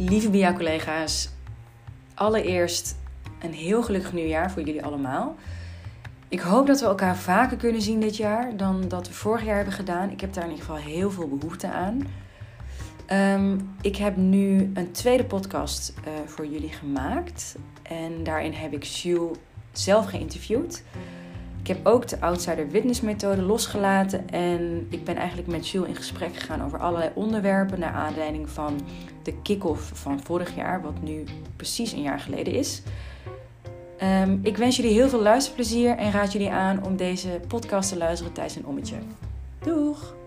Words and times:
Lieve 0.00 0.30
BIA-collega's, 0.30 1.28
allereerst 2.14 2.96
een 3.40 3.52
heel 3.52 3.82
gelukkig 3.82 4.12
nieuwjaar 4.12 4.50
voor 4.50 4.62
jullie 4.62 4.84
allemaal. 4.84 5.36
Ik 6.28 6.40
hoop 6.40 6.66
dat 6.66 6.80
we 6.80 6.86
elkaar 6.86 7.16
vaker 7.16 7.56
kunnen 7.56 7.82
zien 7.82 8.00
dit 8.00 8.16
jaar 8.16 8.56
dan 8.56 8.88
dat 8.88 9.08
we 9.08 9.14
vorig 9.14 9.44
jaar 9.44 9.56
hebben 9.56 9.74
gedaan. 9.74 10.10
Ik 10.10 10.20
heb 10.20 10.32
daar 10.32 10.44
in 10.44 10.50
ieder 10.50 10.64
geval 10.64 10.80
heel 10.80 11.10
veel 11.10 11.28
behoefte 11.28 11.70
aan. 11.70 12.06
Ehm, 13.06 13.58
ik 13.80 13.96
heb 13.96 14.16
nu 14.16 14.70
een 14.74 14.92
tweede 14.92 15.24
podcast 15.24 15.92
uh, 15.98 16.12
voor 16.26 16.46
jullie 16.46 16.72
gemaakt. 16.72 17.56
En 17.82 18.24
daarin 18.24 18.52
heb 18.52 18.72
ik 18.72 18.82
Jules 18.82 19.38
zelf 19.72 20.06
geïnterviewd. 20.06 20.82
Ik 21.60 21.66
heb 21.66 21.86
ook 21.86 22.08
de 22.08 22.20
Outsider 22.20 22.68
Witness 22.68 23.00
methode 23.00 23.42
losgelaten. 23.42 24.28
En 24.30 24.86
ik 24.90 25.04
ben 25.04 25.16
eigenlijk 25.16 25.48
met 25.48 25.68
Jules 25.68 25.88
in 25.88 25.96
gesprek 25.96 26.36
gegaan 26.36 26.64
over 26.64 26.78
allerlei 26.78 27.10
onderwerpen. 27.14 27.80
Naar 27.80 27.92
aanleiding 27.92 28.50
van 28.50 28.80
de 29.22 29.34
kick-off 29.42 29.90
van 29.94 30.20
vorig 30.22 30.56
jaar, 30.56 30.82
wat 30.82 31.02
nu 31.02 31.24
precies 31.56 31.92
een 31.92 32.02
jaar 32.02 32.20
geleden 32.20 32.52
is. 32.52 32.82
Um, 34.02 34.40
ik 34.42 34.56
wens 34.56 34.76
jullie 34.76 34.92
heel 34.92 35.08
veel 35.08 35.22
luisterplezier 35.22 35.96
en 35.96 36.12
raad 36.12 36.32
jullie 36.32 36.50
aan 36.50 36.84
om 36.84 36.96
deze 36.96 37.40
podcast 37.48 37.88
te 37.88 37.96
luisteren 37.96 38.32
tijdens 38.32 38.56
een 38.56 38.66
ommetje. 38.66 38.96
Doeg! 39.58 40.17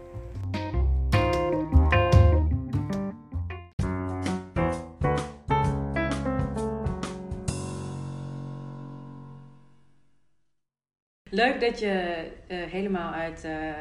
Leuk 11.32 11.62
dat 11.62 11.80
je 11.80 12.28
uh, 12.48 12.64
helemaal 12.64 13.14
uit 13.14 13.44
uh, 13.46 13.74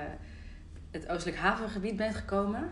het 0.91 1.09
Oostelijk 1.09 1.39
Havengebied 1.39 1.97
bent 1.97 2.15
gekomen. 2.15 2.71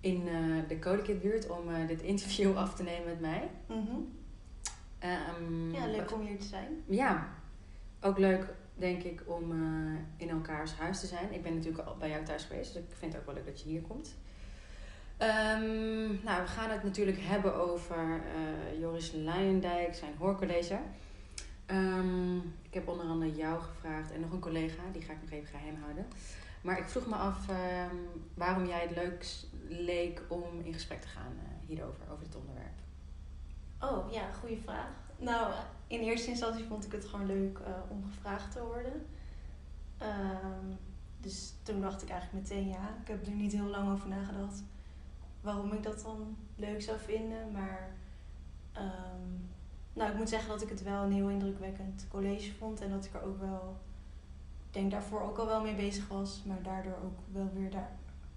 In 0.00 0.26
uh, 0.26 0.68
de 0.68 0.78
Kodenkitbuurt 0.78 1.48
om 1.48 1.86
dit 1.86 2.02
interview 2.02 2.56
af 2.56 2.74
te 2.74 2.82
nemen 2.82 3.06
met 3.06 3.20
mij. 3.20 3.48
Mm 3.68 3.86
-hmm. 3.86 4.18
um, 5.42 5.72
ja, 5.72 5.86
leuk 5.86 6.12
om 6.12 6.26
hier 6.26 6.38
te 6.38 6.46
zijn. 6.46 6.84
Ja, 6.88 7.28
ook 8.00 8.18
leuk 8.18 8.46
denk 8.74 9.02
ik 9.02 9.22
om 9.26 9.52
in 10.16 10.28
elkaars 10.28 10.74
huis 10.74 11.00
te 11.00 11.06
zijn. 11.06 11.32
Ik 11.32 11.42
ben 11.42 11.54
natuurlijk 11.54 11.88
al 11.88 11.96
bij 11.96 12.08
jou 12.08 12.24
thuis 12.24 12.44
geweest, 12.44 12.72
dus 12.72 12.82
ik 12.82 12.88
vind 12.98 13.12
het 13.12 13.20
ook 13.20 13.26
wel 13.26 13.34
leuk 13.34 13.46
dat 13.46 13.60
je 13.60 13.68
hier 13.68 13.82
komt. 13.82 14.16
Um, 15.18 16.20
nou, 16.24 16.42
we 16.42 16.46
gaan 16.46 16.70
het 16.70 16.82
natuurlijk 16.82 17.18
hebben 17.20 17.54
over 17.54 18.20
Joris 18.80 19.12
Luijendijk, 19.12 19.94
zijn 19.94 20.12
hoorcollege. 20.18 20.78
Um, 21.70 22.36
ik 22.62 22.74
heb 22.74 22.88
onder 22.88 23.06
andere 23.06 23.34
jou 23.34 23.60
gevraagd 23.60 24.12
en 24.12 24.20
nog 24.20 24.32
een 24.32 24.40
collega, 24.40 24.82
die 24.92 25.02
ga 25.02 25.12
ik 25.12 25.20
nog 25.20 25.30
even 25.30 25.48
geheim 25.48 25.76
houden. 25.82 26.06
Maar 26.62 26.78
ik 26.78 26.88
vroeg 26.88 27.06
me 27.06 27.14
af 27.14 27.48
um, 27.48 28.22
waarom 28.34 28.66
jij 28.66 28.80
het 28.80 28.96
leuk 28.96 29.26
leek 29.68 30.22
om 30.28 30.60
in 30.62 30.72
gesprek 30.72 31.00
te 31.00 31.08
gaan 31.08 31.32
uh, 31.32 31.66
hierover, 31.66 32.10
over 32.12 32.24
dit 32.24 32.36
onderwerp. 32.36 32.78
Oh 33.80 34.12
ja, 34.12 34.32
goede 34.32 34.56
vraag. 34.56 34.90
Nou, 35.18 35.52
in 35.86 36.00
eerste 36.00 36.30
instantie 36.30 36.64
vond 36.64 36.84
ik 36.84 36.92
het 36.92 37.04
gewoon 37.04 37.26
leuk 37.26 37.58
uh, 37.58 37.66
om 37.88 38.04
gevraagd 38.04 38.52
te 38.52 38.62
worden. 38.64 39.06
Um, 40.02 40.78
dus 41.20 41.54
toen 41.62 41.80
dacht 41.80 42.02
ik 42.02 42.08
eigenlijk 42.08 42.48
meteen 42.48 42.68
ja. 42.68 42.96
Ik 43.02 43.08
heb 43.08 43.26
er 43.26 43.32
niet 43.32 43.52
heel 43.52 43.66
lang 43.66 43.92
over 43.92 44.08
nagedacht 44.08 44.62
waarom 45.40 45.72
ik 45.72 45.82
dat 45.82 46.02
dan 46.02 46.36
leuk 46.56 46.82
zou 46.82 46.98
vinden. 46.98 47.52
Maar 47.52 47.96
nou, 49.98 50.10
ik 50.10 50.16
moet 50.16 50.28
zeggen 50.28 50.48
dat 50.48 50.62
ik 50.62 50.68
het 50.68 50.82
wel 50.82 51.02
een 51.02 51.12
heel 51.12 51.28
indrukwekkend 51.28 52.06
college 52.08 52.54
vond. 52.54 52.80
En 52.80 52.90
dat 52.90 53.04
ik 53.04 53.14
er 53.14 53.22
ook 53.22 53.40
wel, 53.40 53.76
ik 54.66 54.72
denk 54.72 54.90
daarvoor 54.90 55.20
ook 55.22 55.38
al 55.38 55.46
wel 55.46 55.62
mee 55.62 55.74
bezig 55.74 56.08
was. 56.08 56.42
Maar 56.46 56.62
daardoor 56.62 56.96
ook 57.04 57.18
wel 57.32 57.50
weer 57.54 57.70
daar 57.70 57.90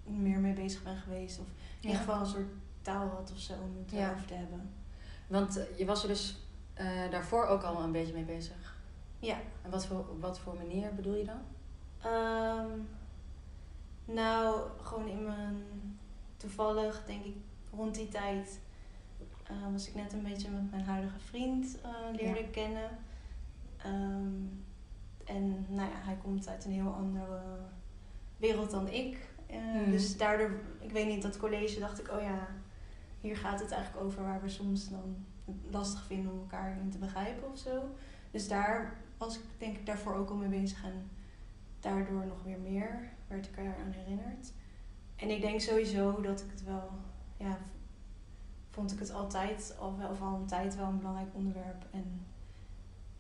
meer 0.03 0.39
mee 0.39 0.53
bezig 0.53 0.83
ben 0.83 0.97
geweest. 0.97 1.39
Of 1.39 1.45
in 1.79 1.87
ieder 1.87 1.99
geval 1.99 2.19
een 2.19 2.25
soort 2.25 2.51
taal 2.81 3.07
had 3.07 3.31
of 3.31 3.39
zo 3.39 3.53
om 3.53 3.77
het 3.83 3.91
ja. 3.91 4.07
erover 4.07 4.25
te 4.25 4.33
hebben. 4.33 4.73
Want 5.27 5.57
uh, 5.57 5.63
je 5.77 5.85
was 5.85 6.01
er 6.01 6.07
dus 6.07 6.37
uh, 6.79 7.11
daarvoor 7.11 7.45
ook 7.45 7.63
al 7.63 7.81
een 7.81 7.91
beetje 7.91 8.13
mee 8.13 8.23
bezig? 8.23 8.75
Ja. 9.19 9.37
En 9.61 9.69
wat 9.69 9.85
voor, 9.85 10.05
wat 10.19 10.39
voor 10.39 10.55
manier 10.55 10.95
bedoel 10.95 11.15
je 11.15 11.25
dan? 11.25 11.41
Um, 12.11 12.87
nou, 14.05 14.61
gewoon 14.81 15.07
in 15.07 15.23
mijn... 15.23 15.63
Toevallig, 16.37 17.03
denk 17.05 17.25
ik, 17.25 17.35
rond 17.75 17.95
die 17.95 18.07
tijd 18.07 18.59
uh, 19.51 19.71
was 19.71 19.87
ik 19.87 19.95
net 19.95 20.13
een 20.13 20.23
beetje 20.23 20.49
met 20.49 20.71
mijn 20.71 20.83
huidige 20.83 21.19
vriend 21.19 21.77
uh, 21.85 22.19
leerde 22.19 22.39
ja. 22.39 22.47
kennen. 22.51 22.89
Um, 23.85 24.63
en 25.25 25.65
nou 25.69 25.89
ja, 25.89 25.97
hij 25.97 26.17
komt 26.23 26.47
uit 26.47 26.65
een 26.65 26.71
heel 26.71 26.93
andere 26.93 27.41
wereld 28.37 28.71
dan 28.71 28.87
ik. 28.87 29.29
Uh, 29.51 29.85
mm. 29.85 29.91
Dus 29.91 30.17
daardoor, 30.17 30.51
ik 30.79 30.91
weet 30.91 31.07
niet, 31.07 31.21
dat 31.21 31.37
college 31.37 31.79
dacht 31.79 31.99
ik, 31.99 32.11
oh 32.11 32.21
ja, 32.21 32.47
hier 33.19 33.37
gaat 33.37 33.59
het 33.59 33.71
eigenlijk 33.71 34.05
over 34.05 34.23
waar 34.23 34.41
we 34.41 34.49
soms 34.49 34.89
dan 34.89 35.25
lastig 35.69 36.05
vinden 36.05 36.31
om 36.31 36.39
elkaar 36.39 36.77
in 36.81 36.89
te 36.89 36.97
begrijpen 36.97 37.51
of 37.51 37.57
zo. 37.57 37.83
Dus 38.31 38.47
daar 38.47 38.97
was 39.17 39.35
ik 39.35 39.43
denk 39.57 39.77
ik 39.77 39.85
daarvoor 39.85 40.15
ook 40.15 40.29
al 40.29 40.35
mee 40.35 40.61
bezig 40.61 40.83
en 40.83 41.09
daardoor 41.79 42.25
nog 42.25 42.43
weer 42.43 42.59
meer 42.59 43.09
werd 43.27 43.47
ik 43.47 43.57
eraan 43.57 43.91
herinnerd. 43.91 44.53
En 45.15 45.29
ik 45.29 45.41
denk 45.41 45.61
sowieso 45.61 46.21
dat 46.21 46.41
ik 46.41 46.51
het 46.51 46.63
wel 46.63 46.89
ja, 47.37 47.57
vond 48.71 48.91
ik 48.91 48.99
het 48.99 49.13
altijd, 49.13 49.75
al 49.79 49.97
wel, 49.97 50.09
of 50.09 50.21
al 50.21 50.35
een 50.35 50.45
tijd, 50.45 50.75
wel 50.75 50.87
een 50.87 50.97
belangrijk 50.97 51.29
onderwerp. 51.33 51.85
En 51.91 52.25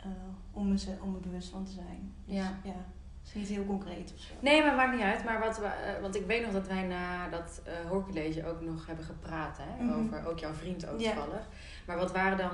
uh, 0.05 0.11
om, 0.51 0.67
me, 0.67 0.97
om 1.01 1.11
me 1.11 1.17
bewust 1.17 1.49
van 1.49 1.65
te 1.65 1.71
zijn. 1.71 2.13
Dus, 2.25 2.35
ja. 2.35 2.59
ja. 2.63 2.85
is 3.25 3.33
niet 3.33 3.47
heel 3.47 3.65
concreet 3.65 4.13
of 4.15 4.19
zo. 4.19 4.33
Nee, 4.39 4.63
maar 4.63 4.75
maakt 4.75 4.91
niet 4.91 5.01
uit. 5.01 5.23
Maar 5.23 5.39
wat 5.39 5.57
we, 5.57 5.65
uh, 5.65 6.01
want 6.01 6.15
ik 6.15 6.25
weet 6.25 6.41
nog 6.43 6.51
dat 6.51 6.67
wij 6.67 6.83
na 6.83 7.29
dat 7.29 7.61
uh, 7.67 7.89
hoorcollege 7.89 8.45
ook 8.47 8.61
nog 8.61 8.85
hebben 8.85 9.05
gepraat. 9.05 9.57
Hè, 9.61 9.83
mm 9.83 9.89
-hmm. 9.89 10.05
Over 10.05 10.27
ook 10.27 10.39
jouw 10.39 10.53
vriend 10.53 10.87
ook 10.87 10.99
ja. 10.99 11.13
toevallig. 11.13 11.47
Maar 11.85 11.97
wat 11.97 12.11
waren 12.11 12.37
dan, 12.37 12.51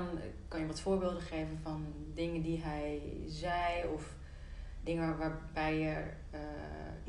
kan 0.48 0.60
je 0.60 0.66
wat 0.66 0.80
voorbeelden 0.80 1.22
geven 1.22 1.58
van 1.62 1.86
dingen 2.14 2.42
die 2.42 2.62
hij 2.62 3.02
zei? 3.26 3.86
Of 3.94 4.14
dingen 4.82 5.18
waarbij 5.18 5.78
je 5.78 6.02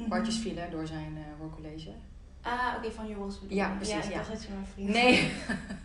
kwartjes 0.08 0.38
mm 0.38 0.44
-hmm. 0.44 0.52
vielen 0.52 0.72
door 0.72 0.88
zijn 0.88 1.18
hoorcollege? 1.40 1.92
Ah, 2.42 2.68
oké, 2.68 2.78
okay, 2.78 2.92
van 2.92 3.08
Joris. 3.08 3.40
Ja, 3.48 3.76
precies. 3.76 3.94
Ja, 3.94 4.04
ik 4.04 4.10
ja. 4.10 4.18
dacht 4.18 4.32
dat 4.32 4.44
je 4.44 4.50
mijn 4.52 4.66
vriend 4.66 4.90
Nee. 4.90 5.32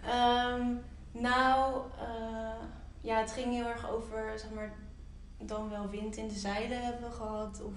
um, 0.06 0.80
nou, 1.28 1.82
uh, 2.00 2.64
ja, 3.00 3.18
het 3.18 3.32
ging 3.32 3.52
heel 3.52 3.66
erg 3.66 3.90
over, 3.90 4.38
zeg 4.38 4.50
maar, 4.50 4.72
dan 5.38 5.70
wel 5.70 5.88
wind 5.88 6.16
in 6.16 6.28
de 6.28 6.38
zeilen 6.38 6.84
hebben 6.84 7.12
gehad. 7.12 7.62
Of 7.62 7.74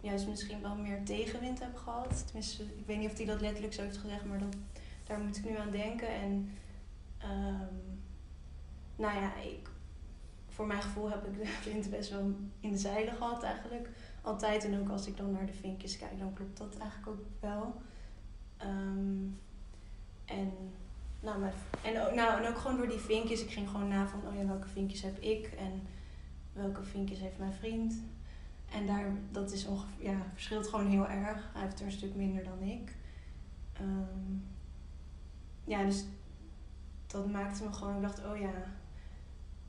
juist 0.00 0.28
misschien 0.28 0.62
wel 0.62 0.74
meer 0.76 1.04
tegenwind 1.04 1.58
hebben 1.60 1.80
gehad. 1.80 2.26
Tenminste, 2.26 2.62
ik 2.62 2.86
weet 2.86 2.98
niet 2.98 3.10
of 3.10 3.16
hij 3.16 3.26
dat 3.26 3.40
letterlijk 3.40 3.74
zo 3.74 3.82
heeft 3.82 3.96
gezegd, 3.96 4.24
maar 4.24 4.38
dat, 4.38 4.56
daar 5.04 5.18
moet 5.18 5.36
ik 5.36 5.44
nu 5.44 5.56
aan 5.56 5.70
denken. 5.70 6.08
En, 6.08 6.50
um, 7.22 8.00
nou 8.96 9.20
ja, 9.20 9.36
ik, 9.36 9.68
voor 10.48 10.66
mijn 10.66 10.82
gevoel 10.82 11.10
heb 11.10 11.26
ik 11.26 11.34
de 11.34 11.48
wind 11.70 11.90
best 11.90 12.10
wel 12.10 12.32
in 12.60 12.70
de 12.70 12.78
zeilen 12.78 13.14
gehad 13.14 13.42
eigenlijk. 13.42 13.88
Altijd. 14.22 14.64
En 14.64 14.80
ook 14.80 14.88
als 14.88 15.06
ik 15.06 15.16
dan 15.16 15.32
naar 15.32 15.46
de 15.46 15.52
vinkjes 15.52 15.98
kijk, 15.98 16.18
dan 16.18 16.32
klopt 16.32 16.58
dat 16.58 16.78
eigenlijk 16.78 17.08
ook 17.08 17.26
wel. 17.40 17.80
Um, 18.64 19.38
en, 20.24 20.52
nou, 21.20 21.38
maar, 21.40 21.52
en, 21.82 22.00
ook, 22.00 22.14
nou, 22.14 22.42
en 22.42 22.48
ook 22.48 22.58
gewoon 22.58 22.76
door 22.76 22.88
die 22.88 22.98
vinkjes. 22.98 23.42
Ik 23.42 23.50
ging 23.50 23.68
gewoon 23.68 23.88
na 23.88 24.08
van, 24.08 24.20
oh 24.26 24.34
ja, 24.34 24.46
welke 24.46 24.68
vinkjes 24.68 25.02
heb 25.02 25.18
ik 25.18 25.46
en 25.46 25.82
welke 26.52 26.82
vinkjes 26.82 27.18
heeft 27.18 27.38
mijn 27.38 27.52
vriend. 27.52 27.94
En 28.72 28.86
daar, 28.86 29.12
dat 29.30 29.52
is 29.52 29.66
ja, 29.98 30.16
verschilt 30.32 30.68
gewoon 30.68 30.86
heel 30.86 31.08
erg. 31.08 31.50
Hij 31.52 31.62
heeft 31.62 31.80
er 31.80 31.86
een 31.86 31.92
stuk 31.92 32.14
minder 32.14 32.44
dan 32.44 32.62
ik. 32.62 32.96
Um, 33.80 34.44
ja, 35.64 35.84
dus 35.84 36.04
dat 37.06 37.30
maakte 37.30 37.64
me 37.64 37.72
gewoon, 37.72 37.96
ik 37.96 38.02
dacht, 38.02 38.24
oh 38.24 38.36
ja, 38.36 38.52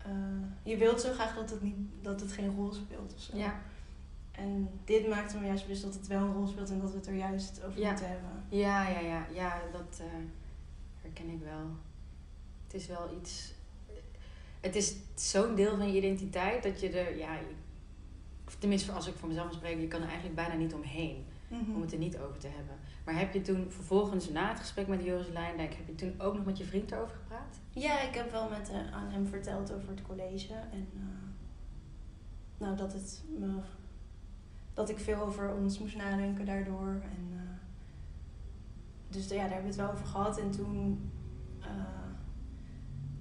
uh, 0.07 0.43
je 0.63 0.77
wilt 0.77 1.01
zo 1.01 1.13
graag 1.13 1.35
dat 1.35 1.49
het, 1.49 1.61
niet, 1.61 1.75
dat 2.01 2.21
het 2.21 2.31
geen 2.31 2.55
rol 2.55 2.73
speelt 2.73 3.13
of 3.13 3.21
zo. 3.21 3.37
Ja. 3.37 3.59
En 4.39 4.69
dit 4.85 5.07
maakte 5.07 5.37
me 5.37 5.45
juist 5.45 5.63
bewust 5.63 5.83
dat 5.83 5.93
het 5.93 6.07
wel 6.07 6.21
een 6.21 6.33
rol 6.33 6.47
speelt 6.47 6.69
en 6.69 6.79
dat 6.79 6.91
we 6.91 6.97
het 6.97 7.07
er 7.07 7.15
juist 7.15 7.63
over 7.65 7.79
ja. 7.79 7.89
moeten 7.89 8.09
hebben. 8.09 8.43
Ja, 8.49 8.89
ja, 8.89 8.99
ja, 8.99 9.25
ja, 9.33 9.61
dat 9.71 10.01
uh, 10.01 10.07
herken 11.01 11.29
ik 11.29 11.39
wel. 11.43 11.67
Het 12.63 12.73
is 12.73 12.87
wel 12.87 13.17
iets. 13.21 13.53
Het 14.59 14.75
is 14.75 14.95
zo'n 15.15 15.55
deel 15.55 15.77
van 15.77 15.87
je 15.87 15.97
identiteit 15.97 16.63
dat 16.63 16.79
je 16.79 16.89
er, 16.89 17.17
ja, 17.17 17.37
tenminste 18.59 18.91
als 18.91 19.07
ik 19.07 19.15
voor 19.15 19.27
mezelf 19.27 19.53
spreek, 19.53 19.79
je 19.79 19.87
kan 19.87 20.01
er 20.01 20.07
eigenlijk 20.07 20.35
bijna 20.35 20.53
niet 20.53 20.73
omheen 20.73 21.25
mm 21.47 21.63
-hmm. 21.65 21.75
om 21.75 21.81
het 21.81 21.91
er 21.91 21.97
niet 21.97 22.17
over 22.17 22.37
te 22.37 22.47
hebben. 22.47 22.75
Maar 23.05 23.19
heb 23.19 23.33
je 23.33 23.41
toen 23.41 23.71
vervolgens 23.71 24.29
na 24.29 24.49
het 24.49 24.59
gesprek 24.59 24.87
met 24.87 25.03
Joris 25.03 25.29
Lijndijk, 25.29 25.75
heb 25.75 25.87
je 25.87 25.95
toen 25.95 26.13
ook 26.17 26.35
nog 26.35 26.45
met 26.45 26.57
je 26.57 26.65
vriend 26.65 26.91
erover 26.91 27.15
gepraat? 27.15 27.59
Ja, 27.69 28.01
ik 28.01 28.15
heb 28.15 28.31
wel 28.31 28.49
met, 28.49 28.69
uh, 28.69 28.93
aan 28.93 29.09
hem 29.09 29.27
verteld 29.27 29.73
over 29.73 29.89
het 29.89 30.01
college 30.01 30.53
en 30.53 30.87
uh, 30.93 31.01
nou 32.57 32.75
dat 32.75 32.93
het 32.93 33.23
me 33.37 33.59
dat 34.79 34.89
ik 34.89 34.99
veel 34.99 35.21
over 35.21 35.53
ons 35.53 35.79
moest 35.79 35.95
nadenken 35.95 36.45
daardoor. 36.45 37.01
En, 37.03 37.29
uh, 37.33 37.39
dus 39.09 39.27
ja, 39.27 39.35
daar 39.35 39.39
hebben 39.39 39.61
we 39.61 39.67
het 39.67 39.75
wel 39.75 39.91
over 39.91 40.05
gehad. 40.05 40.37
En 40.37 40.51
toen, 40.51 41.11
uh, 41.59 41.67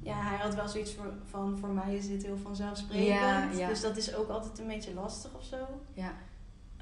ja, 0.02 0.22
hij 0.22 0.36
had 0.36 0.54
wel 0.54 0.68
zoiets 0.68 0.94
voor, 0.94 1.12
van, 1.24 1.58
voor 1.58 1.68
mij 1.68 1.96
is 1.96 2.06
dit 2.08 2.22
heel 2.22 2.36
vanzelfsprekend. 2.36 3.08
Ja, 3.08 3.50
ja. 3.50 3.68
Dus 3.68 3.80
dat 3.80 3.96
is 3.96 4.14
ook 4.14 4.28
altijd 4.28 4.58
een 4.58 4.66
beetje 4.66 4.94
lastig 4.94 5.34
of 5.34 5.44
zo. 5.44 5.56
Ja. 5.92 6.12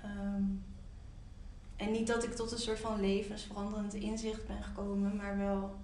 Um, 0.05 0.65
en 1.77 1.93
niet 1.93 2.07
dat 2.07 2.25
ik 2.25 2.33
tot 2.33 2.53
een 2.53 2.59
soort 2.59 2.81
van 2.81 3.01
levensveranderend 3.01 3.95
inzicht 3.95 4.47
ben 4.47 4.63
gekomen, 4.63 5.17
maar 5.17 5.39
wel 5.39 5.77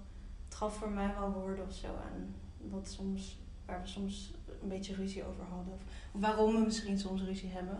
het 0.45 0.55
gaf 0.55 0.77
voor 0.77 0.89
mij 0.89 1.13
wel 1.19 1.31
woorden 1.31 1.65
of 1.65 1.73
zo 1.73 1.87
aan 1.87 2.35
wat 2.69 2.89
soms, 2.89 3.39
waar 3.65 3.81
we 3.81 3.87
soms 3.87 4.33
een 4.61 4.69
beetje 4.69 4.95
ruzie 4.95 5.25
over 5.25 5.43
hadden. 5.43 5.73
Of, 5.73 5.81
of 6.11 6.21
waarom 6.21 6.53
we 6.53 6.59
misschien 6.59 6.99
soms 6.99 7.21
ruzie 7.21 7.49
hebben. 7.49 7.77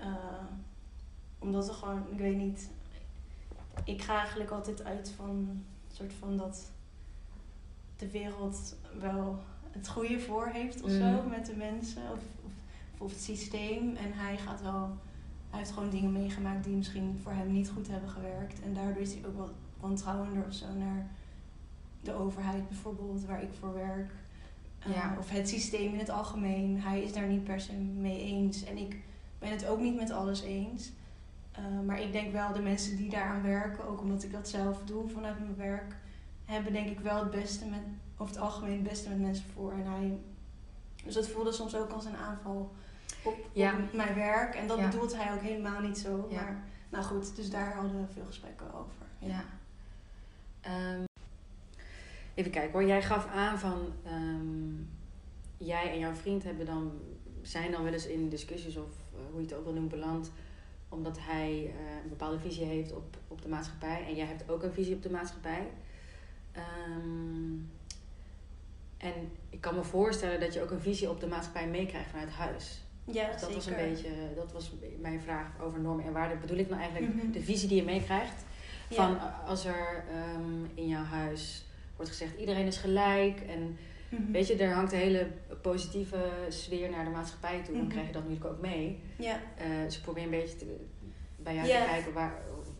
Eh, 0.00 0.08
omdat 1.38 1.66
we 1.66 1.72
gewoon, 1.72 2.02
ik 2.12 2.18
weet 2.18 2.36
niet. 2.36 2.70
Ik 3.84 4.02
ga 4.02 4.18
eigenlijk 4.18 4.50
altijd 4.50 4.84
uit 4.84 5.12
van 5.16 5.28
een 5.30 5.64
soort 5.92 6.12
van 6.12 6.36
dat 6.36 6.70
de 7.96 8.10
wereld 8.10 8.76
wel 8.98 9.38
het 9.70 9.88
goede 9.88 10.20
voor 10.20 10.46
heeft 10.46 10.82
of 10.82 10.90
zo 10.90 11.10
Mhm. 11.10 11.28
met 11.28 11.46
de 11.46 11.56
mensen 11.56 12.02
of, 12.12 12.18
of, 12.44 12.52
of 12.98 13.10
het 13.10 13.20
systeem. 13.22 13.96
En 13.96 14.12
hij 14.12 14.36
gaat 14.36 14.62
wel, 14.62 14.96
hij 15.50 15.58
heeft 15.58 15.70
gewoon 15.70 15.90
dingen 15.90 16.12
meegemaakt 16.12 16.64
die 16.64 16.74
misschien 16.76 17.18
voor 17.22 17.32
hem 17.32 17.52
niet 17.52 17.70
goed 17.70 17.88
hebben 17.88 18.08
gewerkt. 18.10 18.60
En 18.62 18.74
daardoor 18.74 19.02
is 19.02 19.12
hij 19.14 19.26
ook 19.26 19.36
wat 19.36 19.52
wantrouwender 19.80 20.44
of 20.46 20.52
zo 20.54 20.66
naar 20.78 21.06
de 22.00 22.12
overheid 22.12 22.68
bijvoorbeeld, 22.68 23.24
waar 23.24 23.42
ik 23.42 23.52
voor 23.58 23.74
werk. 23.74 24.10
Uh, 24.88 24.94
Ja. 24.94 25.16
Of 25.18 25.30
het 25.30 25.48
systeem 25.48 25.92
in 25.92 25.98
het 25.98 26.10
algemeen. 26.10 26.80
Hij 26.80 27.02
is 27.02 27.12
daar 27.12 27.26
niet 27.26 27.44
per 27.44 27.60
se 27.60 27.72
mee 27.76 28.20
eens. 28.20 28.64
En 28.64 28.76
ik 28.78 28.96
ben 29.38 29.50
het 29.50 29.66
ook 29.66 29.80
niet 29.80 29.96
met 29.96 30.10
alles 30.10 30.42
eens. 30.42 30.90
Uh, 31.58 31.86
maar 31.86 32.00
ik 32.00 32.12
denk 32.12 32.32
wel, 32.32 32.52
de 32.52 32.60
mensen 32.60 32.96
die 32.96 33.10
daaraan 33.10 33.42
werken, 33.42 33.84
ook 33.88 34.00
omdat 34.00 34.22
ik 34.22 34.32
dat 34.32 34.48
zelf 34.48 34.82
doe 34.84 35.08
vanuit 35.08 35.38
mijn 35.38 35.56
werk, 35.56 35.96
hebben 36.44 36.72
denk 36.72 36.88
ik 36.88 37.00
wel 37.00 37.18
het 37.18 37.30
beste 37.30 37.66
met, 37.66 37.80
over 38.16 38.34
het 38.34 38.42
algemeen 38.44 38.72
het 38.72 38.82
beste 38.82 39.08
met 39.08 39.20
mensen 39.20 39.44
voor. 39.54 39.72
En 39.72 39.86
hij, 39.86 40.18
dus 41.04 41.14
dat 41.14 41.28
voelde 41.28 41.52
soms 41.52 41.74
ook 41.76 41.90
als 41.90 42.04
een 42.04 42.16
aanval 42.16 42.72
op, 43.22 43.36
Ja. 43.52 43.72
op 43.72 43.92
mijn 43.92 44.14
werk. 44.14 44.54
En 44.54 44.66
dat 44.66 44.78
Ja. 44.78 44.88
bedoelt 44.88 45.16
hij 45.16 45.32
ook 45.34 45.40
helemaal 45.40 45.80
niet 45.80 45.98
zo. 45.98 46.26
Ja. 46.30 46.34
Maar 46.42 46.56
nou 46.88 47.04
goed, 47.04 47.36
dus 47.36 47.50
daar 47.50 47.74
hadden 47.74 48.00
we 48.00 48.12
veel 48.12 48.24
gesprekken 48.26 48.74
over. 48.74 49.06
Ja. 49.18 49.44
Ehm, 50.60 51.04
even 52.34 52.50
kijken 52.50 52.72
hoor. 52.72 52.84
Jij 52.84 53.02
gaf 53.02 53.26
aan 53.26 53.58
van 53.58 53.92
ehm, 54.04 54.74
jij 55.56 55.92
en 55.92 55.98
jouw 55.98 56.14
vriend 56.14 56.42
hebben 56.44 56.66
dan, 56.66 56.92
zijn 57.48 57.70
dan 57.70 57.82
wel 57.82 57.92
eens 57.92 58.06
in 58.06 58.28
discussies 58.28 58.76
of 58.76 58.90
eh, 59.14 59.20
hoe 59.30 59.40
je 59.40 59.46
het 59.46 59.56
ook 59.56 59.64
wil 59.64 59.72
noemen 59.72 59.90
beland. 59.90 60.30
Omdat 60.88 61.18
hij 61.20 61.50
eh, 61.74 62.02
een 62.02 62.08
bepaalde 62.08 62.38
visie 62.38 62.64
heeft 62.64 62.92
op, 62.92 63.16
op 63.28 63.42
de 63.42 63.48
maatschappij. 63.48 64.04
En 64.06 64.14
jij 64.14 64.26
hebt 64.26 64.50
ook 64.50 64.62
een 64.62 64.72
visie 64.72 64.94
op 64.94 65.02
de 65.02 65.10
maatschappij. 65.10 65.66
Ehm, 66.52 67.52
en 68.96 69.12
ik 69.50 69.60
kan 69.60 69.74
me 69.74 69.82
voorstellen 69.82 70.40
dat 70.40 70.54
je 70.54 70.62
ook 70.62 70.70
een 70.70 70.80
visie 70.80 71.10
op 71.10 71.20
de 71.20 71.26
maatschappij 71.26 71.68
meekrijgt 71.68 72.10
vanuit 72.10 72.30
huis. 72.30 72.80
Ja, 73.04 73.30
Dus 73.32 73.40
dat 73.40 73.54
was 73.54 73.66
een 73.66 73.76
beetje, 73.76 74.08
dat 74.34 74.52
was 74.52 74.72
mijn 75.00 75.20
vraag 75.20 75.46
over 75.62 75.80
normen 75.80 76.04
en 76.04 76.12
waarden. 76.12 76.40
Bedoel 76.40 76.56
ik 76.58 76.68
nou 76.68 76.80
eigenlijk 76.80 77.14
Mhm. 77.14 77.30
de 77.30 77.40
visie 77.42 77.68
die 77.68 77.76
je 77.76 77.84
meekrijgt? 77.84 78.44
Ja. 78.88 78.96
Van 78.96 79.14
uh, 79.14 79.48
als 79.48 79.64
er 79.64 80.04
ehm, 80.12 80.64
in 80.74 80.88
jouw 80.88 81.02
huis 81.04 81.64
wordt 81.96 82.10
gezegd 82.10 82.38
iedereen 82.38 82.66
is 82.66 82.76
gelijk 82.76 83.40
en 83.40 83.78
Mhm. 84.10 84.32
weet 84.32 84.46
je, 84.46 84.56
er 84.56 84.72
hangt 84.74 84.92
een 84.92 84.98
hele 84.98 85.26
positieve 85.62 86.30
sfeer 86.48 86.90
naar 86.90 87.04
de 87.04 87.10
maatschappij 87.10 87.62
toe, 87.62 87.74
dan 87.74 87.82
Mhm. 87.82 87.90
krijg 87.92 88.06
je 88.06 88.12
dat 88.12 88.22
natuurlijk 88.28 88.50
ook 88.54 88.60
mee. 88.60 89.02
Ja, 89.18 89.40
Uh, 89.60 89.84
dus 89.84 89.96
ik 89.96 90.02
probeer 90.02 90.22
een 90.24 90.30
beetje 90.30 90.56
te- 90.56 90.84
bij 91.36 91.54
jou 91.54 91.66
te 91.66 91.84
kijken 91.86 92.12
waar, 92.12 92.32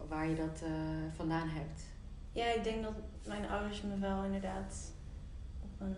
waar 0.08 0.28
je 0.28 0.34
dat 0.34 0.62
uh, 0.64 0.70
vandaan 1.14 1.48
hebt. 1.48 1.82
ja, 2.32 2.44
ik 2.54 2.64
denk 2.64 2.82
dat 2.82 2.94
mijn 3.26 3.48
ouders 3.48 3.82
me 3.82 3.98
wel 3.98 4.24
inderdaad 4.24 4.92
op 5.62 5.80
een, 5.80 5.94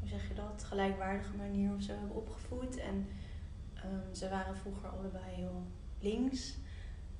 hoe 0.00 0.08
zeg 0.08 0.28
je 0.28 0.34
dat, 0.34 0.64
gelijkwaardige 0.64 1.36
manier 1.36 1.74
of 1.74 1.82
zo 1.82 1.92
hebben 1.92 2.16
opgevoed. 2.16 2.76
En 2.76 3.06
ehm, 3.74 4.14
ze 4.14 4.28
waren 4.28 4.56
vroeger 4.56 4.88
allebei 4.88 5.24
heel 5.34 5.62
links. 6.00 6.56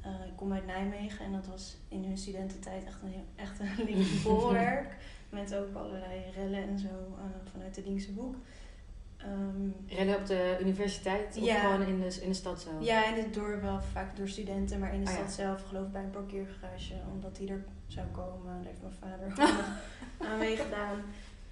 Eh, 0.00 0.10
ik 0.26 0.36
kom 0.36 0.52
uit 0.52 0.66
Nijmegen 0.66 1.24
en 1.24 1.32
dat 1.32 1.46
was 1.46 1.76
in 1.88 2.04
hun 2.04 2.18
studententijd 2.18 2.84
echt 2.84 3.02
een, 3.02 3.14
echt 3.36 3.60
een 3.60 3.84
links 3.84 4.22
bolwerk. 4.24 4.96
Met 5.28 5.54
ook 5.54 5.74
allerlei 5.74 6.22
rellen 6.34 6.62
en 6.68 6.78
zo 6.78 6.86
eh, 6.88 7.50
vanuit 7.52 7.74
de 7.74 7.82
linkse 7.84 8.12
hoek. 8.12 8.34
Ehm, 9.16 9.68
Rellen 9.86 10.16
op 10.16 10.26
de 10.26 10.56
universiteit 10.60 11.36
of 11.36 11.44
Ja. 11.44 11.54
gewoon 11.60 11.86
in 11.86 12.00
de, 12.00 12.18
in 12.22 12.28
de 12.28 12.34
stad 12.34 12.60
zelf? 12.60 12.84
Ja, 12.84 13.06
in 13.16 13.22
het 13.24 13.34
dorp 13.34 13.62
wel 13.62 13.80
vaak 13.80 14.16
door 14.16 14.28
studenten, 14.28 14.78
maar 14.78 14.94
in 14.94 15.04
de 15.04 15.10
ja. 15.10 15.16
stad 15.16 15.32
zelf 15.32 15.62
geloof 15.68 15.86
ik 15.86 15.92
bij 15.92 16.02
een 16.02 16.10
parkeergarage, 16.10 16.94
omdat 17.12 17.36
die 17.36 17.50
er 17.50 17.64
zou 17.86 18.06
komen. 18.06 18.54
Daar 18.54 18.64
heeft 18.64 18.82
mijn 18.82 18.92
vader 18.92 19.54
aan 20.32 20.38
meegedaan. 20.38 21.00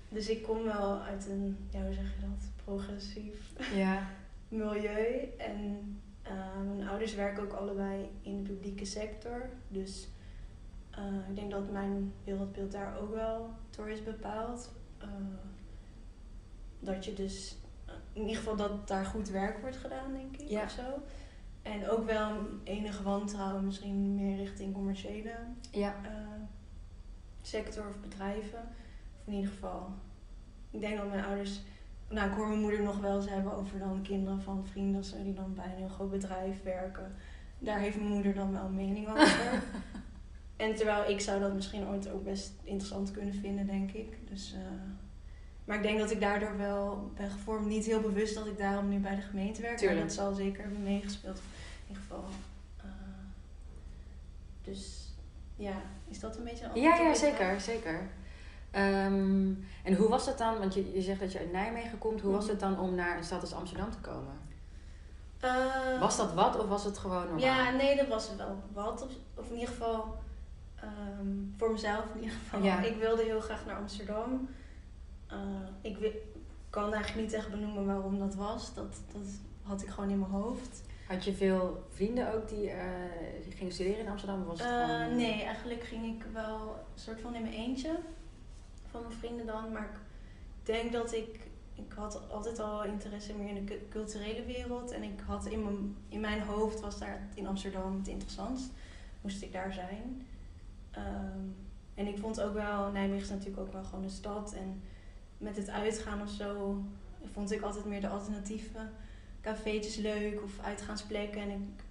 Dus 0.08 0.28
ik 0.28 0.42
kom 0.42 0.64
wel 0.64 1.00
uit 1.00 1.26
een, 1.30 1.56
ja, 1.70 1.82
hoe 1.84 1.92
zeg 1.94 2.04
je 2.14 2.20
dat, 2.20 2.50
progressief 2.64 3.52
Ja. 3.74 4.06
milieu. 4.48 5.28
En 5.38 6.00
eh, 6.22 6.32
mijn 6.76 6.88
ouders 6.88 7.14
werken 7.14 7.42
ook 7.42 7.52
allebei 7.52 8.08
in 8.22 8.42
de 8.44 8.52
publieke 8.52 8.84
sector. 8.84 9.48
Dus 9.68 10.08
eh, 10.96 11.28
ik 11.28 11.36
denk 11.36 11.50
dat 11.50 11.70
mijn 11.70 12.12
wereldbeeld 12.24 12.72
daar 12.72 12.98
ook 12.98 13.14
wel 13.14 13.50
door 13.70 13.90
is 13.90 14.02
bepaald. 14.04 14.72
Eh, 14.98 15.08
dat 16.80 17.04
je 17.04 17.12
dus, 17.12 17.56
eh, 17.86 17.94
in 18.12 18.20
ieder 18.20 18.36
geval 18.36 18.56
dat 18.56 18.88
daar 18.88 19.04
goed 19.04 19.28
werk 19.28 19.58
wordt 19.58 19.76
gedaan, 19.76 20.12
denk 20.12 20.36
ik. 20.36 20.48
Ja. 20.48 20.62
Of 20.62 20.70
zo. 20.70 21.02
En 21.62 21.88
ook 21.90 22.06
wel 22.06 22.32
enige 22.64 23.02
wantrouwen, 23.02 23.64
misschien 23.64 24.14
meer 24.14 24.36
richting 24.36 24.74
commerciële 24.74 25.34
Ja. 25.70 25.94
sector 27.42 27.88
of 27.88 28.00
bedrijven. 28.00 28.60
Of 29.20 29.26
in 29.26 29.32
ieder 29.32 29.50
geval, 29.50 29.88
ik 30.70 30.80
denk 30.80 30.96
dat 30.96 31.08
mijn 31.08 31.24
ouders. 31.24 31.60
Nou, 32.08 32.30
ik 32.30 32.36
hoor 32.36 32.48
mijn 32.48 32.60
moeder 32.60 32.82
nog 32.82 32.98
wel 32.98 33.16
eens 33.16 33.28
hebben 33.28 33.52
over 33.52 33.78
dan 33.78 34.02
kinderen 34.02 34.42
van 34.42 34.66
vrienden 34.66 35.02
die 35.24 35.34
dan 35.34 35.54
bij 35.54 35.64
een 35.64 35.76
heel 35.76 35.88
groot 35.88 36.10
bedrijf 36.10 36.62
werken. 36.62 37.14
Daar 37.58 37.78
heeft 37.78 37.96
mijn 37.96 38.08
moeder 38.12 38.34
dan 38.34 38.52
wel 38.52 38.64
een 38.64 38.74
mening 38.74 39.08
over. 39.08 39.62
en 40.56 40.74
terwijl 40.74 41.10
ik 41.10 41.20
zou 41.20 41.40
dat 41.40 41.52
misschien 41.54 41.86
ooit 41.88 42.10
ook 42.10 42.24
best 42.24 42.52
interessant 42.64 43.10
kunnen 43.10 43.34
vinden, 43.34 43.66
denk 43.66 43.90
ik. 43.92 44.28
Dus, 44.28 44.52
eh, 44.54 44.60
maar 45.64 45.76
ik 45.76 45.82
denk 45.82 45.98
dat 45.98 46.10
ik 46.10 46.20
daardoor 46.20 46.56
wel 46.56 47.10
ben 47.16 47.30
gevormd. 47.30 47.66
Niet 47.66 47.84
heel 47.86 48.00
bewust 48.00 48.34
dat 48.34 48.46
ik 48.46 48.58
daarom 48.58 48.88
nu 48.88 48.98
bij 48.98 49.14
de 49.14 49.22
gemeente 49.22 49.62
werk. 49.62 49.76
Tuurlijk. 49.76 49.98
Maar 49.98 50.08
dat 50.08 50.16
zal 50.16 50.34
zeker 50.34 50.62
hebben 50.62 50.82
meegespeeld. 50.82 51.36
In 51.38 51.42
ieder 51.88 52.02
geval. 52.02 52.24
eh, 52.76 52.84
dus 54.62 55.08
ja, 55.56 55.74
is 56.08 56.20
dat 56.20 56.36
een 56.36 56.44
beetje 56.44 56.64
een 56.74 56.80
Ja, 56.80 56.96
ja, 56.96 57.14
zeker, 57.14 57.60
zeker. 57.60 58.08
Ehm, 58.70 59.52
en 59.84 59.94
hoe 59.96 60.08
was 60.08 60.26
het 60.26 60.38
dan, 60.38 60.58
want 60.58 60.74
je, 60.74 60.92
je 60.92 61.00
zegt 61.02 61.20
dat 61.20 61.32
je 61.32 61.38
uit 61.38 61.52
Nijmegen 61.52 61.98
komt, 61.98 62.20
hoe 62.20 62.32
was 62.32 62.42
Mhm. 62.42 62.50
het 62.50 62.60
dan 62.60 62.78
om 62.80 62.94
naar 62.94 63.16
een 63.16 63.24
stad 63.24 63.40
als 63.40 63.52
Amsterdam 63.54 63.90
te 63.90 63.98
komen? 63.98 64.34
Eh, 65.40 66.00
Was 66.00 66.16
dat 66.16 66.34
wat 66.34 66.58
of 66.58 66.66
was 66.68 66.84
het 66.84 66.98
gewoon 66.98 67.22
normaal? 67.22 67.38
Ja, 67.40 67.70
nee, 67.70 67.96
dat 67.96 68.06
was 68.08 68.30
wel 68.36 68.62
wat. 68.72 69.02
Of, 69.02 69.10
of 69.34 69.46
in 69.48 69.54
ieder 69.54 69.68
geval 69.68 70.16
ehm, 70.80 71.26
voor 71.56 71.72
mezelf 71.72 72.04
in 72.14 72.20
ieder 72.20 72.36
geval. 72.36 72.62
Ja. 72.62 72.80
Ik 72.82 72.96
wilde 72.96 73.22
heel 73.22 73.40
graag 73.40 73.66
naar 73.66 73.76
Amsterdam. 73.76 74.48
Eh, 75.26 75.36
ik 75.80 76.12
kan 76.70 76.92
eigenlijk 76.94 77.26
niet 77.26 77.36
echt 77.36 77.50
benoemen 77.50 77.86
waarom 77.86 78.18
dat 78.18 78.34
was. 78.34 78.74
Dat, 78.74 79.00
dat 79.12 79.22
had 79.62 79.82
ik 79.82 79.88
gewoon 79.88 80.10
in 80.10 80.18
mijn 80.18 80.30
hoofd. 80.30 80.82
Had 81.08 81.24
je 81.24 81.34
veel 81.34 81.84
vrienden 81.90 82.34
ook 82.34 82.48
die, 82.48 82.70
eh, 82.70 82.86
die 83.42 83.52
gingen 83.52 83.72
studeren 83.72 83.98
in 83.98 84.08
Amsterdam? 84.08 84.44
Was 84.44 84.58
het 84.60 84.68
Eh, 84.68 84.84
gewoon, 84.84 85.16
nee, 85.16 85.42
eigenlijk 85.42 85.82
ging 85.84 86.04
ik 86.16 86.24
wel 86.32 86.60
een 86.94 87.00
soort 87.00 87.20
van 87.20 87.34
in 87.34 87.42
mijn 87.42 87.54
eentje 87.54 87.98
van 88.90 89.02
mijn 89.02 89.14
vrienden 89.18 89.46
dan. 89.46 89.72
Maar 89.72 89.90
ik 90.60 90.66
denk 90.66 90.92
dat 90.92 91.12
ik. 91.14 91.40
Ik 91.74 91.92
had 91.96 92.20
altijd 92.30 92.58
al 92.58 92.84
interesse 92.84 93.34
meer 93.34 93.48
in 93.48 93.54
de 93.54 93.64
cu- 93.64 93.88
culturele 93.90 94.44
wereld. 94.44 94.90
En 94.90 95.02
ik 95.02 95.20
had 95.26 95.46
in 95.46 95.62
mijn, 95.64 95.96
in 96.08 96.20
mijn 96.20 96.40
hoofd 96.40 96.80
was 96.80 96.98
daar 96.98 97.28
in 97.34 97.46
Amsterdam 97.46 97.96
het 97.98 98.08
interessantst. 98.08 98.70
Moest 99.20 99.42
ik 99.42 99.52
daar 99.52 99.72
zijn. 99.72 100.26
Ehm, 100.96 101.40
en 101.94 102.06
ik 102.06 102.18
vond 102.18 102.40
ook 102.40 102.54
wel, 102.54 102.90
Nijmegen 102.90 103.22
is 103.22 103.28
natuurlijk 103.28 103.60
ook 103.60 103.72
wel 103.72 103.84
gewoon 103.84 104.04
een 104.04 104.10
stad. 104.10 104.52
En 104.52 104.82
met 105.38 105.56
het 105.56 105.70
uitgaan 105.70 106.22
of 106.22 106.30
zo 106.30 106.82
vond 107.32 107.52
ik 107.52 107.62
altijd 107.62 107.84
meer 107.84 108.00
de 108.00 108.08
alternatieve 108.08 108.78
cafeetjes 109.40 109.96
leuk 109.96 110.42
of 110.42 110.60
uitgaansplekken. 110.60 111.40
En 111.40 111.50
ik, 111.50 111.84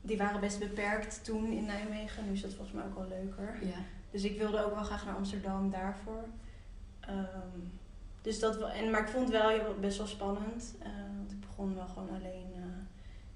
die 0.00 0.16
waren 0.16 0.40
best 0.40 0.58
beperkt 0.58 1.24
toen 1.24 1.52
in 1.52 1.64
Nijmegen. 1.64 2.24
Nu 2.26 2.32
is 2.32 2.42
dat 2.42 2.54
volgens 2.54 2.76
mij 2.76 2.84
ook 2.84 2.94
wel 2.94 3.08
leuker. 3.08 3.58
Ja. 3.62 3.78
Dus 4.10 4.22
ik 4.24 4.38
wilde 4.38 4.64
ook 4.64 4.74
wel 4.74 4.84
graag 4.84 5.04
naar 5.04 5.14
Amsterdam 5.14 5.70
daarvoor. 5.70 6.24
Ehm, 7.00 7.58
dus 8.22 8.38
dat 8.38 8.60
en, 8.60 8.90
maar 8.90 9.00
ik 9.00 9.08
vond 9.08 9.32
het 9.32 9.42
wel 9.42 9.74
best 9.80 9.98
wel 9.98 10.06
spannend. 10.06 10.74
eh, 10.78 10.88
want 11.16 11.30
ik 11.32 11.40
begon 11.40 11.74
wel 11.74 11.86
gewoon 11.86 12.08
alleen 12.08 12.52
eh, 12.54 12.62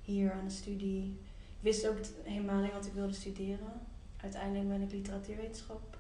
hier 0.03 0.33
aan 0.33 0.45
de 0.45 0.51
studie. 0.51 1.05
Ik 1.57 1.61
wist 1.61 1.89
ook 1.89 1.97
helemaal 2.23 2.63
niet 2.63 2.73
wat 2.73 2.87
ik 2.87 2.93
wilde 2.93 3.13
studeren. 3.13 3.73
Uiteindelijk 4.23 4.69
ben 4.69 4.81
ik 4.83 4.93
literatuurwetenschap 4.93 5.97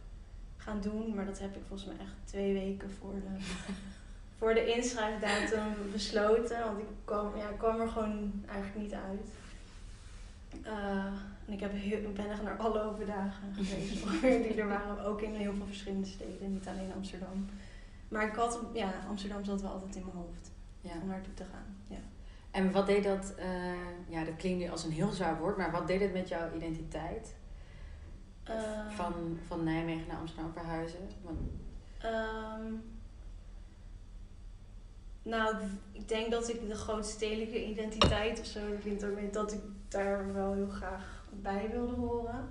gaan 0.56 0.80
doen. 0.80 1.14
Maar 1.14 1.24
dat 1.24 1.38
heb 1.38 1.56
ik 1.56 1.62
volgens 1.68 1.88
mij 1.88 1.98
echt 2.06 2.14
twee 2.24 2.52
weken 2.52 2.90
voor 2.90 3.12
de, 3.14 3.44
voor 4.38 4.54
de 4.54 4.74
inschrijfdatum 4.74 5.74
besloten. 5.92 6.64
Want 6.64 6.78
ik 6.78 6.86
kwam, 7.04 7.36
ja, 7.36 7.48
ik 7.48 7.58
kwam 7.58 7.80
er 7.80 7.88
gewoon 7.88 8.32
eigenlijk 8.48 8.76
niet 8.82 8.94
uit. 8.94 9.28
Eh, 10.62 11.06
en 11.46 11.52
ik 11.52 11.60
heb 11.60 11.72
heel, 11.72 12.12
ben 12.12 12.30
echt 12.30 12.42
naar 12.42 12.56
alle 12.56 12.82
open 12.82 13.06
dagen 13.06 13.54
geweest 13.54 14.02
die 14.48 14.60
er 14.60 14.68
waren. 14.68 15.04
Ook 15.04 15.20
in 15.22 15.34
heel 15.34 15.54
veel 15.54 15.66
verschillende 15.66 16.06
steden, 16.06 16.52
niet 16.52 16.66
alleen 16.68 16.92
Amsterdam. 16.94 17.46
Maar 18.08 18.26
ik 18.26 18.34
had, 18.34 18.60
ja, 18.72 18.92
Amsterdam 19.08 19.44
zat 19.44 19.62
wel 19.62 19.70
altijd 19.70 19.96
in 19.96 20.02
mijn 20.04 20.16
hoofd 20.16 20.50
Ja. 20.80 20.90
om 21.02 21.08
naartoe 21.08 21.34
te 21.34 21.44
gaan. 21.52 21.76
Ja. 21.86 21.96
En 22.50 22.72
wat 22.72 22.86
deed 22.86 23.04
dat, 23.04 23.34
eh, 23.34 24.08
ja 24.08 24.24
dat 24.24 24.36
klinkt 24.36 24.58
nu 24.58 24.68
als 24.70 24.84
een 24.84 24.90
heel 24.92 25.10
zwaar 25.10 25.38
woord, 25.38 25.56
maar 25.56 25.70
wat 25.70 25.86
deed 25.86 26.00
het 26.00 26.12
met 26.12 26.28
jouw 26.28 26.54
identiteit? 26.56 27.34
Eh, 28.44 28.90
Van, 28.90 29.38
van 29.47 29.64
Nijmegen 29.64 30.06
naar 30.09 30.16
Amsterdam 30.18 30.52
verhuizen? 30.52 30.99
Want, 31.23 31.38
Ehm, 31.99 32.73
nou, 35.23 35.56
ik- 35.92 36.09
denk 36.09 36.30
dat 36.30 36.49
ik 36.49 36.68
de 36.68 36.75
grootstedelijke 36.75 37.66
identiteit 37.66 38.40
of 38.40 38.47
zo 38.47 38.61
vind 38.80 39.32
dat 39.32 39.52
ik 39.52 39.61
daar 39.88 40.32
wel 40.32 40.52
heel 40.52 40.68
graag 40.68 41.25
bij 41.42 41.70
wilde 41.70 41.94
horen. 41.94 42.49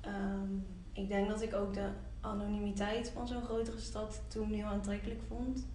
Ehm, 0.00 0.54
ik 0.92 1.08
denk 1.08 1.28
dat 1.28 1.42
ik 1.42 1.54
ook 1.54 1.74
de 1.74 1.88
anonimiteit 2.20 3.10
van 3.10 3.26
zo'n 3.26 3.42
grotere 3.42 3.78
stad 3.78 4.20
toen 4.28 4.52
heel 4.52 4.66
aantrekkelijk 4.66 5.20
vond. 5.28 5.66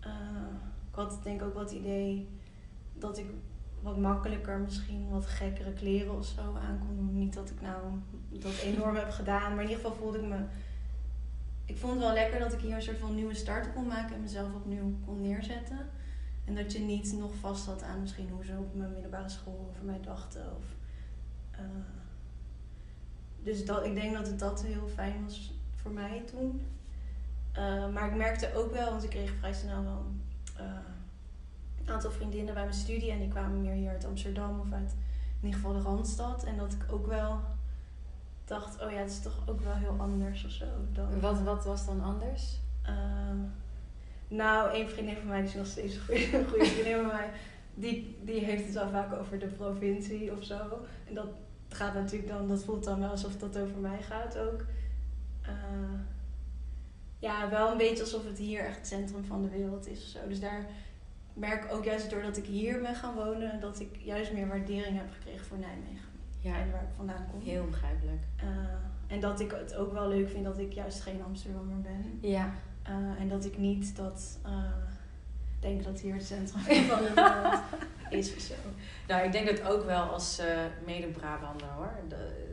Eh, 0.00 0.10
ik 0.90 0.94
had 0.94 1.20
denk 1.22 1.40
ik 1.40 1.46
ook 1.46 1.54
wat 1.54 1.70
idee 1.70 2.28
dat 2.94 3.18
ik 3.18 3.26
wat 3.82 3.98
makkelijker 3.98 4.58
misschien 4.58 5.08
wat 5.10 5.26
gekkere 5.26 5.72
kleren 5.72 6.16
of 6.16 6.24
zo 6.24 6.40
aan 6.40 6.78
kon 6.78 6.96
doen. 6.96 7.18
Niet 7.18 7.34
dat 7.34 7.50
ik 7.50 7.60
nou 7.60 7.82
dat 8.28 8.58
enorm 8.58 8.96
heb 8.96 9.10
gedaan, 9.10 9.54
maar 9.54 9.64
in 9.64 9.70
ieder 9.70 9.84
geval 9.84 9.98
voelde 9.98 10.18
ik 10.18 10.28
me 10.28 10.38
ik 11.70 11.78
vond 11.78 11.92
het 11.92 12.02
wel 12.02 12.12
lekker 12.12 12.38
dat 12.38 12.52
ik 12.52 12.60
hier 12.60 12.74
een 12.74 12.82
soort 12.82 12.98
van 12.98 13.14
nieuwe 13.14 13.34
start 13.34 13.72
kon 13.72 13.86
maken 13.86 14.14
en 14.14 14.20
mezelf 14.20 14.54
opnieuw 14.54 14.94
kon 15.04 15.20
neerzetten. 15.20 15.78
En 16.44 16.54
dat 16.54 16.72
je 16.72 16.78
niet 16.78 17.12
nog 17.12 17.34
vast 17.34 17.66
had 17.66 17.82
aan 17.82 18.00
misschien 18.00 18.30
hoe 18.30 18.44
ze 18.44 18.52
op 18.58 18.74
mijn 18.74 18.92
middelbare 18.92 19.28
school 19.28 19.66
over 19.70 19.84
mij 19.84 20.00
dachten. 20.00 20.56
Of, 20.56 20.64
eh, 21.50 21.60
dus 23.42 23.64
dat, 23.64 23.84
ik 23.84 23.94
denk 23.94 24.14
dat 24.14 24.26
het 24.26 24.38
dat 24.38 24.62
heel 24.62 24.88
fijn 24.88 25.24
was 25.24 25.52
voor 25.74 25.90
mij 25.90 26.22
toen. 26.30 26.62
Eh, 27.52 27.88
maar 27.88 28.08
ik 28.08 28.16
merkte 28.16 28.54
ook 28.54 28.72
wel, 28.72 28.90
want 28.90 29.04
ik 29.04 29.10
kreeg 29.10 29.34
vrij 29.38 29.52
snel 29.52 29.82
wel 29.82 30.04
eh, 30.56 30.64
aantal 31.90 32.10
vriendinnen 32.10 32.54
bij 32.54 32.62
mijn 32.62 32.74
studie. 32.74 33.10
En 33.10 33.18
die 33.18 33.28
kwamen 33.28 33.60
meer 33.60 33.74
hier 33.74 33.90
uit 33.90 34.04
Amsterdam 34.04 34.60
of 34.60 34.72
uit 34.72 34.94
in 35.40 35.46
ieder 35.46 35.60
geval 35.60 35.72
de 35.76 35.82
Randstad. 35.82 36.44
En 36.44 36.56
dat 36.56 36.72
ik 36.72 36.92
ook 36.92 37.06
wel 37.06 37.40
dacht, 38.44 38.82
oh 38.82 38.90
ja, 38.90 38.96
het 38.98 39.10
is 39.10 39.20
toch 39.20 39.42
ook 39.46 39.60
wel 39.60 39.74
heel 39.74 39.96
anders 39.98 40.44
of 40.44 40.50
zo. 40.50 40.66
Dan, 40.92 41.20
wat, 41.20 41.42
wat 41.42 41.64
was 41.64 41.86
dan 41.86 42.02
anders? 42.02 42.58
eh, 42.82 43.40
nou, 44.28 44.74
een 44.74 44.88
vriendin 44.88 45.16
van 45.16 45.26
mij, 45.26 45.40
die 45.40 45.48
is 45.48 45.54
nog 45.54 45.66
steeds 45.66 45.94
een 45.94 46.00
goede, 46.00 46.38
een 46.38 46.48
goede 46.48 46.64
vriendin 46.64 46.94
van 46.96 47.06
mij, 47.06 47.30
die, 47.74 48.16
die 48.22 48.44
heeft 48.44 48.64
het 48.64 48.74
wel 48.74 48.88
vaak 48.88 49.12
over 49.12 49.38
de 49.38 49.46
provincie 49.46 50.32
of 50.32 50.44
zo. 50.44 50.58
En 51.08 51.14
dat 51.14 51.26
gaat 51.68 51.94
natuurlijk 51.94 52.28
dan, 52.28 52.48
dat 52.48 52.64
voelt 52.64 52.84
dan 52.84 53.00
wel 53.00 53.10
alsof 53.10 53.36
dat 53.36 53.58
over 53.58 53.76
mij 53.76 54.02
gaat 54.02 54.38
ook. 54.38 54.64
Eh, 55.42 56.00
ja, 57.18 57.50
wel 57.50 57.70
een 57.70 57.76
beetje 57.76 58.02
alsof 58.02 58.24
het 58.24 58.38
hier 58.38 58.64
echt 58.64 58.76
het 58.76 58.86
centrum 58.86 59.24
van 59.24 59.42
de 59.42 59.48
wereld 59.48 59.86
is 59.86 60.02
of 60.02 60.08
zo. 60.08 60.28
Dus 60.28 60.40
daar 60.40 60.66
merk 61.40 61.72
ook 61.72 61.84
juist 61.84 62.10
doordat 62.10 62.36
ik 62.36 62.44
hier 62.44 62.80
ben 62.80 62.94
gaan 62.94 63.14
wonen, 63.14 63.60
dat 63.60 63.80
ik 63.80 63.96
juist 63.98 64.32
meer 64.32 64.48
waardering 64.48 64.96
heb 64.96 65.10
gekregen 65.12 65.46
voor 65.46 65.58
Nijmegen. 65.58 66.08
Ja, 66.40 66.54
En 66.54 66.70
waar 66.70 66.82
ik 66.82 66.88
vandaan 66.96 67.26
kom. 67.30 67.40
heel 67.40 67.64
begrijpelijk. 67.64 68.22
Eh, 68.36 68.46
en 69.14 69.20
dat 69.20 69.40
ik 69.40 69.50
het 69.50 69.74
ook 69.74 69.92
wel 69.92 70.08
leuk 70.08 70.30
vind 70.30 70.44
dat 70.44 70.58
ik 70.58 70.72
juist 70.72 71.00
geen 71.00 71.22
Amsterdammer 71.22 71.80
ben. 71.80 72.18
Ja, 72.20 72.50
Eh, 72.82 73.20
en 73.20 73.28
dat 73.28 73.44
ik 73.44 73.58
niet 73.58 73.96
dat 73.96 74.38
eh, 74.44 74.64
denk 75.60 75.84
dat 75.84 76.00
hier 76.00 76.14
het 76.14 76.24
centrum 76.26 76.84
van 76.84 76.98
de 76.98 77.12
wereld 77.14 77.60
is 78.20 78.34
of 78.34 78.40
zo. 78.40 78.54
nou 79.08 79.24
ik 79.24 79.32
denk 79.32 79.46
dat 79.46 79.62
ook 79.68 79.84
wel 79.84 80.02
als 80.02 80.40
mede-Brabander 80.86 81.66
hoor. 81.76 81.92
De, 82.08 82.49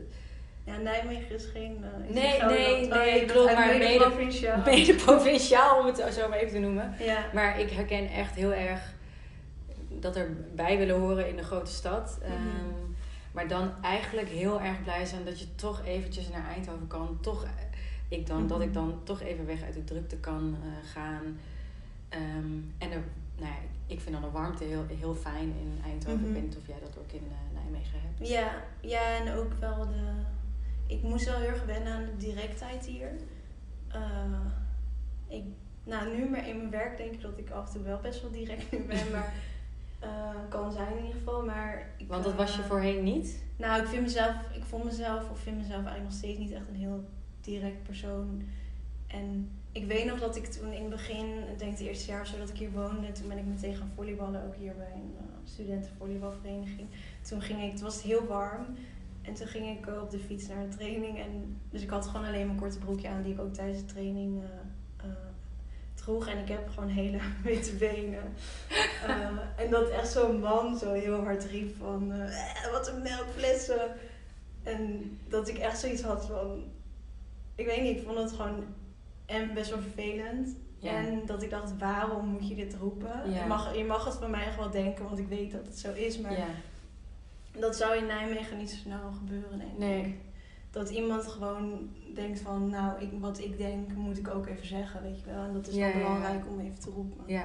Ja, 0.68 0.76
Nijmegen 0.76 1.34
is 1.34 1.44
geen. 1.44 1.84
is 2.08 2.14
Nee, 2.14 2.22
nee, 2.22 2.40
Oh, 2.42 2.46
nee, 2.48 3.12
je 3.12 3.18
bent 3.18 3.32
klopt, 3.32 3.54
maar 3.54 3.66
mede- 3.66 3.78
mede-provinciaal. 3.84 4.62
mede-provinciaal 4.64 5.78
om 5.80 5.86
het 5.86 6.04
zo 6.14 6.28
maar 6.28 6.38
even 6.38 6.52
te 6.52 6.58
noemen. 6.58 6.94
Ja. 6.98 7.24
Maar 7.32 7.60
ik 7.60 7.70
herken 7.70 8.08
echt 8.08 8.34
heel 8.34 8.52
erg 8.52 8.80
dat 9.88 10.16
er 10.16 10.36
bij 10.54 10.78
willen 10.78 10.98
horen 11.00 11.28
in 11.28 11.36
de 11.36 11.42
grote 11.42 11.70
stad. 11.70 12.18
Mhm. 12.22 12.32
Ehm, 12.32 12.74
maar 13.32 13.48
dan 13.48 13.70
eigenlijk 13.82 14.28
heel 14.28 14.60
erg 14.60 14.82
blij 14.82 15.04
zijn 15.06 15.24
dat 15.24 15.40
je 15.40 15.54
toch 15.54 15.82
eventjes 15.86 16.28
naar 16.28 16.46
Eindhoven 16.54 16.86
kan. 16.86 17.18
Toch, 17.20 17.44
eh, 17.44 17.50
ik 18.18 18.26
dan, 18.26 18.46
Dat 18.46 18.58
Mhm. 18.58 18.66
ik 18.66 18.74
dan 18.74 19.00
toch 19.04 19.20
even 19.22 19.46
weg 19.46 19.62
uit 19.62 19.74
de 19.74 19.84
drukte 19.84 20.16
kan 20.16 20.56
eh, 20.62 20.90
gaan. 20.92 21.38
Ehm, 22.08 22.52
en 22.78 22.90
er, 22.92 23.02
nou 23.36 23.50
ja, 23.52 23.58
ik 23.86 24.00
vind 24.00 24.12
dan 24.14 24.22
de 24.24 24.30
warmte 24.30 24.64
heel, 24.64 24.84
heel 24.98 25.14
fijn 25.14 25.54
in 25.60 25.80
Eindhoven. 25.84 26.20
Mhm. 26.20 26.28
Ik 26.28 26.34
weet 26.34 26.42
niet 26.42 26.56
of 26.56 26.66
jij 26.66 26.76
dat 26.82 26.98
ook 26.98 27.12
in 27.12 27.22
Nijmegen 27.54 28.00
hebt. 28.06 28.28
Ja, 28.28 28.50
ja, 28.80 29.16
en 29.16 29.34
ook 29.34 29.52
wel 29.60 29.86
de. 29.86 30.36
Ik 30.88 31.02
moest 31.02 31.24
wel 31.24 31.38
heel 31.38 31.48
erg 31.48 31.64
wennen 31.64 31.92
aan 31.92 32.04
de 32.04 32.16
directheid 32.16 32.86
hier. 32.86 33.10
Eh, 33.88 34.46
ik, 35.28 35.44
nou, 35.84 36.16
nu 36.16 36.28
maar 36.28 36.48
in 36.48 36.56
mijn 36.56 36.70
werk 36.70 36.96
denk 36.96 37.12
ik 37.12 37.20
dat 37.20 37.38
ik 37.38 37.50
af 37.50 37.66
en 37.66 37.72
toe 37.72 37.82
wel 37.82 38.00
best 38.00 38.22
wel 38.22 38.30
direct 38.30 38.70
nu 38.70 38.78
ben, 38.78 39.10
maar 39.12 39.32
eh, 39.98 40.34
kan 40.48 40.72
zijn 40.72 40.96
in 40.96 41.04
ieder 41.04 41.18
geval. 41.18 41.44
Maar 41.44 41.90
ik, 41.96 42.08
Want 42.08 42.24
dat 42.24 42.34
was 42.34 42.54
je 42.54 42.62
eh, 42.62 42.68
voorheen 42.68 43.04
niet? 43.04 43.42
Nou, 43.56 43.82
ik 43.82 43.88
vind 43.88 44.02
mezelf, 44.02 44.34
ik 44.52 44.64
vond 44.64 44.84
mezelf, 44.84 45.30
of 45.30 45.38
vind 45.38 45.56
mezelf 45.56 45.84
eigenlijk 45.84 46.04
nog 46.04 46.18
steeds 46.18 46.38
niet 46.38 46.52
echt 46.52 46.68
een 46.68 46.80
heel 46.80 47.04
direct 47.40 47.82
persoon. 47.82 48.42
En 49.06 49.50
ik 49.72 49.86
weet 49.86 50.06
nog 50.06 50.20
dat 50.20 50.36
ik 50.36 50.46
toen 50.46 50.72
in 50.72 50.80
het 50.80 50.90
begin, 50.90 51.26
ik 51.52 51.58
denk 51.58 51.70
het 51.70 51.80
eerste 51.80 52.10
jaar 52.10 52.20
of 52.20 52.26
zo 52.26 52.38
dat 52.38 52.48
ik 52.48 52.56
hier 52.56 52.70
woonde, 52.70 53.12
toen 53.12 53.28
ben 53.28 53.38
ik 53.38 53.46
meteen 53.46 53.76
gaan 53.76 53.92
volleyballen, 53.94 54.46
ook 54.46 54.56
hier 54.56 54.74
bij 54.76 54.92
een 54.94 55.14
uh, 55.14 55.22
studentenvolleybalvereniging. 55.44 56.88
Toen 57.22 57.42
ging 57.42 57.62
ik, 57.62 57.70
het 57.70 57.80
was 57.80 58.02
heel 58.02 58.26
warm, 58.26 58.66
en 59.28 59.34
toen 59.34 59.46
ging 59.46 59.78
ik 59.78 59.86
eh, 59.86 60.02
op 60.02 60.10
de 60.10 60.18
fiets 60.18 60.46
naar 60.48 60.68
de 60.68 60.76
training. 60.76 61.18
En, 61.18 61.60
dus 61.70 61.82
ik 61.82 61.90
had 61.90 62.06
gewoon 62.06 62.26
alleen 62.26 62.46
mijn 62.46 62.58
korte 62.58 62.78
broekje 62.78 63.08
aan, 63.08 63.22
die 63.22 63.32
ik 63.32 63.40
ook 63.40 63.54
tijdens 63.54 63.78
de 63.78 63.84
training 63.84 64.42
eh, 64.96 65.06
droeg. 65.94 66.26
En 66.26 66.38
ik 66.38 66.48
heb 66.48 66.68
gewoon 66.68 66.88
hele 66.88 67.18
witte 67.42 67.74
benen. 67.74 68.32
En 69.56 69.70
dat 69.70 69.88
echt 69.88 70.12
zo'n 70.12 70.40
man 70.40 70.78
zo 70.78 70.92
heel 70.92 71.24
hard 71.24 71.44
riep 71.44 71.76
van, 71.76 72.12
eh, 72.12 72.72
wat 72.72 72.88
een 72.88 73.02
melkflessen. 73.02 73.90
En 74.62 75.18
dat 75.28 75.48
ik 75.48 75.58
echt 75.58 75.78
zoiets 75.78 76.02
had 76.02 76.26
van, 76.26 76.64
ik 77.54 77.66
weet 77.66 77.82
niet, 77.82 77.96
ik 77.96 78.04
vond 78.04 78.18
het 78.18 78.32
gewoon 78.32 78.64
en 79.26 79.54
best 79.54 79.70
wel 79.70 79.80
vervelend. 79.80 80.56
Ja. 80.78 80.92
En 80.92 81.22
dat 81.26 81.42
ik 81.42 81.50
dacht, 81.50 81.78
waarom 81.78 82.26
moet 82.26 82.48
je 82.48 82.54
dit 82.54 82.74
roepen? 82.74 83.30
Ja. 83.30 83.42
Je, 83.42 83.48
mag, 83.48 83.76
je 83.76 83.84
mag 83.84 84.04
het 84.04 84.14
van 84.14 84.30
mij 84.30 84.54
wel 84.58 84.70
denken, 84.70 85.04
want 85.04 85.18
ik 85.18 85.28
weet 85.28 85.52
dat 85.52 85.66
het 85.66 85.78
zo 85.78 85.92
is. 85.92 86.18
Maar 86.18 86.38
ja. 86.38 86.46
Dat 87.60 87.76
zou 87.76 87.96
in 87.96 88.06
Nijmegen 88.06 88.58
niet 88.58 88.70
zo 88.70 88.76
snel 88.76 89.12
gebeuren, 89.12 89.58
denk 89.58 89.72
ik. 89.72 89.78
Nee. 89.78 90.18
Dat 90.70 90.90
iemand 90.90 91.26
gewoon 91.26 91.90
denkt 92.14 92.40
van, 92.40 92.68
nou, 92.70 93.00
ik, 93.02 93.10
wat 93.20 93.38
ik 93.38 93.56
denk 93.58 93.92
moet 93.92 94.18
ik 94.18 94.28
ook 94.28 94.46
even 94.46 94.66
zeggen, 94.66 95.02
weet 95.02 95.20
je 95.20 95.26
wel. 95.26 95.44
En 95.44 95.52
dat 95.52 95.66
is 95.66 95.74
Ja, 95.74 95.80
dan 95.80 96.00
ja, 96.00 96.06
ja. 96.06 96.12
belangrijk 96.12 96.46
om 96.46 96.60
even 96.60 96.78
te 96.80 96.90
roepen. 96.90 97.24
ja. 97.26 97.44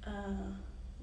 Eh, 0.00 0.12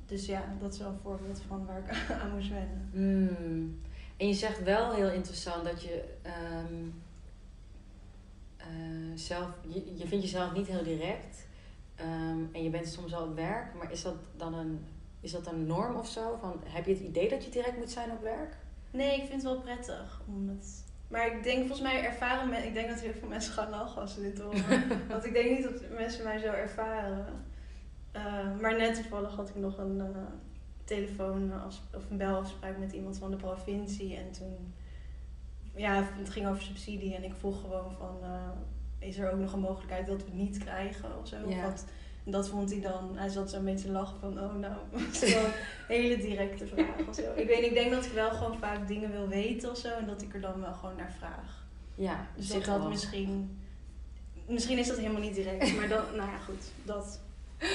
dus 0.05 0.25
ja, 0.25 0.43
dat 0.59 0.73
is 0.73 0.79
wel 0.79 0.87
een 0.89 0.99
voorbeeld 1.03 1.41
van 1.47 1.65
waar 1.65 1.77
ik 1.79 1.89
aan 2.21 2.31
moest 2.33 2.49
wennen. 2.49 2.89
Hmm. 2.91 3.79
En 4.17 4.27
je 4.27 4.33
zegt 4.33 4.63
wel 4.63 4.93
heel 4.93 5.09
interessant 5.09 5.63
dat 5.63 5.81
je 5.83 6.03
ehm, 6.21 6.73
eh, 8.57 8.67
zelf, 9.15 9.47
je, 9.67 9.95
je 9.97 10.07
vindt 10.07 10.23
jezelf 10.23 10.53
niet 10.53 10.67
heel 10.67 10.83
direct 10.83 11.47
ehm, 11.95 12.39
en 12.51 12.63
je 12.63 12.69
bent 12.69 12.87
soms 12.87 13.13
al 13.13 13.23
op 13.25 13.35
werk, 13.35 13.73
maar 13.73 13.91
is 13.91 14.01
dat 14.01 14.15
dan 14.37 14.53
een, 14.53 14.79
is 15.19 15.31
dat 15.31 15.47
een 15.47 15.65
norm 15.65 15.95
of 15.95 16.07
zo? 16.07 16.37
Van, 16.39 16.61
heb 16.65 16.85
je 16.85 16.93
het 16.93 17.01
idee 17.01 17.29
dat 17.29 17.43
je 17.43 17.51
direct 17.51 17.77
moet 17.77 17.91
zijn 17.91 18.11
op 18.11 18.21
werk? 18.21 18.55
Nee, 18.91 19.13
ik 19.13 19.27
vind 19.27 19.31
het 19.31 19.51
wel 19.51 19.61
prettig. 19.61 20.21
Om 20.27 20.49
het... 20.49 20.83
Maar 21.07 21.35
ik 21.35 21.43
denk 21.43 21.59
volgens 21.59 21.81
mij 21.81 22.03
ervaren 22.03 22.49
men, 22.49 22.65
ik 22.65 22.73
denk 22.73 22.89
dat 22.89 22.99
heel 22.99 23.13
veel 23.13 23.27
mensen 23.27 23.53
gaan 23.53 23.69
lachen 23.69 24.01
als 24.01 24.13
ze 24.13 24.21
dit 24.21 24.39
horen. 24.39 24.87
Want 25.09 25.25
ik 25.25 25.33
denk 25.33 25.49
niet 25.49 25.63
dat 25.63 25.89
mensen 25.89 26.23
mij 26.23 26.39
zo 26.39 26.51
ervaren. 26.51 27.25
Eh, 28.11 28.57
maar 28.61 28.77
net 28.77 28.95
toevallig 28.95 29.35
had 29.35 29.49
ik 29.49 29.55
nog 29.55 29.77
een 29.77 29.99
eh, 29.99 30.21
telefoon 30.83 31.53
of 31.95 32.09
een 32.09 32.17
belafspraak 32.17 32.77
met 32.77 32.91
iemand 32.91 33.17
van 33.17 33.31
de 33.31 33.37
provincie. 33.37 34.15
En 34.15 34.31
toen, 34.31 34.73
ja, 35.75 36.03
het 36.03 36.29
ging 36.29 36.47
over 36.47 36.61
subsidie. 36.61 37.15
En 37.15 37.23
ik 37.23 37.33
vroeg 37.33 37.61
gewoon 37.61 37.91
van, 37.91 38.17
eh, 38.21 39.07
is 39.07 39.17
er 39.17 39.31
ook 39.31 39.39
nog 39.39 39.53
een 39.53 39.59
mogelijkheid 39.59 40.07
dat 40.07 40.17
we 40.17 40.23
het 40.23 40.33
niet 40.33 40.57
krijgen 40.57 41.19
of 41.19 41.27
zo? 41.27 41.49
Ja. 41.49 41.73
Dat 42.23 42.49
vond 42.49 42.71
hij 42.71 42.81
dan, 42.81 43.17
hij 43.17 43.29
zat 43.29 43.49
zo 43.49 43.57
een 43.57 43.65
beetje 43.65 43.91
lachen 43.91 44.19
van, 44.19 44.39
oh 44.39 44.55
nou, 44.55 44.73
een 45.21 45.51
hele 45.87 46.17
directe 46.17 46.67
vraag 46.67 47.07
of 47.07 47.15
zo. 47.15 47.33
Ik 47.35 47.47
weet 47.47 47.61
niet, 47.61 47.69
ik 47.69 47.73
denk 47.73 47.91
dat 47.91 48.05
ik 48.05 48.11
wel 48.11 48.31
gewoon 48.31 48.57
vaak 48.57 48.87
dingen 48.87 49.11
wil 49.11 49.27
weten 49.27 49.69
of 49.71 49.77
zo. 49.77 49.87
En 49.87 50.05
dat 50.05 50.21
ik 50.21 50.33
er 50.33 50.41
dan 50.41 50.61
wel 50.61 50.73
gewoon 50.73 50.95
naar 50.95 51.13
vraag. 51.17 51.67
Ja, 51.95 52.27
Dus 52.35 52.47
dat 52.63 52.89
misschien, 52.89 53.59
misschien 54.47 54.77
is 54.77 54.87
dat 54.87 54.97
helemaal 54.97 55.21
niet 55.21 55.35
direct. 55.35 55.75
Maar 55.75 55.87
dan, 55.87 56.03
nou 56.17 56.29
ja, 56.29 56.37
goed, 56.37 56.63
dat. 56.83 57.19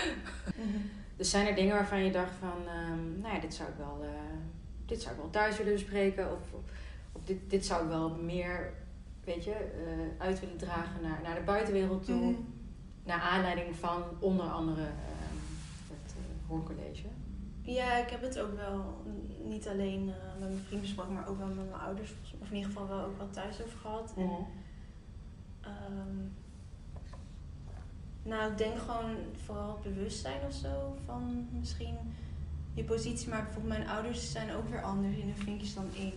Dus 1.17 1.31
zijn 1.31 1.47
er 1.47 1.55
dingen 1.55 1.75
waarvan 1.75 2.05
je 2.05 2.11
dacht 2.11 2.33
van, 2.39 2.69
ehm, 2.69 3.21
nou 3.21 3.35
ja, 3.35 3.41
dit 3.41 3.55
zou 3.55 3.69
ik 3.69 3.75
wel, 3.79 3.99
eh, 4.03 4.09
dit 4.87 5.03
zou 5.03 5.15
ik 5.15 5.21
wel 5.21 5.31
thuis 5.31 5.57
willen 5.57 5.73
bespreken 5.73 6.33
of, 6.33 6.53
of 7.13 7.21
dit, 7.25 7.51
dit 7.51 7.67
zou 7.67 7.83
ik 7.83 7.89
wel 7.89 8.11
meer, 8.11 8.73
weet 9.25 9.45
je, 9.45 9.51
eh, 9.51 10.27
uit 10.27 10.41
willen 10.41 10.57
dragen 10.57 11.03
naar, 11.03 11.21
naar 11.23 11.35
de 11.35 11.41
buitenwereld 11.41 12.05
toe. 12.05 12.15
Mhm. 12.15 12.41
Naar 13.05 13.21
aanleiding 13.21 13.77
van 13.77 14.03
onder 14.19 14.47
andere 14.47 14.83
ehm, 14.83 15.37
het 15.89 16.15
eh, 16.17 16.49
hoorcollege. 16.49 17.07
Ja, 17.63 17.97
ik 17.97 18.11
heb 18.11 18.23
het 18.23 18.39
ook 18.39 18.57
wel 18.57 19.03
niet 19.45 19.69
alleen 19.69 20.09
eh, 20.09 20.41
met 20.41 20.49
mijn 20.49 20.63
vrienden 20.63 20.81
besproken, 20.81 21.13
maar 21.13 21.29
ook 21.29 21.39
wel 21.39 21.47
met 21.47 21.71
mijn 21.71 21.83
ouders. 21.83 22.15
Of 22.41 22.49
in 22.51 22.57
ieder 22.57 22.71
geval 22.71 22.89
wel 22.89 23.05
ook 23.05 23.19
wel 23.19 23.31
thuis 23.31 23.63
over 23.63 23.79
gehad. 23.79 24.13
En, 24.17 24.47
ehm, 25.61 26.17
nou, 28.23 28.51
ik 28.51 28.59
denk 28.59 28.79
gewoon 28.79 29.17
vooral 29.45 29.81
het 29.83 29.95
bewustzijn 29.95 30.41
of 30.47 30.53
zo 30.53 30.97
van 31.05 31.49
misschien 31.53 31.97
je 32.75 32.85
positie. 32.85 33.29
Maar 33.29 33.43
bijvoorbeeld 33.43 33.79
mijn 33.79 33.89
ouders 33.89 34.33
zijn 34.33 34.53
ook 34.53 34.69
weer 34.69 34.83
anders 34.83 35.17
in 35.17 35.27
hun 35.27 35.45
vinkjes 35.45 35.75
dan 35.75 35.89
ik. 35.95 36.15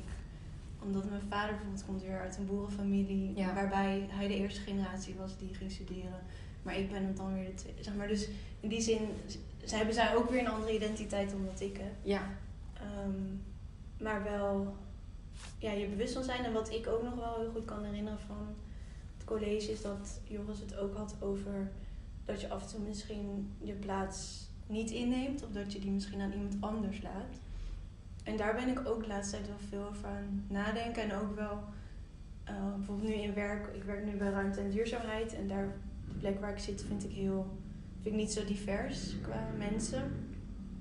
omdat 0.83 1.09
mijn 1.09 1.21
vader 1.29 1.49
bijvoorbeeld 1.49 1.85
komt 1.85 2.01
weer 2.01 2.19
uit 2.19 2.37
een 2.37 2.45
boerenfamilie. 2.45 3.35
Ja. 3.35 3.53
Waarbij 3.53 4.07
hij 4.09 4.27
de 4.27 4.35
eerste 4.35 4.61
generatie 4.61 5.15
was 5.15 5.37
die 5.37 5.53
ging 5.53 5.71
studeren. 5.71 6.21
Maar 6.61 6.77
ik 6.77 6.91
ben 6.91 7.03
hem 7.03 7.15
dan 7.15 7.33
weer 7.33 7.45
de 7.45 7.53
tweede. 7.53 7.83
Zeg 7.83 7.95
maar, 7.95 8.07
dus 8.07 8.27
in 8.59 8.69
die 8.69 8.81
zin 8.81 8.99
z- 9.25 9.71
hebben 9.71 9.93
zij 9.93 10.15
ook 10.15 10.29
weer 10.29 10.39
een 10.39 10.47
andere 10.49 10.73
identiteit 10.75 11.29
dan 11.29 11.45
wat 11.45 11.59
ik 11.61 11.77
heb. 11.77 11.91
Ja. 12.01 12.21
Ehm, 12.73 13.21
maar 14.03 14.23
wel 14.23 14.75
ja, 15.57 15.71
je 15.71 15.87
bewust 15.87 16.13
van 16.13 16.23
zijn. 16.23 16.45
En 16.45 16.53
wat 16.53 16.71
ik 16.73 16.87
ook 16.87 17.03
nog 17.03 17.15
wel 17.15 17.35
heel 17.39 17.51
goed 17.51 17.65
kan 17.65 17.83
herinneren 17.83 18.19
van 18.27 18.55
het 19.17 19.25
college 19.25 19.71
is 19.71 19.81
dat 19.81 20.19
Joris 20.23 20.59
het 20.59 20.77
ook 20.77 20.95
had 20.95 21.15
over 21.19 21.71
dat 22.25 22.41
je 22.41 22.49
af 22.49 22.61
en 22.63 22.67
toe 22.69 22.87
misschien 22.87 23.53
je 23.61 23.73
plaats 23.73 24.47
niet 24.67 24.91
inneemt. 24.91 25.43
Of 25.43 25.51
dat 25.51 25.73
je 25.73 25.79
die 25.79 25.91
misschien 25.91 26.21
aan 26.21 26.31
iemand 26.31 26.55
anders 26.59 27.01
laat. 27.01 27.39
En 28.23 28.37
daar 28.37 28.55
ben 28.55 28.67
ik 28.67 28.87
ook 28.87 29.01
de 29.01 29.07
laatste 29.07 29.35
tijd 29.35 29.47
wel 29.47 29.57
veel 29.69 29.87
over 29.89 30.07
aan 30.07 30.45
nadenken. 30.49 31.03
En 31.03 31.13
ook 31.13 31.35
wel 31.35 31.59
eh, 32.43 32.73
bijvoorbeeld 32.75 33.07
nu 33.09 33.13
in 33.15 33.33
werk. 33.33 33.75
Ik 33.75 33.83
werk 33.83 34.05
nu 34.05 34.11
bij 34.17 34.29
ruimte 34.29 34.59
en 34.61 34.69
duurzaamheid. 34.69 35.33
En 35.35 35.47
daar, 35.47 35.67
plek 36.19 36.39
waar 36.39 36.51
ik 36.51 36.59
zit 36.59 36.83
vind 36.87 37.03
ik 37.03 37.11
heel 37.11 37.57
vind 38.01 38.15
ik 38.15 38.21
niet 38.21 38.31
zo 38.31 38.45
divers 38.45 39.15
qua 39.21 39.47
mensen. 39.57 40.11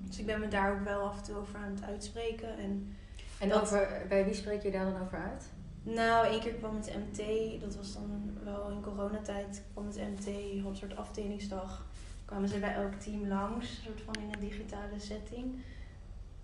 Dus 0.05 0.19
ik 0.19 0.25
ben 0.25 0.39
me 0.39 0.47
daar 0.47 0.71
ook 0.73 0.83
wel 0.83 1.01
af 1.01 1.17
en 1.17 1.23
toe 1.23 1.35
over 1.35 1.57
aan 1.59 1.71
het 1.75 1.83
uitspreken. 1.83 2.57
En 2.57 2.95
En 3.39 3.49
Dat- 3.49 3.61
over, 3.61 4.05
bij 4.09 4.25
wie 4.25 4.33
spreek 4.33 4.63
je 4.63 4.71
daar 4.71 4.91
dan 4.91 5.01
over 5.01 5.17
uit? 5.17 5.45
nou, 5.83 6.27
één 6.27 6.39
keer 6.39 6.53
kwam 6.53 6.75
het 6.75 6.93
MT, 6.95 7.21
dat 7.61 7.75
was 7.75 7.93
dan 7.93 8.37
wel 8.43 8.69
in 8.69 8.81
coronatijd, 8.81 9.63
kwam 9.73 9.87
het 9.87 9.95
MT, 9.97 10.25
had 10.61 10.69
een 10.71 10.75
soort 10.77 10.95
afdelingsdag. 10.95 11.85
Kwamen 12.25 12.49
ze 12.49 12.59
bij 12.59 12.73
elk 12.73 12.93
team 12.93 13.27
langs, 13.27 13.81
soort 13.83 14.01
van 14.01 14.13
in 14.23 14.33
een 14.33 14.39
digitale 14.49 14.99
setting. 14.99 15.55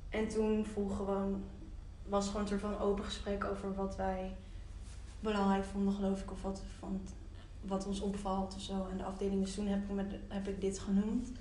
En 0.09 0.27
toen 0.27 0.65
vroeg 0.65 0.95
gewoon, 0.97 1.43
was 2.07 2.25
gewoon 2.27 2.41
een 2.41 2.47
soort 2.47 2.61
van 2.61 2.79
open 2.79 3.03
gesprek 3.03 3.43
over 3.43 3.75
wat 3.75 3.95
wij 3.95 4.31
belangrijk 5.19 5.63
vonden, 5.63 5.93
geloof 5.93 6.21
ik, 6.21 6.31
of 6.31 6.41
wat, 6.41 6.61
van, 6.79 7.01
wat 7.67 7.87
ons 7.87 7.99
opvalt 8.01 8.55
of 8.55 8.61
zo. 8.61 8.87
En 8.91 8.97
de 8.97 9.03
afdeling, 9.03 9.41
dus 9.43 9.55
toen 9.55 9.67
heb 9.67 9.83
ik, 9.89 9.95
met, 9.95 10.15
heb 10.27 10.47
ik 10.47 10.61
dit 10.61 10.79
genoemd. 10.79 11.31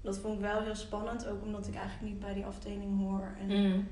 Dat 0.00 0.18
vond 0.18 0.34
ik 0.34 0.40
wel 0.40 0.60
heel 0.60 0.74
spannend, 0.74 1.26
ook 1.26 1.42
omdat 1.42 1.66
ik 1.66 1.74
eigenlijk 1.74 2.12
niet 2.12 2.20
bij 2.20 2.34
die 2.34 2.44
afdeling 2.44 3.00
hoor. 3.00 3.34
En 3.40 3.46
Mm. 3.46 3.88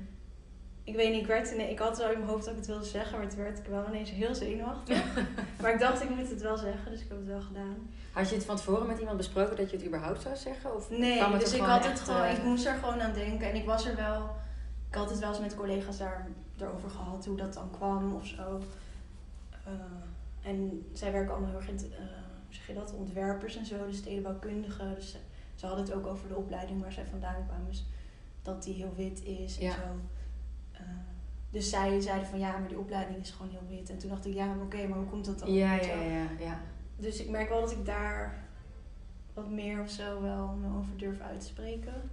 ik 0.83 0.95
weet 0.95 1.11
niet, 1.11 1.21
ik, 1.21 1.27
werd 1.27 1.57
ik 1.57 1.79
had 1.79 1.97
wel 1.97 2.11
in 2.11 2.17
mijn 2.17 2.29
hoofd 2.29 2.43
dat 2.43 2.53
ik 2.53 2.59
het 2.59 2.67
wilde 2.67 2.85
zeggen, 2.85 3.17
maar 3.19 3.29
toen 3.29 3.37
werd 3.37 3.57
ik 3.57 3.65
wel 3.65 3.87
ineens 3.87 4.09
heel 4.09 4.35
zenuwachtig. 4.35 5.03
maar 5.61 5.73
ik 5.73 5.79
dacht, 5.79 6.03
ik 6.03 6.09
moet 6.09 6.29
het 6.29 6.41
wel 6.41 6.57
zeggen, 6.57 6.91
dus 6.91 7.01
ik 7.01 7.07
heb 7.09 7.17
het 7.17 7.27
wel 7.27 7.41
gedaan. 7.41 7.75
Had 8.11 8.29
je 8.29 8.35
het 8.35 8.45
van 8.45 8.55
tevoren 8.55 8.87
met 8.87 8.99
iemand 8.99 9.17
besproken 9.17 9.55
dat 9.57 9.69
je 9.69 9.77
het 9.77 9.85
überhaupt 9.85 10.21
zou 10.21 10.35
zeggen? 10.35 10.75
Of 10.75 10.89
Nee, 10.89 11.37
dus 11.37 11.53
ik 11.53 11.61
had 11.61 11.85
het 11.87 11.99
gewoon, 11.99 12.21
eh, 12.21 12.37
ik 12.37 12.43
moest 12.43 12.65
er 12.65 12.75
gewoon 12.75 13.01
aan 13.01 13.13
denken. 13.13 13.49
En 13.49 13.55
ik 13.55 13.65
was 13.65 13.85
er 13.85 13.95
wel, 13.95 14.29
ik 14.89 14.95
had 14.95 15.09
het 15.09 15.19
wel 15.19 15.29
eens 15.29 15.39
met 15.39 15.55
collega's 15.55 15.97
daar 15.97 16.27
erover 16.57 16.89
gehad, 16.89 17.25
hoe 17.25 17.37
dat 17.37 17.53
dan 17.53 17.69
kwam 17.71 18.15
of 18.15 18.25
zo. 18.25 18.59
Eh, 19.65 19.71
en 20.49 20.89
zij 20.93 21.11
werken 21.11 21.31
allemaal 21.31 21.49
heel 21.49 21.59
erg 21.59 21.67
in, 21.69 21.77
hoe 21.77 21.89
zeg 22.49 22.67
je 22.67 22.73
dat, 22.73 22.93
ontwerpers 22.93 23.55
en 23.55 23.65
zo, 23.65 23.85
de 23.87 23.93
stedenbouwkundigen. 23.93 24.95
Dus 24.95 25.11
ze, 25.11 25.17
ze 25.55 25.65
hadden 25.65 25.85
het 25.85 25.93
ook 25.93 26.05
over 26.07 26.27
de 26.27 26.35
opleiding 26.35 26.81
waar 26.81 26.91
zij 26.91 27.05
vandaan 27.05 27.45
kwamen. 27.47 27.65
Dus 27.67 27.85
dat 28.41 28.63
die 28.63 28.73
heel 28.73 28.93
wit 28.95 29.23
is 29.23 29.57
en 29.59 29.65
Ja. 29.65 29.71
zo. 29.73 29.79
Eh, 30.71 30.81
dus 31.51 31.69
zij 31.69 31.99
zeiden 31.99 32.27
van 32.27 32.39
ja, 32.39 32.57
maar 32.57 32.67
die 32.67 32.79
opleiding 32.79 33.19
is 33.19 33.31
gewoon 33.31 33.51
heel 33.51 33.77
wit. 33.77 33.89
En 33.89 33.97
toen 33.97 34.09
dacht 34.09 34.25
ik, 34.25 34.33
ja, 34.33 34.45
maar 34.45 34.65
oké, 34.65 34.87
maar 34.87 34.97
hoe 34.97 35.07
komt 35.07 35.25
dat 35.25 35.39
dan? 35.39 35.53
Ja, 35.53 35.73
ja, 35.73 36.01
ja, 36.01 36.27
ja. 36.39 36.59
Dus 36.97 37.21
ik 37.21 37.29
merk 37.29 37.49
wel 37.49 37.61
dat 37.61 37.71
ik 37.71 37.85
daar 37.85 38.43
wat 39.33 39.49
meer 39.49 39.81
of 39.81 39.89
zo 39.89 40.21
wel 40.21 40.47
me 40.47 40.77
over 40.77 40.97
durf 40.97 41.19
uit 41.19 41.39
te 41.39 41.45
spreken. 41.45 42.09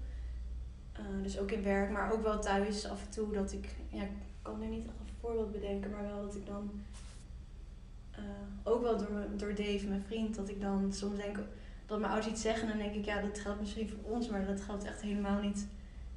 Eh, 0.92 1.02
dus 1.22 1.38
ook 1.38 1.50
in 1.50 1.62
werk, 1.62 1.90
maar 1.90 2.12
ook 2.12 2.22
wel 2.22 2.40
thuis 2.40 2.88
af 2.88 3.04
en 3.04 3.10
toe 3.10 3.32
dat 3.32 3.52
ik, 3.52 3.74
ja, 3.88 4.02
ik 4.02 4.10
kan 4.42 4.58
nu 4.58 4.66
niet 4.66 4.86
echt 4.86 4.98
een 5.00 5.14
voorbeeld 5.20 5.52
bedenken, 5.52 5.90
maar 5.90 6.02
wel 6.02 6.22
dat 6.22 6.34
ik 6.34 6.46
dan, 6.46 6.70
eh, 8.16 8.22
ook 8.72 8.82
wel 8.82 8.96
door, 8.96 9.26
door 9.36 9.54
Dave, 9.54 9.86
mijn 9.88 10.04
vriend, 10.06 10.34
dat 10.36 10.48
ik 10.48 10.60
dan 10.60 10.92
soms 10.92 11.16
denk 11.16 11.38
dat 11.86 11.98
mijn 11.98 12.12
ouders 12.12 12.32
iets 12.32 12.42
zeggen 12.42 12.62
en 12.62 12.68
dan 12.68 12.78
denk 12.86 12.94
ik, 12.94 13.04
ja, 13.04 13.20
dat 13.20 13.38
geldt 13.38 13.60
misschien 13.60 13.88
voor 13.88 14.12
ons, 14.12 14.28
maar 14.28 14.46
dat 14.46 14.60
geldt 14.60 14.84
echt 14.84 15.00
helemaal 15.02 15.40
niet 15.40 15.66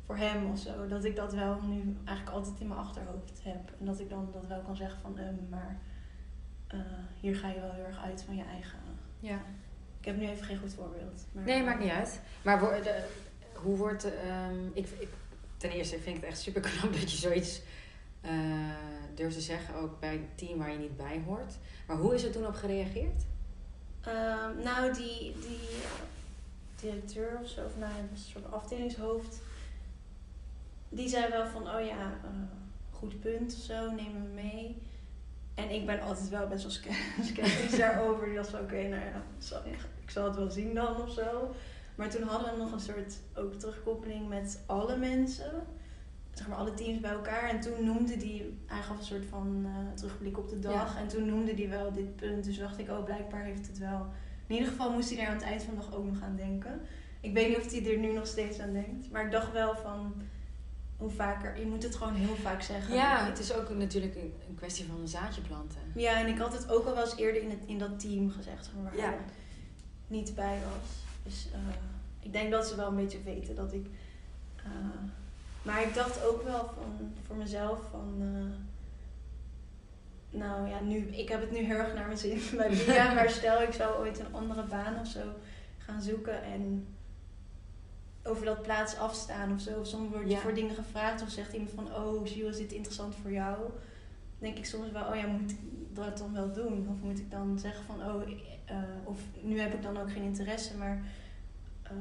voor 0.06 0.18
hem 0.18 0.52
of 0.52 0.60
zo. 0.60 0.88
Dat 0.88 1.04
ik 1.04 1.16
dat 1.16 1.34
wel 1.34 1.62
nu 1.62 1.96
eigenlijk 2.06 2.38
altijd 2.38 2.60
in 2.60 2.68
mijn 2.68 2.80
achterhoofd 2.80 3.40
heb. 3.44 3.72
En 3.80 3.86
dat 3.86 4.00
ik 4.00 4.10
dan 4.10 4.30
dat 4.34 4.48
wel 4.48 4.62
kan 4.62 4.76
zeggen 4.76 5.00
van, 5.02 5.18
ehm, 5.18 5.34
maar 5.50 5.78
eh, 6.68 6.80
hier 7.20 7.36
ga 7.36 7.48
je 7.50 7.60
wel 7.60 7.72
heel 7.72 7.86
erg 7.86 8.04
uit 8.04 8.22
van 8.24 8.36
je 8.36 8.44
eigen 8.44 8.80
ja. 9.20 9.40
ik 10.00 10.06
heb 10.06 10.18
nu 10.18 10.28
even 10.28 10.46
geen 10.46 10.58
goed 10.58 10.74
voorbeeld. 10.74 11.26
Maar, 11.32 11.44
Nee, 11.44 11.64
maakt 11.64 11.80
niet 11.80 11.92
uit. 11.92 12.22
Maar 12.42 12.60
wo- 12.60 12.82
de- 12.82 13.06
hoe 13.54 13.78
wordt... 13.78 14.04
ehm, 14.16 14.66
ik, 14.74 14.88
ik, 15.00 15.08
ten 15.58 15.70
eerste 15.72 15.96
vind 16.00 16.16
ik 16.16 16.22
het 16.22 16.32
echt 16.32 16.40
super 16.40 16.62
knap 16.62 16.92
dat 17.00 17.12
je 17.12 17.18
zoiets 17.18 17.62
eh, 18.22 18.32
durft 19.16 19.36
te 19.36 19.42
zeggen. 19.42 19.76
Ook 19.76 20.00
bij 20.00 20.14
een 20.16 20.30
team 20.36 20.58
waar 20.58 20.72
je 20.72 20.78
niet 20.78 20.98
bij 20.98 21.22
hoort. 21.26 21.54
Maar 21.88 21.98
hoe 21.98 22.14
is 22.16 22.24
er 22.24 22.32
toen 22.32 22.48
op 22.48 22.56
gereageerd? 22.56 23.24
Ehm, 24.02 24.62
nou, 24.64 24.94
die, 24.94 25.36
die 25.40 25.60
directeur 26.82 27.40
of 27.44 27.50
zo, 27.50 27.66
of 27.66 27.78
nou, 27.78 27.92
een 28.12 28.18
soort 28.18 28.52
afdelingshoofd, 28.52 29.42
die 30.90 31.10
zei 31.10 31.30
wel 31.30 31.48
van, 31.48 31.62
oh 31.62 31.86
ja, 31.86 32.20
eh, 32.24 32.30
goed 32.92 33.20
punt 33.20 33.54
of 33.54 33.60
zo, 33.60 33.92
neem 33.92 34.14
me 34.14 34.28
mee. 34.34 34.78
En 35.56 35.70
ik 35.70 35.86
ben 35.86 36.02
altijd 36.02 36.30
wel 36.30 36.48
best 36.48 36.64
wel 36.64 36.72
sceptisch 37.26 37.78
daarover. 37.78 38.26
Die 38.28 38.38
was 38.38 38.48
van, 38.48 38.60
oké, 38.60 38.82
nou 38.88 39.04
ja, 39.06 39.24
zal- 39.38 39.66
ik 40.04 40.10
zal 40.10 40.26
het 40.26 40.36
wel 40.36 40.52
zien 40.52 40.74
dan 40.74 41.02
of 41.02 41.12
zo. 41.12 41.54
Maar 41.96 42.10
toen 42.10 42.24
hadden 42.24 42.52
we 42.54 42.58
nog 42.58 42.72
een 42.72 42.80
soort 42.80 43.18
ook 43.36 43.54
terugkoppeling 43.54 44.30
met 44.30 44.60
alle 44.66 44.98
mensen. 44.98 45.52
Zeg 46.34 46.48
maar 46.48 46.58
alle 46.58 46.74
teams 46.74 47.00
bij 47.00 47.12
elkaar. 47.12 47.50
En 47.50 47.60
toen 47.60 47.84
noemde 47.86 48.18
die, 48.18 48.58
hij 48.66 48.82
gaf 48.82 48.98
een 48.98 49.04
soort 49.06 49.26
van 49.26 49.66
eh, 49.66 49.94
terugblik 49.96 50.38
op 50.38 50.50
de 50.50 50.60
dag. 50.60 50.98
En 50.98 51.08
toen 51.08 51.26
noemde 51.26 51.54
die 51.54 51.68
wel 51.70 51.92
dit 51.94 52.16
punt. 52.16 52.44
Dus 52.44 52.58
dacht 52.58 52.80
ik, 52.80 52.90
oh 52.90 53.04
blijkbaar 53.04 53.44
heeft 53.44 53.68
het 53.68 53.78
wel. 53.78 54.06
In 54.48 54.56
ieder 54.56 54.70
geval 54.70 54.92
moest 54.92 55.10
hij 55.10 55.20
er 55.20 55.28
aan 55.28 55.34
het 55.34 55.44
eind 55.44 55.64
van 55.64 55.74
de 55.76 55.80
dag 55.82 55.94
ook 55.94 56.06
nog 56.06 56.22
aan 56.22 56.36
denken. 56.36 56.82
Ik 57.20 57.34
weet 57.34 57.48
niet 57.48 57.58
of 57.58 57.72
hij 57.72 57.92
er 57.92 57.98
nu 57.98 58.14
nog 58.14 58.28
steeds 58.28 58.60
aan 58.60 58.74
denkt. 58.74 59.12
Maar 59.12 59.26
ik 59.26 59.32
dacht 59.32 59.52
wel 59.52 59.76
van, 59.76 60.14
hoe 60.98 61.10
vaker, 61.10 61.60
je 61.60 61.66
moet 61.66 61.84
het 61.84 61.96
gewoon 61.96 62.16
heel 62.16 62.36
vaak 62.36 62.62
zeggen. 62.62 62.96
Ja, 62.96 63.26
het 63.26 63.40
is 63.40 63.54
ook 63.54 63.70
natuurlijk 63.70 64.16
een, 64.16 64.34
een 64.50 64.56
kwestie 64.56 64.86
van 64.86 65.00
een 65.00 65.08
zaadje 65.08 65.42
planten. 65.42 65.80
Ja, 65.96 66.20
en 66.20 66.28
ik 66.28 66.38
had 66.38 66.54
het 66.54 66.70
ook 66.72 66.86
al 66.86 66.94
wel 66.96 67.04
eens 67.04 67.16
eerder 67.18 67.42
in, 67.42 67.50
het, 67.50 67.60
in 67.66 67.78
dat 67.78 68.00
team 68.00 68.30
gezegd, 68.30 68.70
waar 68.84 68.96
Ja. 68.98 69.02
hij 69.02 69.18
niet 70.08 70.36
bij 70.36 70.58
was. 70.74 70.90
Dus 71.24 71.48
eh, 71.54 71.60
ik 72.20 72.34
denk 72.34 72.52
dat 72.52 72.68
ze 72.68 72.76
wel 72.76 72.88
een 72.88 72.96
beetje 72.96 73.24
weten 73.24 73.56
dat 73.56 73.74
ik. 73.74 73.86
eh, 74.56 74.64
maar 75.70 75.82
ik 75.82 75.94
dacht 75.94 76.26
ook 76.26 76.44
wel 76.44 76.60
van, 76.76 77.12
voor 77.28 77.36
mezelf 77.36 77.80
van. 77.92 78.14
eh, 78.22 78.58
nou 80.40 80.70
ja, 80.70 80.80
nu, 80.80 80.98
ik 80.98 81.30
heb 81.30 81.42
het 81.42 81.52
nu 81.52 81.58
heel 81.58 81.78
erg 81.78 81.94
naar 81.94 82.06
mijn 82.06 82.18
zin 82.18 82.42
bij 82.56 82.70
Bia, 82.86 83.14
maar 83.14 83.30
stel 83.40 83.62
ik 83.62 83.74
zou 83.74 83.98
ooit 84.00 84.20
een 84.20 84.34
andere 84.34 84.64
baan 84.64 85.00
of 85.00 85.08
zo 85.08 85.20
gaan 85.78 86.02
zoeken 86.02 86.44
en 86.44 86.88
over 88.24 88.46
dat 88.46 88.62
plaats 88.62 88.98
afstaan 88.98 89.54
of 89.54 89.62
zo. 89.62 89.80
Of 89.80 89.88
soms 89.88 90.10
word 90.10 90.24
je 90.24 90.30
Ja. 90.30 90.40
voor 90.40 90.54
dingen 90.54 90.76
gevraagd 90.76 91.22
of 91.22 91.30
zegt 91.30 91.54
iemand 91.54 91.72
van, 91.76 91.96
oh 91.96 92.28
Gilles, 92.28 92.50
is 92.52 92.58
dit 92.58 92.72
interessant 92.72 93.16
voor 93.16 93.32
jou? 93.32 93.58
denk 94.40 94.58
ik 94.58 94.66
soms 94.66 94.92
wel, 94.92 95.06
oh 95.10 95.16
ja, 95.16 95.28
moet 95.28 95.52
ik 95.52 95.58
dat 95.94 96.18
dan 96.18 96.34
wel 96.34 96.52
doen? 96.54 96.88
Of 96.90 97.02
moet 97.02 97.20
ik 97.20 97.32
dan 97.32 97.60
zeggen 97.60 97.86
van, 97.86 97.96
oh, 98.04 98.22
eh, 98.66 98.78
of 99.04 99.20
nu 99.42 99.60
heb 99.60 99.74
ik 99.74 99.82
dan 99.84 99.98
ook 99.98 100.12
geen 100.12 100.24
interesse, 100.24 100.78
maar... 100.78 101.02
eh, 101.84 101.92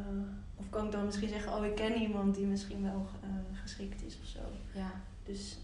of 0.59 0.71
kan 0.71 0.85
ik 0.87 0.92
dan 0.92 1.05
misschien 1.05 1.29
zeggen, 1.29 1.53
oh, 1.55 1.64
ik 1.64 1.75
ken 1.75 1.94
iemand 2.01 2.35
die 2.35 2.47
misschien 2.47 2.83
wel 2.83 3.07
eh, 3.23 3.61
geschikt 3.62 4.03
is 4.03 4.18
of 4.23 4.27
zo. 4.27 4.40
Ja. 4.75 4.90
Dus, 5.25 5.59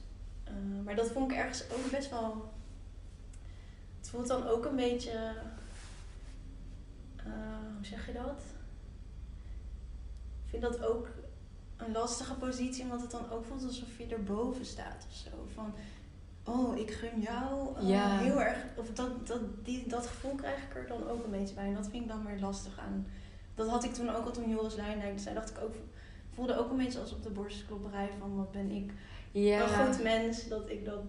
eh, 0.45 0.53
maar 0.85 0.95
dat 0.97 1.11
vond 1.11 1.31
ik 1.31 1.37
ergens 1.37 1.63
ook 1.73 1.91
best 1.91 2.11
wel... 2.11 2.53
Het 3.99 4.09
voelt 4.09 4.27
dan 4.29 4.47
ook 4.47 4.65
een 4.65 4.77
beetje... 4.77 5.33
eh, 7.17 7.25
hoe 7.77 7.85
zeg 7.85 8.07
je 8.07 8.13
dat? 8.13 8.41
Ik 10.45 10.51
vind 10.51 10.63
dat 10.63 10.83
ook 10.85 11.09
een 11.77 11.93
lastige 11.93 12.35
positie, 12.35 12.83
omdat 12.85 13.01
het 13.01 13.11
dan 13.11 13.31
ook 13.31 13.45
voelt 13.45 13.65
alsof 13.65 13.99
je 13.99 14.07
erboven 14.07 14.65
staat 14.67 15.07
of 15.11 15.17
zo. 15.17 15.31
Van, 15.55 15.75
oh, 16.45 16.79
ik 16.79 16.91
gun 16.91 17.21
jou 17.21 17.81
Ja. 17.87 18.19
heel 18.19 18.41
erg. 18.43 18.59
Of 18.77 18.93
dat, 18.93 19.27
dat, 19.27 19.41
die, 19.65 19.89
dat 19.89 20.07
gevoel 20.07 20.35
krijg 20.35 20.63
ik 20.63 20.75
er 20.75 20.87
dan 20.87 21.09
ook 21.09 21.25
een 21.25 21.31
beetje 21.31 21.55
bij. 21.55 21.67
En 21.67 21.75
dat 21.75 21.89
vind 21.89 22.03
ik 22.03 22.09
dan 22.09 22.27
weer 22.27 22.41
lastig 22.41 22.79
aan. 22.79 23.07
Dat 23.55 23.69
had 23.69 23.85
ik 23.85 23.93
toen 23.95 24.09
ook 24.15 24.25
al 24.25 24.33
toen 24.33 24.51
Joris 24.51 24.77
Luijendijk 24.77 25.19
zei. 25.19 25.35
dacht 25.35 25.51
ik 25.51 25.59
ook, 25.63 25.75
voelde 26.35 26.59
ook 26.59 26.71
een 26.71 26.77
beetje 26.77 27.01
als 27.01 27.13
op 27.13 27.23
de 27.23 27.31
borstklopperij 27.31 28.09
van 28.19 28.37
wat 28.37 28.53
ben 28.53 28.71
ik 28.71 28.93
Ja. 29.31 29.63
een 29.63 29.87
goed 29.87 30.03
mens 30.03 30.49
dat 30.49 30.71
ik 30.71 30.85
dat 30.85 31.01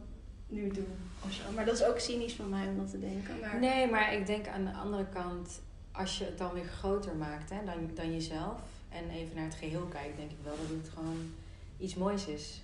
nu 0.47 0.67
doe. 0.71 0.83
Of 1.25 1.31
zo. 1.31 1.43
Maar 1.55 1.65
dat 1.65 1.75
is 1.75 1.83
ook 1.85 1.99
cynisch 1.99 2.33
van 2.33 2.49
mij 2.49 2.67
om 2.67 2.77
dat 2.77 2.89
te 2.91 2.99
denken. 2.99 3.39
Maar, 3.41 3.59
Nee, 3.59 3.89
maar 3.89 4.13
ik 4.13 4.25
denk 4.25 4.47
aan 4.47 4.65
de 4.65 4.73
andere 4.73 5.05
kant, 5.13 5.61
als 5.91 6.17
je 6.17 6.25
het 6.25 6.37
dan 6.37 6.53
weer 6.53 6.65
groter 6.65 7.15
maakt 7.15 7.49
hè, 7.49 7.57
dan, 7.65 7.89
dan 7.93 8.13
jezelf 8.13 8.61
en 8.89 9.09
even 9.09 9.35
naar 9.35 9.45
het 9.45 9.55
geheel 9.55 9.85
kijkt, 9.85 10.17
denk 10.17 10.31
ik 10.31 10.37
wel 10.43 10.55
dat 10.57 10.77
het 10.77 10.89
gewoon 10.93 11.31
iets 11.77 11.95
moois 11.95 12.27
is. 12.27 12.61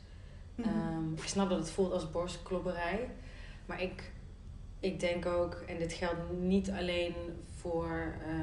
Mhm. 0.56 0.70
Ehm, 0.70 1.14
ik 1.14 1.24
snap 1.28 1.50
dat 1.50 1.58
het 1.60 1.70
voelt 1.72 1.92
als 1.92 2.12
borstklopperij, 2.12 3.10
maar 3.66 3.82
ik, 3.82 4.12
ik 4.80 5.00
denk 5.00 5.26
ook, 5.26 5.54
en 5.68 5.78
dit 5.78 5.94
geldt 5.94 6.20
niet 6.40 6.70
alleen 6.72 7.14
voor 7.56 8.14
eh, 8.28 8.34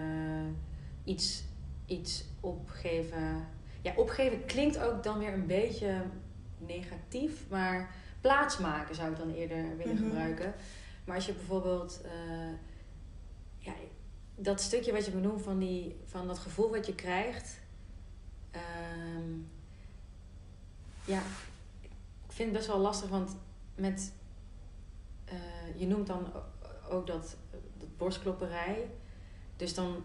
iets, 1.09 1.43
iets 1.87 2.25
opgeven. 2.41 3.47
Ja, 3.83 3.93
opgeven 3.97 4.45
klinkt 4.47 4.79
ook 4.79 5.03
dan 5.03 5.19
weer 5.19 5.33
een 5.33 5.47
beetje 5.47 6.03
negatief, 6.59 7.49
maar 7.49 7.95
plaatsmaken 8.21 8.95
zou 8.95 9.11
ik 9.11 9.19
dan 9.19 9.31
eerder 9.31 9.77
willen 9.77 9.95
Mhm. 9.95 10.05
gebruiken. 10.05 10.55
Maar 11.05 11.15
als 11.17 11.27
je 11.27 11.33
bijvoorbeeld 11.33 12.01
eh, 12.05 12.53
ja, 13.59 13.73
dat 14.37 14.61
stukje 14.61 14.93
wat 14.93 15.05
je 15.05 15.11
benoemt 15.11 15.43
van, 15.43 15.59
die, 15.59 15.97
van 16.05 16.27
dat 16.27 16.39
gevoel 16.39 16.71
wat 16.71 16.87
je 16.87 16.95
krijgt. 16.95 17.59
ehm, 18.51 19.33
ja, 21.05 21.23
ik 22.27 22.33
vind 22.33 22.49
het 22.49 22.53
best 22.59 22.67
wel 22.67 22.79
lastig, 22.79 23.09
want 23.09 23.37
met, 23.75 24.13
eh, 25.25 25.35
je 25.77 25.87
noemt 25.87 26.07
dan 26.07 26.27
ook 26.91 27.07
dat, 27.07 27.37
dat 27.79 27.97
borstklopperij. 27.97 28.91
Dus 29.57 29.75
dan 29.75 30.05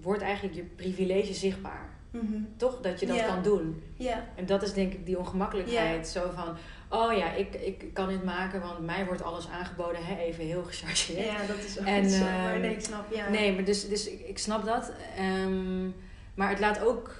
wordt 0.00 0.22
eigenlijk 0.22 0.54
je 0.56 0.62
privilege 0.62 1.34
zichtbaar. 1.34 1.96
Mhm. 2.10 2.42
Toch? 2.56 2.80
Dat 2.80 3.00
je 3.00 3.06
dat 3.06 3.26
kan 3.26 3.42
doen. 3.42 3.82
Ja, 3.96 4.24
En 4.34 4.46
dat 4.46 4.62
is 4.62 4.72
denk 4.72 4.92
ik 4.92 5.06
die 5.06 5.18
ongemakkelijkheid. 5.18 6.08
Zo 6.08 6.30
van, 6.34 6.56
oh 7.00 7.12
ja, 7.16 7.32
ik, 7.32 7.54
ik 7.54 7.90
kan 7.94 8.08
dit 8.08 8.24
maken, 8.24 8.60
want 8.60 8.78
mij 8.86 9.06
wordt 9.06 9.22
alles 9.22 9.48
aangeboden. 9.48 10.04
Hè? 10.04 10.16
Even 10.18 10.44
heel 10.44 10.62
gechargeerd. 10.62 11.24
ja, 11.24 11.46
dat 11.46 11.58
is 11.58 11.78
ook 11.80 11.86
En, 11.86 12.02
niet 12.02 12.10
zo. 12.12 12.24
ehm, 12.24 12.42
Maar 12.42 12.58
nee, 12.58 12.72
ik 12.72 12.80
snap, 12.80 13.12
ja. 13.14 13.28
Nee, 13.30 13.54
maar 13.54 13.64
dus, 13.64 13.88
dus 13.88 14.08
ik, 14.10 14.20
ik 14.20 14.38
snap 14.38 14.64
dat. 14.64 14.92
Ehm, 15.16 15.86
maar 16.34 16.48
het 16.48 16.60
laat 16.60 16.80
ook... 16.80 17.14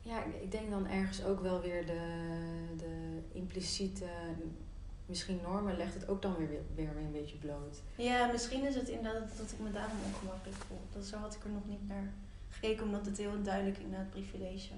Ja, 0.00 0.18
ik- 0.24 0.42
ik 0.42 0.50
denk 0.50 0.70
dan 0.70 0.86
ergens 0.88 1.24
ook 1.24 1.40
wel 1.40 1.60
weer 1.60 1.86
de, 1.86 2.00
de 2.76 3.18
impliciete... 3.32 4.04
Misschien 5.06 5.38
normen 5.42 5.76
legt 5.76 5.94
het 5.94 6.08
ook 6.08 6.22
dan 6.22 6.36
weer, 6.36 6.48
weer, 6.48 6.62
weer 6.74 6.96
een 7.04 7.12
beetje 7.12 7.36
bloot. 7.36 7.82
Ja, 7.96 8.26
misschien 8.32 8.64
is 8.66 8.74
het 8.74 8.88
inderdaad 8.88 9.36
dat 9.36 9.52
ik 9.52 9.58
me 9.58 9.70
daarom 9.70 9.96
ongemakkelijk 10.06 10.58
voel. 10.68 10.80
Dat 10.92 11.04
zo 11.04 11.16
had 11.16 11.34
ik 11.34 11.44
er 11.44 11.50
nog 11.50 11.66
niet 11.68 11.88
naar 11.88 12.12
gekeken, 12.50 12.84
omdat 12.84 13.06
het 13.06 13.18
heel 13.18 13.42
duidelijk 13.42 13.78
inderdaad 13.78 14.10
privilege 14.10 14.72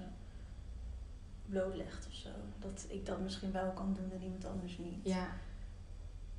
blootlegt 1.45 2.07
of 2.07 2.13
zo. 2.13 2.29
Dat 2.59 2.85
ik 2.89 3.05
dat 3.05 3.19
misschien 3.19 3.51
wel 3.51 3.71
kan 3.71 3.93
doen 3.93 4.11
en 4.11 4.23
iemand 4.23 4.45
anders 4.45 4.77
niet. 4.77 4.95
Ja, 5.03 5.27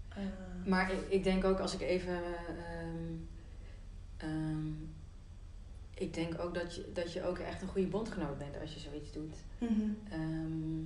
Eh, 0.09 0.25
maar 0.67 0.93
ik, 0.93 1.01
ik 1.09 1.25
denk 1.25 1.45
ook 1.45 1.59
als 1.59 1.75
ik 1.75 1.81
even... 1.81 2.19
ehm, 2.47 3.15
ehm, 4.17 4.67
ik 5.95 6.15
denk 6.15 6.41
ook 6.41 6.55
dat 6.55 6.75
je, 6.75 6.91
dat 6.95 7.13
je 7.13 7.25
ook 7.25 7.39
echt 7.39 7.63
een 7.63 7.69
goede 7.69 7.87
bondgenoot 7.89 8.39
bent 8.39 8.61
als 8.61 8.75
je 8.75 8.81
zoiets 8.81 9.13
doet. 9.13 9.37
Ehm, 10.11 10.83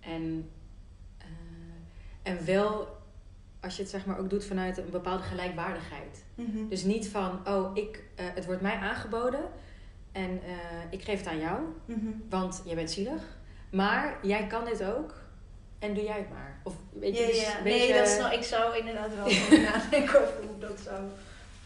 en, 0.00 0.50
en 2.26 2.44
wel 2.44 2.96
als 3.60 3.76
je 3.76 3.82
het 3.82 3.90
zeg 3.90 4.06
maar 4.06 4.18
ook 4.18 4.30
doet 4.30 4.44
vanuit 4.44 4.78
een 4.78 4.90
bepaalde 4.90 5.22
gelijkwaardigheid. 5.22 6.24
Mhm. 6.34 6.68
Dus 6.68 6.82
niet 6.82 7.08
van, 7.08 7.48
oh, 7.48 7.70
ik, 7.76 8.02
eh, 8.14 8.24
het 8.34 8.46
wordt 8.46 8.60
mij 8.60 8.74
aangeboden 8.74 9.40
en 10.12 10.40
eh, 10.42 10.52
ik 10.90 11.02
geef 11.02 11.18
het 11.18 11.28
aan 11.28 11.38
jou, 11.40 11.60
Mhm. 11.84 12.06
want 12.28 12.62
jij 12.64 12.74
bent 12.74 12.90
zielig. 12.90 13.22
Maar 13.70 14.18
jij 14.22 14.46
kan 14.46 14.64
dit 14.64 14.84
ook 14.84 15.14
en 15.78 15.94
doe 15.94 16.04
jij 16.04 16.18
het 16.18 16.30
maar. 16.30 16.60
Of 16.64 16.74
weet 16.92 17.16
je, 17.16 17.20
ja, 17.22 17.26
dus 17.26 17.40
ja. 17.42 17.62
Nee, 17.62 17.92
dat 17.92 18.08
snap, 18.08 18.32
ik 18.32 18.42
zou 18.42 18.76
inderdaad 18.78 19.14
wel 19.14 19.26
nadenken 19.72 20.20
over 20.22 20.36
hoe 20.42 20.54
ik 20.54 20.60
dat 20.60 20.80
zou, 20.80 21.00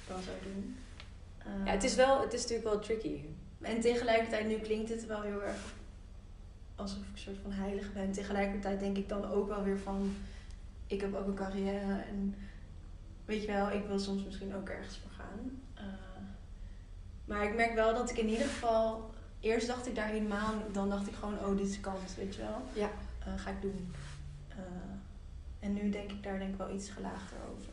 dan 0.08 0.22
zou 0.22 0.36
doen. 0.42 0.76
Ja, 1.64 1.70
het 1.72 1.84
is, 1.84 1.94
wel, 1.94 2.20
het 2.20 2.32
is 2.32 2.40
natuurlijk 2.42 2.68
wel 2.68 2.78
tricky. 2.78 3.20
En 3.60 3.80
tegelijkertijd, 3.80 4.46
nu 4.46 4.54
klinkt 4.58 4.88
het 4.90 5.06
wel 5.06 5.22
heel 5.22 5.42
erg 5.42 5.74
alsof 6.76 6.98
ik 6.98 7.04
een 7.12 7.18
soort 7.18 7.36
van 7.42 7.52
heilig 7.52 7.92
ben. 7.92 8.12
Tegelijkertijd 8.12 8.80
denk 8.80 8.96
ik 8.96 9.08
dan 9.08 9.30
ook 9.30 9.48
wel 9.48 9.62
weer 9.62 9.78
van, 9.78 10.16
ik 10.90 11.00
heb 11.00 11.14
ook 11.14 11.26
een 11.26 11.34
carrière 11.34 12.00
en 12.08 12.34
weet 13.24 13.40
je 13.42 13.46
wel, 13.46 13.70
ik 13.70 13.86
wil 13.86 13.98
soms 13.98 14.24
misschien 14.24 14.54
ook 14.54 14.68
ergens 14.68 14.98
voor 14.98 15.10
gaan. 15.10 15.62
Eh, 15.74 15.84
maar 17.24 17.44
ik 17.44 17.54
merk 17.54 17.74
wel 17.74 17.94
dat 17.94 18.10
ik 18.10 18.16
in 18.18 18.28
ieder 18.28 18.46
geval, 18.46 19.10
eerst 19.40 19.66
dacht 19.66 19.86
ik 19.86 19.94
daar 19.94 20.08
helemaal, 20.08 20.52
dan 20.72 20.88
dacht 20.88 21.06
ik 21.06 21.14
gewoon, 21.14 21.38
oh 21.38 21.56
dit 21.56 21.68
is 21.68 21.80
kans, 21.80 22.16
weet 22.16 22.34
je 22.34 22.40
wel. 22.40 22.62
Ja. 22.72 22.90
Eh, 23.24 23.32
ga 23.36 23.50
ik 23.50 23.62
doen. 23.62 23.94
Eh, 24.48 24.56
en 25.60 25.72
nu 25.72 25.90
denk 25.90 26.10
ik 26.10 26.22
daar 26.22 26.38
denk 26.38 26.50
ik 26.50 26.56
wel 26.58 26.74
iets 26.74 26.90
gelaagder 26.90 27.38
over. 27.52 27.68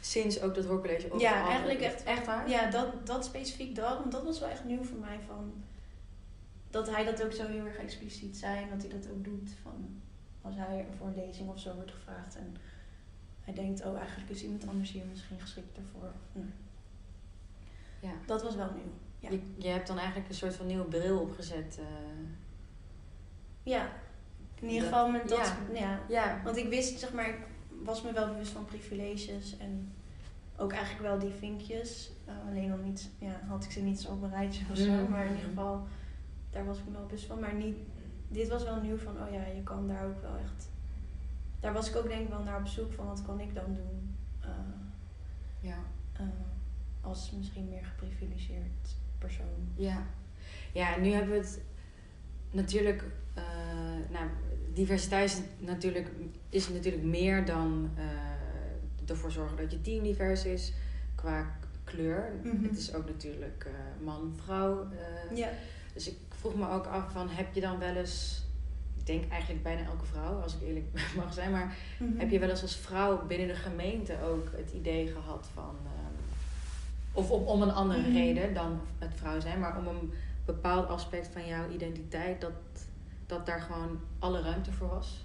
Sinds 0.00 0.40
ook 0.40 0.54
dat 0.54 0.64
hoorcollege 0.64 1.12
op 1.12 1.20
Ja, 1.20 1.46
eigenlijk 1.48 1.80
echt- 1.80 2.02
Echt 2.02 2.26
waar? 2.26 2.48
Ja, 2.48 2.70
dat, 2.70 3.06
dat 3.06 3.24
specifiek 3.24 3.74
dat. 3.74 3.98
Want 3.98 4.12
dat 4.12 4.24
was 4.24 4.40
wel 4.40 4.48
echt 4.48 4.64
nieuw 4.64 4.84
voor 4.84 4.98
mij. 4.98 5.18
Van, 5.26 5.52
dat 6.70 6.90
hij 6.90 7.04
dat 7.04 7.24
ook 7.24 7.32
zo 7.32 7.46
heel 7.46 7.64
erg 7.66 7.76
expliciet 7.76 8.36
zei. 8.36 8.62
En 8.62 8.68
dat 8.70 8.80
hij 8.82 9.00
dat 9.00 9.10
ook 9.10 9.24
doet. 9.24 9.50
Van, 9.62 10.00
als 10.42 10.54
hij 10.56 10.86
voor 10.98 11.06
een 11.06 11.14
lezing 11.26 11.48
of 11.48 11.60
zo 11.60 11.74
wordt 11.74 11.90
gevraagd. 11.92 12.36
En 12.36 12.56
hij 13.40 13.54
denkt, 13.54 13.84
oh 13.84 13.98
eigenlijk 13.98 14.30
is 14.30 14.42
iemand 14.42 14.68
anders 14.68 14.90
hier 14.92 15.04
misschien 15.10 15.40
geschikter 15.40 15.82
voor. 15.92 16.12
Hm. 16.32 16.38
Ja. 18.06 18.12
Dat 18.26 18.42
was 18.42 18.54
wel 18.54 18.70
nieuw. 18.74 18.92
Ja. 19.18 19.30
Je, 19.30 19.40
je 19.56 19.68
hebt 19.68 19.86
dan 19.86 19.98
eigenlijk 19.98 20.28
een 20.28 20.34
soort 20.34 20.56
van 20.56 20.66
nieuwe 20.66 20.84
bril 20.84 21.18
opgezet. 21.20 21.78
eh. 21.78 21.84
Ja, 23.62 23.88
in 24.60 24.68
ieder 24.68 24.82
geval 24.82 25.10
met 25.10 25.28
dat. 25.28 25.54
ja. 25.72 25.80
Ja. 25.80 26.00
ja. 26.08 26.40
Want 26.44 26.56
ik 26.56 26.68
wist, 26.68 26.98
zeg 26.98 27.12
maar, 27.12 27.28
ik 27.28 27.38
was 27.82 28.02
me 28.02 28.12
wel 28.12 28.28
bewust 28.28 28.52
van 28.52 28.64
privileges. 28.64 29.56
En 29.58 29.92
ook 30.56 30.72
eigenlijk 30.72 31.02
wel 31.02 31.18
die 31.18 31.30
vinkjes. 31.38 32.10
Eh, 32.26 32.34
alleen 32.48 32.68
dan 32.68 32.84
niet, 32.84 33.10
ja, 33.18 33.40
had 33.48 33.64
ik 33.64 33.70
ze 33.70 33.80
niet 33.80 34.00
zo 34.00 34.10
op 34.12 34.22
een 34.22 34.30
rijtje 34.30 34.64
of 34.70 34.76
zo. 34.76 34.90
Mhm. 34.92 35.10
Maar 35.10 35.24
in 35.24 35.30
ieder 35.34 35.48
geval, 35.48 35.86
daar 36.50 36.64
was 36.66 36.78
ik 36.78 36.84
me 36.86 36.92
wel 36.92 37.06
bewust 37.06 37.24
van. 37.24 37.40
Maar 37.40 37.54
niet, 37.54 37.76
dit 38.30 38.48
was 38.48 38.64
wel 38.64 38.80
nieuw 38.80 38.96
van, 38.96 39.22
oh 39.22 39.32
ja, 39.32 39.46
je 39.46 39.62
kan 39.62 39.88
daar 39.88 40.04
ook 40.06 40.20
wel 40.22 40.36
echt... 40.36 40.68
Daar 41.60 41.72
was 41.72 41.90
ik 41.90 41.96
ook 41.96 42.08
denk 42.08 42.22
ik 42.22 42.28
wel 42.28 42.42
naar 42.42 42.60
op 42.60 42.66
zoek 42.66 42.92
van, 42.92 43.06
wat 43.06 43.22
kan 43.26 43.40
ik 43.40 43.54
dan 43.54 43.74
doen? 43.74 44.10
eh, 44.40 45.68
ja. 45.70 45.78
eh, 46.12 46.26
als 47.00 47.30
misschien 47.36 47.68
meer 47.68 47.84
geprivilegeerd 47.84 48.96
persoon. 49.18 49.68
Ja, 49.74 50.06
ja 50.72 50.94
en 50.94 51.02
nu 51.02 51.10
hebben 51.10 51.32
we 51.32 51.38
het 51.38 51.60
natuurlijk. 52.50 53.04
eh, 53.34 53.44
nou, 54.10 54.28
diversiteit 54.72 55.30
is 55.30 55.66
natuurlijk, 55.66 56.08
is 56.48 56.68
natuurlijk 56.68 57.04
meer 57.04 57.44
dan 57.44 57.90
ervoor 59.06 59.30
zorgen 59.30 59.56
dat 59.56 59.72
je 59.72 59.80
team 59.80 60.02
divers 60.02 60.44
is 60.44 60.72
qua 61.14 61.56
kleur. 61.84 62.32
Mhm. 62.42 62.64
Het 62.64 62.78
is 62.78 62.94
ook 62.94 63.06
natuurlijk 63.06 63.68
man, 64.02 64.32
vrouw. 64.36 64.88
Ja. 65.34 65.48
Dus 65.94 66.08
ik 66.08 66.16
vroeg 66.40 66.54
me 66.54 66.68
ook 66.70 66.86
af 66.86 67.12
van 67.12 67.28
heb 67.28 67.54
je 67.54 67.60
dan 67.60 67.78
wel 67.78 67.94
eens. 67.94 68.42
Ik 68.98 69.06
denk 69.06 69.30
eigenlijk 69.30 69.62
bijna 69.62 69.80
elke 69.84 70.04
vrouw, 70.04 70.40
als 70.40 70.54
ik 70.54 70.62
eerlijk 70.62 70.86
mag 71.16 71.32
zijn. 71.34 71.50
Maar 71.50 71.76
Mhm. 71.98 72.18
heb 72.18 72.30
je 72.30 72.38
wel 72.38 72.48
eens 72.48 72.62
als 72.62 72.76
vrouw 72.76 73.26
binnen 73.26 73.48
de 73.48 73.54
gemeente 73.54 74.22
ook 74.22 74.48
het 74.56 74.70
idee 74.72 75.06
gehad 75.06 75.48
van. 75.54 75.74
ehm, 75.84 76.18
of 77.12 77.30
om, 77.30 77.42
om 77.42 77.62
een 77.62 77.72
andere 77.72 78.00
Mhm. 78.00 78.12
reden 78.12 78.54
dan 78.54 78.80
het 78.98 79.10
vrouw 79.14 79.40
zijn, 79.40 79.58
maar 79.60 79.78
om 79.78 79.86
een 79.86 80.12
bepaald 80.44 80.88
aspect 80.88 81.28
van 81.32 81.46
jouw 81.46 81.70
identiteit, 81.70 82.40
dat, 82.40 82.52
dat 83.26 83.46
daar 83.46 83.60
gewoon 83.60 84.00
alle 84.18 84.40
ruimte 84.42 84.72
voor 84.72 84.88
was. 84.88 85.24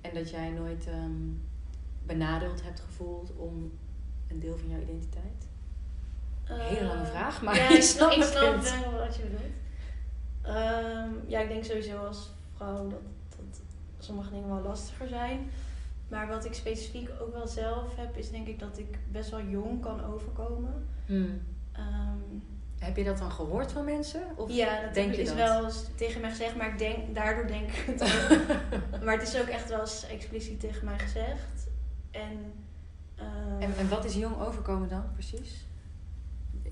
En 0.00 0.14
dat 0.14 0.30
jij 0.30 0.50
nooit 0.50 0.86
ehm, 0.86 1.10
benadeeld 2.06 2.62
hebt 2.62 2.80
gevoeld 2.80 3.30
om 3.36 3.72
een 4.28 4.40
deel 4.40 4.56
van 4.58 4.68
jouw 4.68 4.80
identiteit? 4.80 5.46
Hele 6.44 6.86
lange 6.86 7.02
Eh, 7.02 7.10
vraag, 7.10 7.42
maar 7.42 7.72
ik 7.74 7.82
snap, 7.82 8.10
ik 8.10 8.18
het 8.18 8.28
snap 8.28 8.42
wel 8.42 8.98
wat 8.98 9.16
je 9.16 9.22
bedoelt. 9.22 9.40
Ehm, 10.46 11.10
ja, 11.26 11.40
ik 11.40 11.48
denk 11.48 11.64
sowieso 11.64 11.96
als 11.96 12.30
vrouw 12.56 12.88
dat, 12.88 13.00
dat 13.36 13.60
sommige 13.98 14.30
dingen 14.30 14.48
wel 14.48 14.62
lastiger 14.62 15.08
zijn. 15.08 15.50
Maar 16.08 16.28
wat 16.28 16.44
ik 16.44 16.54
specifiek 16.54 17.10
ook 17.20 17.32
wel 17.32 17.46
zelf 17.46 17.96
heb, 17.96 18.16
is 18.16 18.30
denk 18.30 18.46
ik 18.46 18.58
dat 18.58 18.78
ik 18.78 18.98
best 19.12 19.30
wel 19.30 19.42
jong 19.42 19.82
kan 19.82 20.04
overkomen. 20.04 20.86
Hmm. 21.06 21.42
Ehm, 21.72 22.38
Heb 22.78 22.96
je 22.96 23.04
dat 23.04 23.18
dan 23.18 23.30
gehoord 23.30 23.72
van 23.72 23.84
mensen? 23.84 24.22
Of 24.36 24.50
ja, 24.50 24.80
dat 24.82 24.94
denk 24.94 25.14
je 25.14 25.20
is 25.20 25.28
dat? 25.28 25.36
wel 25.36 25.64
eens 25.64 25.84
tegen 25.94 26.20
mij 26.20 26.30
gezegd, 26.30 26.56
maar 26.56 26.68
ik 26.72 26.78
denk, 26.78 27.14
daardoor 27.14 27.46
denk 27.46 27.70
ik 27.70 27.84
het 27.86 28.02
ook. 28.02 28.46
maar 29.04 29.18
het 29.18 29.28
is 29.28 29.40
ook 29.40 29.46
echt 29.46 29.68
wel 29.68 29.80
eens 29.80 30.06
expliciet 30.06 30.60
tegen 30.60 30.84
mij 30.84 30.98
gezegd. 30.98 31.68
En, 32.10 32.52
ehm, 33.16 33.60
en, 33.60 33.76
en 33.76 33.88
wat 33.88 34.04
is 34.04 34.14
jong 34.14 34.40
overkomen 34.40 34.88
dan 34.88 35.12
precies? 35.12 35.65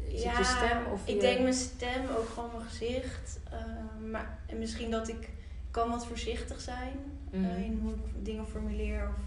Is 0.09 0.25
het 0.25 0.37
je 0.37 0.45
stem? 0.45 0.87
Of 0.93 1.07
ik 1.09 1.21
denk 1.21 1.41
mijn 1.41 1.55
stem, 1.55 2.07
ook 2.19 2.29
gewoon 2.29 2.51
mijn 2.57 2.69
gezicht. 2.69 3.41
Ehm, 3.51 4.11
maar, 4.11 4.39
en 4.47 4.59
misschien 4.59 4.91
dat 4.91 5.09
ik 5.09 5.31
kan 5.71 5.91
wat 5.91 6.07
voorzichtig 6.07 6.61
zijn 6.61 6.93
Mhm. 7.31 7.45
eh, 7.45 7.65
in 7.65 7.79
hoe 7.83 7.93
ik 7.93 8.25
dingen 8.25 8.47
formuleer 8.47 9.09
of 9.09 9.23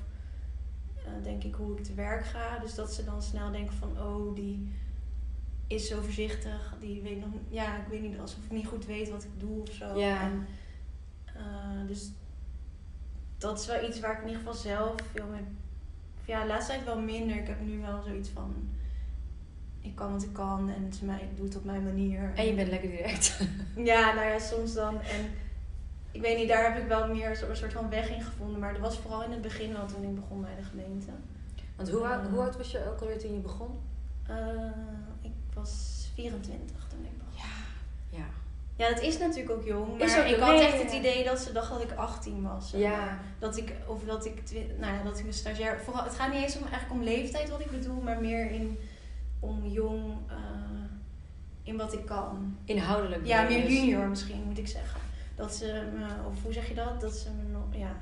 eh, 1.05 1.23
denk 1.23 1.43
ik 1.43 1.53
hoe 1.55 1.77
ik 1.77 1.83
te 1.83 1.93
werk 1.93 2.25
ga. 2.25 2.59
Dus 2.59 2.75
dat 2.75 2.93
ze 2.93 3.03
dan 3.05 3.21
snel 3.21 3.51
denken 3.51 3.73
van 3.75 3.97
oh, 4.01 4.35
die 4.35 4.71
is 5.67 5.87
zo 5.87 6.01
voorzichtig. 6.01 6.73
Die 6.79 7.01
weet 7.01 7.19
nog 7.19 7.29
ja, 7.49 7.75
ik 7.77 7.87
weet 7.89 8.01
niet, 8.01 8.19
alsof 8.19 8.43
ik 8.43 8.51
niet 8.51 8.67
goed 8.67 8.85
weet 8.85 9.09
wat 9.09 9.23
ik 9.23 9.29
doe 9.39 9.61
of 9.61 9.71
zo. 9.71 9.99
Ja. 9.99 10.21
En, 10.21 10.47
eh, 11.25 11.87
dus 11.87 12.11
dat 13.37 13.59
is 13.59 13.65
wel 13.65 13.87
iets 13.89 13.99
waar 13.99 14.11
ik 14.11 14.21
in 14.21 14.27
ieder 14.27 14.37
geval 14.41 14.53
zelf 14.61 14.95
veel 15.11 15.25
mee. 15.25 15.43
Ja, 16.25 16.41
de 16.41 16.47
laatste 16.47 16.71
tijd 16.71 16.85
wel 16.85 16.99
minder. 16.99 17.35
Ik 17.37 17.47
heb 17.47 17.61
nu 17.61 17.79
wel 17.81 18.01
zoiets 18.01 18.29
van. 18.29 18.69
Kan 19.97 20.11
wat 20.11 20.23
ik 20.23 20.33
kan 20.33 20.69
en 20.75 20.83
het 20.83 20.93
is 20.93 20.99
mij, 21.01 21.19
ik 21.21 21.35
doe 21.37 21.45
het 21.45 21.55
op 21.55 21.63
mijn 21.63 21.83
manier. 21.83 22.31
En 22.35 22.45
je 22.45 22.53
bent 22.53 22.69
lekker 22.69 22.89
direct. 22.89 23.39
Ja, 23.91 24.13
nou 24.13 24.27
ja, 24.27 24.39
soms 24.39 24.73
dan. 24.73 24.95
En 25.01 25.31
ik 26.11 26.21
weet 26.21 26.37
niet, 26.37 26.47
daar 26.47 26.73
heb 26.73 26.81
ik 26.81 26.87
wel 26.87 27.07
meer 27.07 27.35
zo- 27.35 27.49
een 27.49 27.55
soort 27.55 27.73
van 27.73 27.89
weg 27.89 28.09
in 28.09 28.21
gevonden. 28.21 28.59
Maar 28.59 28.71
dat 28.73 28.81
was 28.81 28.97
vooral 28.97 29.23
in 29.23 29.31
het 29.31 29.41
begin 29.41 29.73
wel 29.73 29.85
toen 29.85 30.03
ik 30.03 30.15
begon 30.15 30.41
bij 30.41 30.55
de 30.55 30.63
gemeente. 30.63 31.07
Want 31.75 31.89
hoe, 31.89 32.07
oud- 32.07 32.27
hoe 32.27 32.39
oud 32.41 32.57
was 32.57 32.71
je 32.71 32.89
ook 32.89 32.99
alweer 33.01 33.19
toen 33.19 33.33
je 33.33 33.39
begon? 33.39 33.79
Eh, 34.27 34.35
ik 35.21 35.31
was 35.53 35.71
24 36.15 36.87
toen 36.89 36.99
ik 37.05 37.17
begon. 37.17 37.49
Ja. 38.09 38.25
Ja, 38.75 38.89
dat 38.89 39.01
is 39.01 39.17
natuurlijk 39.17 39.49
ook 39.49 39.63
jong. 39.65 39.87
Maar 39.97 40.19
ook 40.19 40.25
ik 40.25 40.35
had 40.39 40.59
echt 40.59 40.71
ja, 40.73 40.77
het 40.83 40.91
ja. 40.91 40.97
idee 40.99 41.23
dat 41.23 41.39
ze 41.39 41.51
dacht 41.51 41.69
dat 41.69 41.81
ik 41.83 41.91
18 41.91 42.41
was. 42.43 42.71
Ja. 42.75 42.89
maar. 42.89 43.19
Dat 43.39 43.57
ik, 43.57 43.73
of 43.85 44.03
dat 44.03 44.25
ik, 44.25 44.41
nou 44.79 44.93
ja, 44.93 45.03
dat 45.03 45.19
ik 45.19 45.25
een 45.25 45.33
stagiair... 45.33 45.79
Vooral, 45.83 46.03
het 46.03 46.13
gaat 46.15 46.31
niet 46.33 46.41
eens 46.43 46.55
om, 46.57 46.61
eigenlijk 46.63 46.91
om 46.93 47.01
leeftijd 47.03 47.49
wat 47.49 47.59
ik 47.59 47.71
bedoel, 47.71 48.01
maar 48.01 48.21
meer 48.21 48.51
in, 48.51 48.77
om 49.39 49.65
jong, 49.67 50.13
eh, 50.29 50.35
in 51.63 51.77
wat 51.77 51.93
ik 51.93 52.05
kan. 52.05 52.57
Inhoudelijk. 52.63 53.25
Ja, 53.25 53.41
meer 53.43 53.61
dus. 53.61 53.73
junior 53.73 54.07
misschien, 54.07 54.43
moet 54.45 54.57
ik 54.57 54.67
zeggen. 54.67 54.99
Dat 55.35 55.55
ze 55.55 55.87
me, 55.97 56.05
of 56.27 56.43
hoe 56.43 56.53
zeg 56.53 56.67
je 56.67 56.73
dat? 56.73 57.01
Dat 57.01 57.15
ze 57.15 57.29
me 57.31 57.51
nog, 57.51 57.63
ja... 57.71 57.95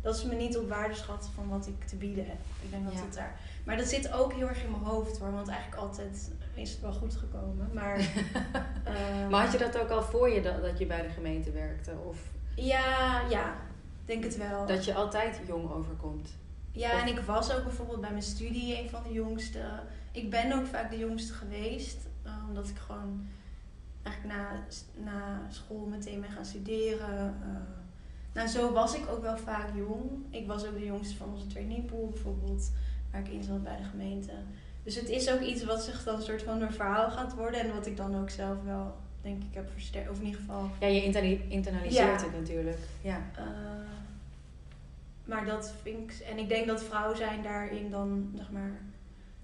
Dat 0.00 0.18
ze 0.18 0.28
me 0.28 0.34
niet 0.34 0.56
op 0.58 0.68
waarde 0.68 0.94
schatten 0.94 1.32
van 1.32 1.48
wat 1.48 1.66
ik 1.66 1.84
te 1.84 1.96
bieden 1.96 2.26
heb. 2.26 2.36
Ik 2.62 2.70
denk 2.70 2.84
dat 2.84 2.92
Ja. 2.92 3.00
het 3.00 3.14
daar... 3.14 3.38
Maar 3.64 3.76
dat 3.76 3.86
zit 3.86 4.12
ook 4.12 4.32
heel 4.32 4.48
erg 4.48 4.62
in 4.64 4.70
mijn 4.70 4.82
hoofd 4.82 5.18
hoor. 5.18 5.32
Want 5.32 5.48
eigenlijk 5.48 5.80
altijd 5.82 6.30
is 6.54 6.70
het 6.70 6.80
wel 6.80 6.92
goed 6.92 7.14
gekomen. 7.16 7.70
Maar... 7.74 7.96
eh, 8.84 9.28
Maar 9.30 9.42
had 9.42 9.52
je 9.52 9.58
dat 9.58 9.78
ook 9.78 9.88
al 9.90 10.02
voor 10.02 10.28
je 10.30 10.42
dat, 10.42 10.62
dat 10.62 10.78
je 10.78 10.86
bij 10.86 11.02
de 11.02 11.08
gemeente 11.08 11.50
werkte? 11.50 11.92
Of 12.08 12.16
Ja, 12.54 13.20
ja. 13.30 13.56
Denk 14.04 14.24
het 14.24 14.36
wel. 14.36 14.66
dat 14.66 14.84
je 14.84 14.94
altijd 14.94 15.40
jong 15.46 15.70
overkomt? 15.70 16.28
Ja, 16.72 17.00
en 17.00 17.06
ik 17.08 17.18
was 17.20 17.52
ook 17.54 17.62
bijvoorbeeld 17.62 18.00
bij 18.00 18.10
mijn 18.10 18.22
studie 18.22 18.78
een 18.82 18.88
van 18.90 19.02
de 19.02 19.12
jongste. 19.12 19.60
Ik 20.12 20.30
ben 20.30 20.52
ook 20.52 20.66
vaak 20.66 20.90
de 20.90 20.98
jongste 20.98 21.32
geweest. 21.32 21.96
eh, 22.22 22.32
omdat 22.48 22.68
ik 22.68 22.76
gewoon 22.76 23.26
eigenlijk 24.02 24.36
na, 24.38 24.64
na 25.04 25.40
school 25.50 25.86
meteen 25.86 26.20
ben 26.20 26.30
gaan 26.30 26.44
studeren. 26.44 27.34
eh. 27.42 27.48
nou, 28.34 28.48
zo 28.48 28.72
was 28.72 28.94
ik 28.94 29.08
ook 29.08 29.22
wel 29.22 29.36
vaak 29.38 29.68
jong. 29.76 30.10
Ik 30.30 30.46
was 30.46 30.64
ook 30.66 30.74
de 30.78 30.84
jongste 30.84 31.16
van 31.16 31.32
onze 31.32 31.46
trainingpool 31.46 32.08
bijvoorbeeld. 32.08 32.70
Waar 33.12 33.20
ik 33.20 33.28
in 33.28 33.42
zat 33.42 33.62
bij 33.64 33.76
de 33.76 33.84
gemeente. 33.84 34.32
Dus 34.82 34.94
het 34.94 35.08
is 35.08 35.30
ook 35.32 35.40
iets 35.40 35.64
wat 35.64 35.82
zich 35.82 36.04
dan 36.04 36.14
een 36.16 36.22
soort 36.22 36.42
van 36.42 36.62
een 36.62 36.72
verhaal 36.72 37.10
gaat 37.10 37.34
worden. 37.34 37.60
En 37.60 37.74
wat 37.74 37.86
ik 37.86 37.96
dan 37.96 38.16
ook 38.20 38.30
zelf 38.30 38.62
wel, 38.64 38.96
denk 39.22 39.42
ik, 39.42 39.54
heb 39.54 39.70
versterkt. 39.72 40.10
Of 40.10 40.18
in 40.18 40.24
ieder 40.24 40.40
geval 40.40 40.70
Ja, 40.80 40.86
je 40.86 41.04
internali- 41.04 41.44
internaliseert 41.48 42.20
Ja. 42.20 42.26
het 42.26 42.36
natuurlijk. 42.38 42.78
Ja. 43.02 43.20
eh, 43.36 43.44
maar 45.24 45.44
dat 45.44 45.72
vind 45.82 46.10
ik. 46.10 46.18
En 46.18 46.38
ik 46.38 46.48
denk 46.48 46.66
dat 46.66 46.82
vrouw 46.82 47.14
zijn 47.14 47.42
daarin 47.42 47.90
dan, 47.90 48.32
zeg 48.36 48.50
maar, 48.50 48.70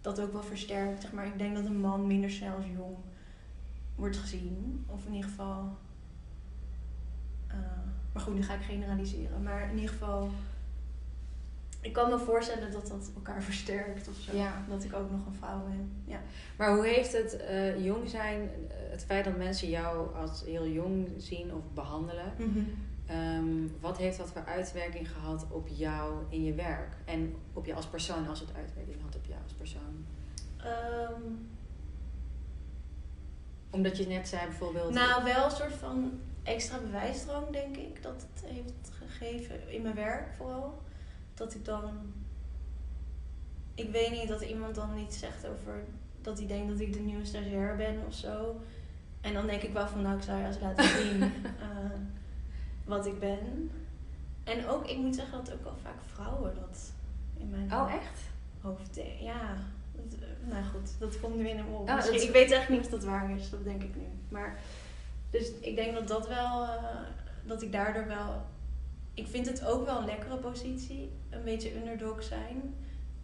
dat 0.05 0.21
ook 0.21 0.33
wel 0.33 0.43
versterkt. 0.43 1.03
Zeg 1.03 1.13
maar, 1.13 1.27
ik 1.27 1.39
denk 1.39 1.55
dat 1.55 1.65
een 1.65 1.81
man 1.81 2.07
minder 2.07 2.31
snel 2.31 2.57
als 2.57 2.67
jong 2.77 2.97
wordt 3.95 4.17
gezien. 4.17 4.85
Of 4.87 5.07
in 5.07 5.13
ieder 5.15 5.31
geval. 5.31 5.77
eh, 7.47 7.57
maar 8.13 8.23
goed, 8.23 8.35
nu 8.35 8.43
ga 8.43 8.55
ik 8.55 8.63
generaliseren. 8.63 9.43
Maar 9.43 9.69
in 9.71 9.75
ieder 9.75 9.91
geval. 9.91 10.31
Ik 11.81 11.93
kan 11.93 12.11
me 12.11 12.19
voorstellen 12.19 12.73
dat 12.73 12.89
dat 12.89 13.11
elkaar 13.15 13.43
versterkt 13.51 14.09
of 14.09 14.17
zo. 14.17 14.37
Ja. 14.37 14.65
Dat 14.69 14.85
ik 14.85 14.95
ook 14.95 15.11
nog 15.11 15.27
een 15.27 15.35
vrouw 15.35 15.63
ben. 15.69 15.93
Ja. 16.05 16.21
Maar 16.57 16.75
hoe 16.75 16.87
heeft 16.87 17.13
het 17.13 17.37
eh, 17.37 17.85
jong 17.85 18.09
zijn, 18.09 18.41
eh, 18.41 18.77
het 18.91 19.05
feit 19.05 19.25
dat 19.25 19.37
mensen 19.37 19.69
jou 19.69 20.15
als 20.15 20.45
heel 20.45 20.67
jong 20.69 21.09
zien 21.17 21.55
of 21.55 21.63
behandelen, 21.75 22.33
ehm, 23.07 23.47
wat 23.81 23.97
heeft 23.99 24.19
dat 24.19 24.31
voor 24.31 24.45
uitwerking 24.45 25.11
gehad 25.11 25.47
op 25.51 25.69
jou 25.69 26.13
in 26.29 26.45
je 26.45 26.55
werk? 26.55 26.97
En 27.05 27.35
op 27.53 27.67
je 27.67 27.75
als 27.75 27.87
persoon, 27.87 28.29
als 28.29 28.41
het 28.41 28.55
uitwerking 28.57 29.03
had 29.03 29.17
op 29.17 29.25
jou 29.25 29.34
persoon? 29.65 30.05
Ehm, 30.57 31.23
Omdat 33.71 33.97
je 33.97 34.07
net 34.07 34.29
zei 34.29 34.47
bijvoorbeeld. 34.47 34.95
Nou, 34.95 35.25
wel 35.25 35.45
een 35.45 35.51
soort 35.51 35.73
van 35.73 36.21
extra 36.43 36.79
bewijsdrang, 36.79 37.51
denk 37.51 37.77
ik, 37.77 38.03
dat 38.03 38.27
het 38.33 38.51
heeft 38.51 38.91
gegeven 38.99 39.73
in 39.73 39.83
mijn 39.83 39.95
werk 39.95 40.35
vooral. 40.37 40.83
Dat 41.35 41.55
ik 41.55 41.65
dan. 41.65 42.13
Ik 43.75 43.91
weet 43.91 44.11
niet 44.11 44.29
dat 44.29 44.43
iemand 44.43 44.75
dan 44.75 44.95
niet 44.95 45.15
zegt 45.15 45.47
over 45.47 45.85
dat 46.21 46.39
hij 46.39 46.47
denkt 46.47 46.69
dat 46.69 46.81
ik 46.81 46.93
de 46.93 46.99
nieuwe 47.01 47.25
stagiair 47.25 47.77
ben 47.77 48.03
of 48.07 48.15
zo. 48.15 48.61
En 49.21 49.33
dan 49.33 49.47
denk 49.47 49.63
ik 49.63 49.73
wel 49.73 49.89
van, 49.89 50.03
nou, 50.03 50.17
ik 50.17 50.23
zou 50.23 50.39
je 50.39 50.47
eens 50.47 50.61
laten 50.61 50.89
zien 50.99 51.23
eh, 51.23 51.99
wat 52.85 53.07
ik 53.07 53.19
ben. 53.19 53.71
En 54.45 54.67
ook, 54.67 54.87
ik 54.87 54.97
moet 54.97 55.15
zeggen 55.15 55.45
dat 55.45 55.55
ook 55.55 55.63
wel 55.63 55.77
vaak 55.83 56.03
vrouwen 56.07 56.55
dat 56.55 56.93
in 57.39 57.51
mijn 57.51 57.73
Oh, 57.73 57.93
echt? 57.93 58.21
Hoofd 58.65 58.95
denken. 58.95 59.25
Ja, 59.25 59.57
dat, 59.97 60.19
eh, 60.21 60.49
nou 60.53 60.65
goed, 60.65 60.91
dat 60.99 61.21
komt 61.21 61.37
nu 61.37 61.49
in 61.49 61.57
hem 61.57 61.75
op. 61.75 61.89
Ah, 61.89 62.05
dat- 62.05 62.23
Ik 62.23 62.31
weet 62.31 62.51
echt 62.51 62.69
niet 62.69 62.81
of 62.81 62.89
dat 62.89 63.05
waar 63.05 63.31
is, 63.31 63.51
dat 63.51 63.65
denk 63.65 63.83
ik 63.83 63.95
nu. 63.97 64.03
Maar, 64.29 64.59
dus 65.31 65.51
ik 65.61 65.77
denk 65.77 65.95
dat 65.95 66.09
dat 66.09 66.29
wel, 66.29 66.63
eh, 66.63 66.83
dat 67.45 67.63
ik 67.63 67.73
daardoor 67.73 68.07
wel... 68.07 68.43
Ik 69.15 69.27
vind 69.27 69.47
het 69.47 69.65
ook 69.65 69.85
wel 69.87 69.99
een 69.99 70.05
lekkere 70.07 70.37
positie, 70.37 71.11
een 71.31 71.45
beetje 71.45 71.77
underdog 71.77 72.23
zijn. 72.23 72.75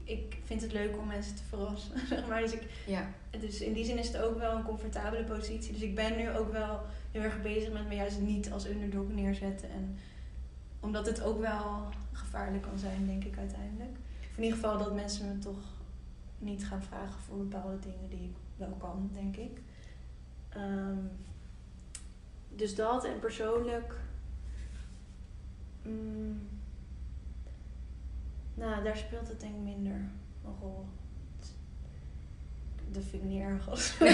Ik 0.04 0.36
vind 0.44 0.62
het 0.62 0.72
leuk 0.72 0.96
om 0.98 1.06
mensen 1.06 1.36
te 1.36 1.42
verrassen, 1.48 1.92
zeg 2.08 2.26
maar. 2.28 2.40
Dus, 2.40 2.52
ik, 2.52 2.62
Ja. 2.86 3.08
dus 3.40 3.60
in 3.60 3.72
die 3.72 3.84
zin 3.84 3.98
is 3.98 4.06
het 4.08 4.16
ook 4.22 4.38
wel 4.38 4.56
een 4.56 4.62
comfortabele 4.64 5.24
positie. 5.24 5.72
Dus 5.72 5.82
ik 5.82 5.94
ben 5.94 6.16
nu 6.16 6.30
ook 6.30 6.52
wel 6.52 6.80
heel 7.12 7.22
erg 7.22 7.42
bezig 7.42 7.72
met 7.72 7.88
me 7.88 7.94
juist 7.94 8.20
niet 8.20 8.52
als 8.52 8.66
underdog 8.66 9.08
neerzetten. 9.08 9.70
En 9.70 9.98
omdat 10.80 11.06
het 11.06 11.22
ook 11.22 11.40
wel 11.40 11.88
gevaarlijk 12.12 12.62
kan 12.62 12.78
zijn, 12.78 13.06
denk 13.06 13.24
ik 13.24 13.38
uiteindelijk. 13.38 13.96
In 14.40 14.46
ieder 14.46 14.60
geval 14.60 14.78
dat 14.78 14.94
mensen 14.94 15.28
me 15.28 15.38
toch 15.38 15.64
niet 16.38 16.66
gaan 16.66 16.82
vragen 16.82 17.20
voor 17.20 17.36
bepaalde 17.36 17.78
dingen 17.78 18.08
die 18.08 18.24
ik 18.24 18.36
wel 18.56 18.76
kan, 18.78 19.10
denk 19.12 19.36
ik. 19.36 19.60
Ehm, 20.48 20.98
dus 22.48 22.74
dat 22.74 23.04
en 23.04 23.18
persoonlijk. 23.18 23.94
mm, 25.82 26.48
nou, 28.54 28.84
daar 28.84 28.96
speelt 28.96 29.28
het 29.28 29.40
denk 29.40 29.54
ik 29.54 29.60
minder 29.60 30.10
een 30.44 30.56
rol. 30.60 30.86
Dat 32.88 33.04
vind 33.04 33.22
ik 33.22 33.28
niet 33.28 33.42
erg 33.42 33.68
als 33.68 33.96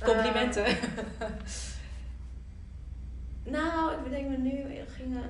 Complimenten. 0.12 0.66
Eh, 0.66 0.76
nou, 3.42 3.92
ik 3.92 4.02
bedenk 4.02 4.28
me 4.28 4.36
nu, 4.36 4.64
gingen 4.86 5.22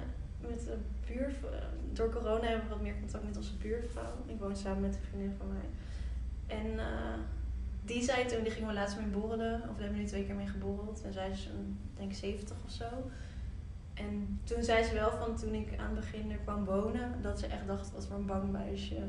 met 0.49 0.65
de 0.65 0.77
buurvrouw. 1.07 1.51
Door 1.93 2.11
corona 2.11 2.47
hebben 2.47 2.69
we 2.69 2.75
wat 2.75 2.83
meer 2.83 2.99
contact 2.99 3.25
met 3.25 3.37
onze 3.37 3.57
buurvrouw. 3.57 4.13
Ik 4.27 4.39
woon 4.39 4.57
samen 4.57 4.81
met 4.81 4.95
een 4.95 5.03
vriendin 5.09 5.35
van 5.39 5.49
mij. 5.49 5.69
En 6.59 6.79
eh, 6.79 7.19
die 7.85 8.03
zei 8.03 8.27
toen, 8.27 8.43
die 8.43 8.53
gingen 8.53 8.69
we 8.69 8.75
laatst 8.75 8.99
mee 8.99 9.07
borrelen. 9.07 9.63
Of 9.71 9.77
we 9.77 9.83
hebben 9.83 10.01
nu 10.01 10.07
twee 10.07 10.25
keer 10.25 10.35
mee 10.35 10.47
geborreld. 10.47 11.03
En 11.03 11.13
zij 11.13 11.31
is 11.31 11.47
een, 11.47 11.79
denk 11.97 12.11
ik 12.11 12.17
70 12.17 12.57
of 12.65 12.71
zo. 12.71 12.85
En 13.95 14.41
toen 14.45 14.63
zei 14.63 14.85
ze 14.85 14.95
wel 14.95 15.11
van 15.11 15.37
toen 15.37 15.55
ik 15.55 15.79
aan 15.79 15.97
het 15.97 16.01
begin 16.01 16.31
er 16.31 16.37
kwam 16.37 16.65
wonen, 16.65 17.23
dat 17.23 17.39
ze 17.39 17.47
echt 17.47 17.67
dacht, 17.67 17.93
wat 17.93 18.07
voor 18.07 18.17
een 18.17 18.27
bang 18.27 18.53
meisje 18.53 19.03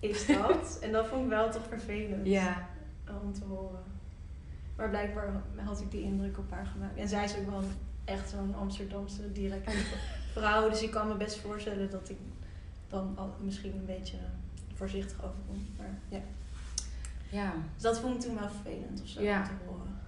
is 0.00 0.26
dat? 0.38 0.78
en 0.82 0.92
dat 0.92 1.06
vond 1.06 1.22
ik 1.22 1.28
wel 1.28 1.50
toch 1.50 1.66
vervelend 1.68 2.26
ja. 2.26 2.68
om 3.22 3.32
te 3.32 3.44
horen. 3.44 3.82
Maar 4.76 4.88
blijkbaar 4.88 5.42
had 5.56 5.80
ik 5.80 5.90
die 5.90 6.02
indruk 6.02 6.38
op 6.38 6.50
haar 6.50 6.66
gemaakt. 6.66 6.96
En 6.96 7.08
zij 7.08 7.24
is 7.24 7.36
ook 7.36 7.50
wel 7.50 7.62
echt 8.04 8.30
zo'n 8.30 8.54
Amsterdamse 8.54 9.32
directe 9.32 9.70
vrouw. 10.34 10.68
Dus 10.68 10.82
ik 10.82 10.90
kan 10.90 11.08
me 11.08 11.14
best 11.14 11.36
voorstellen 11.36 11.90
dat 11.90 12.08
ik 12.08 12.18
dan 12.88 13.12
al 13.16 13.34
misschien 13.40 13.72
een 13.74 13.86
beetje 13.86 14.16
voorzichtig 14.74 15.24
overkom. 15.24 15.66
Maar 15.78 15.98
ja. 16.08 16.20
ja. 17.30 17.52
Dus 17.74 17.82
dat 17.82 17.98
vond 18.00 18.14
ik 18.14 18.20
toen 18.20 18.38
wel 18.38 18.48
vervelend 18.48 19.02
of 19.02 19.08
zo 19.08 19.22
Ja. 19.22 19.40
om 19.40 19.44
te 19.46 19.52
horen. 19.66 19.98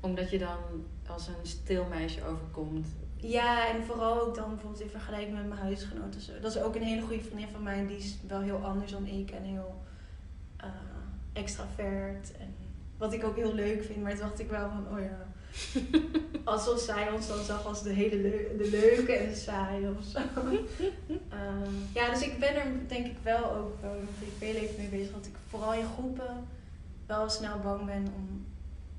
Omdat 0.00 0.30
je 0.30 0.38
dan 0.38 0.58
als 1.06 1.28
een 1.28 1.34
stil 1.42 1.86
meisje 1.90 2.24
overkomt. 2.24 2.86
Ja, 3.16 3.68
en 3.68 3.84
vooral 3.84 4.20
ook 4.20 4.34
dan 4.34 4.48
bijvoorbeeld 4.48 4.82
in 4.82 4.88
vergelijking 4.90 5.36
met 5.36 5.48
mijn 5.48 5.60
huisgenoten. 5.60 6.20
Zo. 6.20 6.32
Dat 6.40 6.54
is 6.56 6.62
ook 6.62 6.74
een 6.74 6.82
hele 6.82 7.02
goede 7.02 7.22
vriendin 7.22 7.48
van 7.48 7.62
mij. 7.62 7.86
Die 7.86 7.96
is 7.96 8.16
wel 8.26 8.40
heel 8.40 8.64
anders 8.64 8.90
dan 8.90 9.06
ik 9.06 9.30
en 9.30 9.42
heel 9.42 9.82
eh, 10.56 10.68
extravert. 11.32 12.36
En 12.38 12.54
wat 12.96 13.12
ik 13.12 13.24
ook 13.24 13.36
heel 13.36 13.54
leuk 13.54 13.84
vind. 13.84 14.02
Maar 14.02 14.12
toen 14.12 14.20
dacht 14.20 14.40
ik 14.40 14.50
wel 14.50 14.68
van, 14.70 14.96
oh 14.96 15.00
ja. 15.00 15.26
Alsof 16.44 16.80
zij 16.80 17.10
ons 17.10 17.28
dan 17.28 17.44
zag 17.44 17.66
als 17.66 17.82
de 17.82 17.92
hele 17.92 18.16
leu- 18.16 18.56
de 18.58 18.70
leuke 18.70 19.12
en 19.12 19.28
de 19.28 19.36
saaie 19.36 19.88
of 19.98 20.04
zo. 20.04 20.18
Ehm, 21.28 21.74
ja, 21.94 22.10
dus 22.10 22.22
ik 22.22 22.38
ben 22.38 22.54
er 22.54 22.66
denk 22.88 23.06
ik 23.06 23.16
wel 23.22 23.54
ook 23.54 23.80
wel 23.80 23.94
in 23.94 24.04
mijn 24.04 24.16
privéleven 24.38 24.74
mee 24.78 24.88
bezig. 24.88 25.12
Dat 25.12 25.26
ik 25.26 25.34
vooral 25.48 25.72
in 25.74 25.86
groepen 25.94 26.46
wel 27.06 27.28
snel 27.30 27.58
bang 27.58 27.86
ben 27.86 28.12
om 28.16 28.46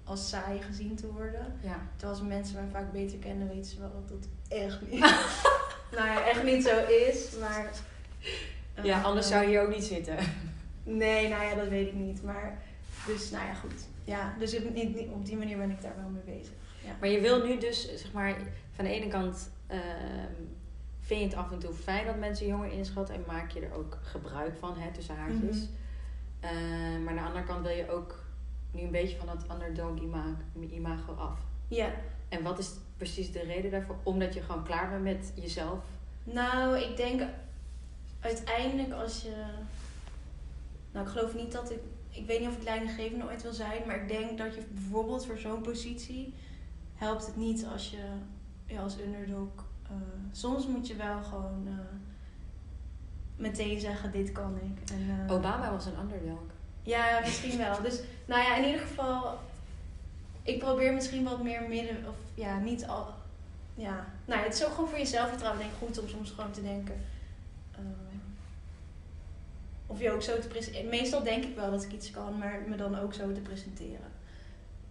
als 0.03 0.29
saai 0.29 0.61
gezien 0.61 0.95
te 0.95 1.07
worden. 1.11 1.45
Ja. 1.61 1.79
Terwijl 1.95 2.19
als 2.19 2.27
mensen 2.27 2.55
mij 2.55 2.67
vaak 2.71 2.91
beter 2.91 3.17
kennen, 3.17 3.47
weten 3.47 3.65
ze 3.71 3.79
wel 3.79 3.91
dat 3.91 4.09
dat 4.09 4.27
echt 4.59 4.81
niet, 4.89 4.99
nou 5.95 6.07
ja, 6.07 6.25
echt 6.25 6.43
niet 6.43 6.63
zo 6.63 6.85
is. 6.85 7.27
Maar, 7.39 7.71
ja, 8.83 8.99
eh, 8.99 9.05
anders 9.05 9.27
zou 9.27 9.41
je 9.41 9.47
hier 9.47 9.61
ook 9.61 9.75
niet 9.75 9.83
zitten. 9.83 10.17
Nee, 10.83 11.27
nou 11.29 11.43
ja, 11.43 11.55
dat 11.55 11.67
weet 11.67 11.87
ik 11.87 11.93
niet. 11.93 12.23
Maar, 12.23 12.61
dus 13.07 13.29
nou 13.29 13.45
ja, 13.45 13.53
goed. 13.53 13.87
Ja, 14.03 14.35
dus 14.39 14.51
niet, 14.59 14.73
niet- 14.95 15.09
op 15.09 15.25
die 15.25 15.37
manier 15.37 15.57
ben 15.57 15.69
ik 15.71 15.81
daar 15.81 15.95
wel 15.97 16.09
mee 16.09 16.37
bezig. 16.37 16.53
Ja. 16.85 16.91
Maar 16.99 17.09
je 17.09 17.19
wil 17.19 17.45
nu 17.45 17.57
dus, 17.59 17.95
zeg 17.95 18.11
maar, 18.11 18.35
van 18.71 18.85
de 18.85 18.91
ene 18.91 19.07
kant 19.07 19.51
ehm, 19.67 19.81
vind 20.99 21.19
je 21.19 21.25
het 21.25 21.35
af 21.35 21.51
en 21.51 21.59
toe 21.59 21.73
fijn 21.73 22.05
dat 22.05 22.17
mensen 22.17 22.47
jonger 22.47 22.71
inschatten 22.71 23.15
en 23.15 23.23
maak 23.27 23.51
je 23.51 23.59
er 23.65 23.73
ook 23.73 23.97
gebruik 24.01 24.55
van, 24.59 24.77
hè, 24.77 24.91
tussen 24.91 25.15
haakjes. 25.15 25.57
Mhm. 25.57 25.65
Eh, 26.39 26.51
maar 27.03 27.09
aan 27.09 27.15
de 27.15 27.21
andere 27.27 27.43
kant 27.45 27.65
wil 27.65 27.75
je 27.75 27.89
ook 27.91 28.23
nu 28.71 28.81
een 28.81 28.91
beetje 28.91 29.17
van 29.17 29.27
dat 29.27 29.45
underdog 29.55 29.97
ima- 29.99 30.37
imago 30.71 31.13
af. 31.13 31.39
ja. 31.67 31.91
En 32.29 32.43
wat 32.43 32.59
is 32.59 32.71
precies 32.97 33.31
de 33.31 33.41
reden 33.43 33.71
daarvoor? 33.71 33.95
Omdat 34.03 34.33
je 34.33 34.41
gewoon 34.41 34.63
klaar 34.63 34.89
bent 34.89 35.03
met 35.03 35.31
jezelf. 35.35 35.79
Nou, 36.23 36.77
ik 36.79 36.97
denk 36.97 37.21
uiteindelijk 38.19 38.91
als 38.91 39.21
je. 39.21 39.43
Nou, 40.91 41.05
ik 41.05 41.11
geloof 41.11 41.35
niet 41.35 41.51
dat 41.51 41.71
ik 41.71 41.79
ik 42.13 42.25
weet 42.25 42.39
niet 42.39 42.49
of 42.49 42.57
ik 42.57 42.63
leidinggevende 42.63 43.25
ooit 43.25 43.41
wil 43.41 43.53
zijn, 43.53 43.81
maar 43.87 44.01
ik 44.01 44.07
denk 44.07 44.37
dat 44.37 44.55
je 44.55 44.63
bijvoorbeeld 44.71 45.25
voor 45.25 45.37
zo'n 45.37 45.61
positie 45.61 46.33
helpt 46.95 47.25
het 47.25 47.35
niet 47.35 47.65
als 47.73 47.89
je 47.89 48.03
ja, 48.65 48.81
als 48.81 48.99
underdog. 48.99 49.47
eh, 49.83 49.91
soms 50.31 50.67
moet 50.67 50.87
je 50.87 50.95
wel 50.95 51.23
gewoon 51.23 51.67
eh, 51.67 51.73
meteen 53.35 53.79
zeggen: 53.79 54.11
dit 54.11 54.31
kan 54.31 54.55
ik. 54.55 54.89
En, 54.91 55.25
eh, 55.27 55.33
Obama 55.33 55.71
was 55.71 55.85
een 55.85 55.99
underdog. 55.99 56.39
Ja, 56.81 57.19
misschien 57.19 57.57
wel. 57.57 57.81
Dus 57.81 58.01
nou 58.25 58.41
ja, 58.41 58.55
in 58.57 58.65
ieder 58.65 58.81
geval, 58.81 59.39
ik 60.43 60.59
probeer 60.59 60.93
misschien 60.93 61.23
wat 61.23 61.43
meer 61.43 61.61
midden, 61.69 61.97
of 62.07 62.15
ja, 62.33 62.59
niet 62.59 62.87
al. 62.87 63.07
Ja, 63.75 64.05
nou 64.25 64.39
ja, 64.39 64.45
het 64.45 64.55
is 64.55 64.65
ook 64.65 64.73
gewoon 64.73 64.89
voor 64.89 64.97
jezelf 64.97 65.29
vertrouwen, 65.29 65.61
denk 65.61 65.71
ik, 65.73 65.87
goed 65.87 65.99
om 65.99 66.07
soms 66.07 66.31
gewoon 66.31 66.51
te 66.51 66.61
denken. 66.61 67.01
Eh, 69.93 69.99
of 69.99 70.01
je 70.01 70.11
ook 70.11 70.21
zo 70.21 70.39
te 70.39 70.47
presenteren. 70.47 70.89
Meestal 70.89 71.23
denk 71.23 71.43
ik 71.43 71.55
wel 71.55 71.71
dat 71.71 71.83
ik 71.83 71.91
iets 71.91 72.11
kan, 72.11 72.37
maar 72.37 72.63
me 72.67 72.75
dan 72.75 72.95
ook 72.99 73.13
zo 73.13 73.31
te 73.31 73.39
presenteren. 73.41 74.11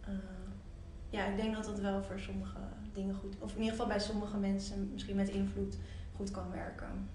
Eh, 0.00 0.12
ja, 1.10 1.26
ik 1.26 1.36
denk 1.36 1.54
dat 1.54 1.64
dat 1.64 1.80
wel 1.80 2.02
voor 2.02 2.20
sommige 2.20 2.58
dingen 2.92 3.14
goed, 3.14 3.34
of 3.38 3.50
in 3.50 3.56
ieder 3.56 3.70
geval 3.70 3.86
bij 3.86 3.98
sommige 4.00 4.36
mensen 4.36 4.90
misschien 4.92 5.16
met 5.16 5.28
invloed 5.28 5.76
goed 6.16 6.30
kan 6.30 6.50
werken. 6.50 7.08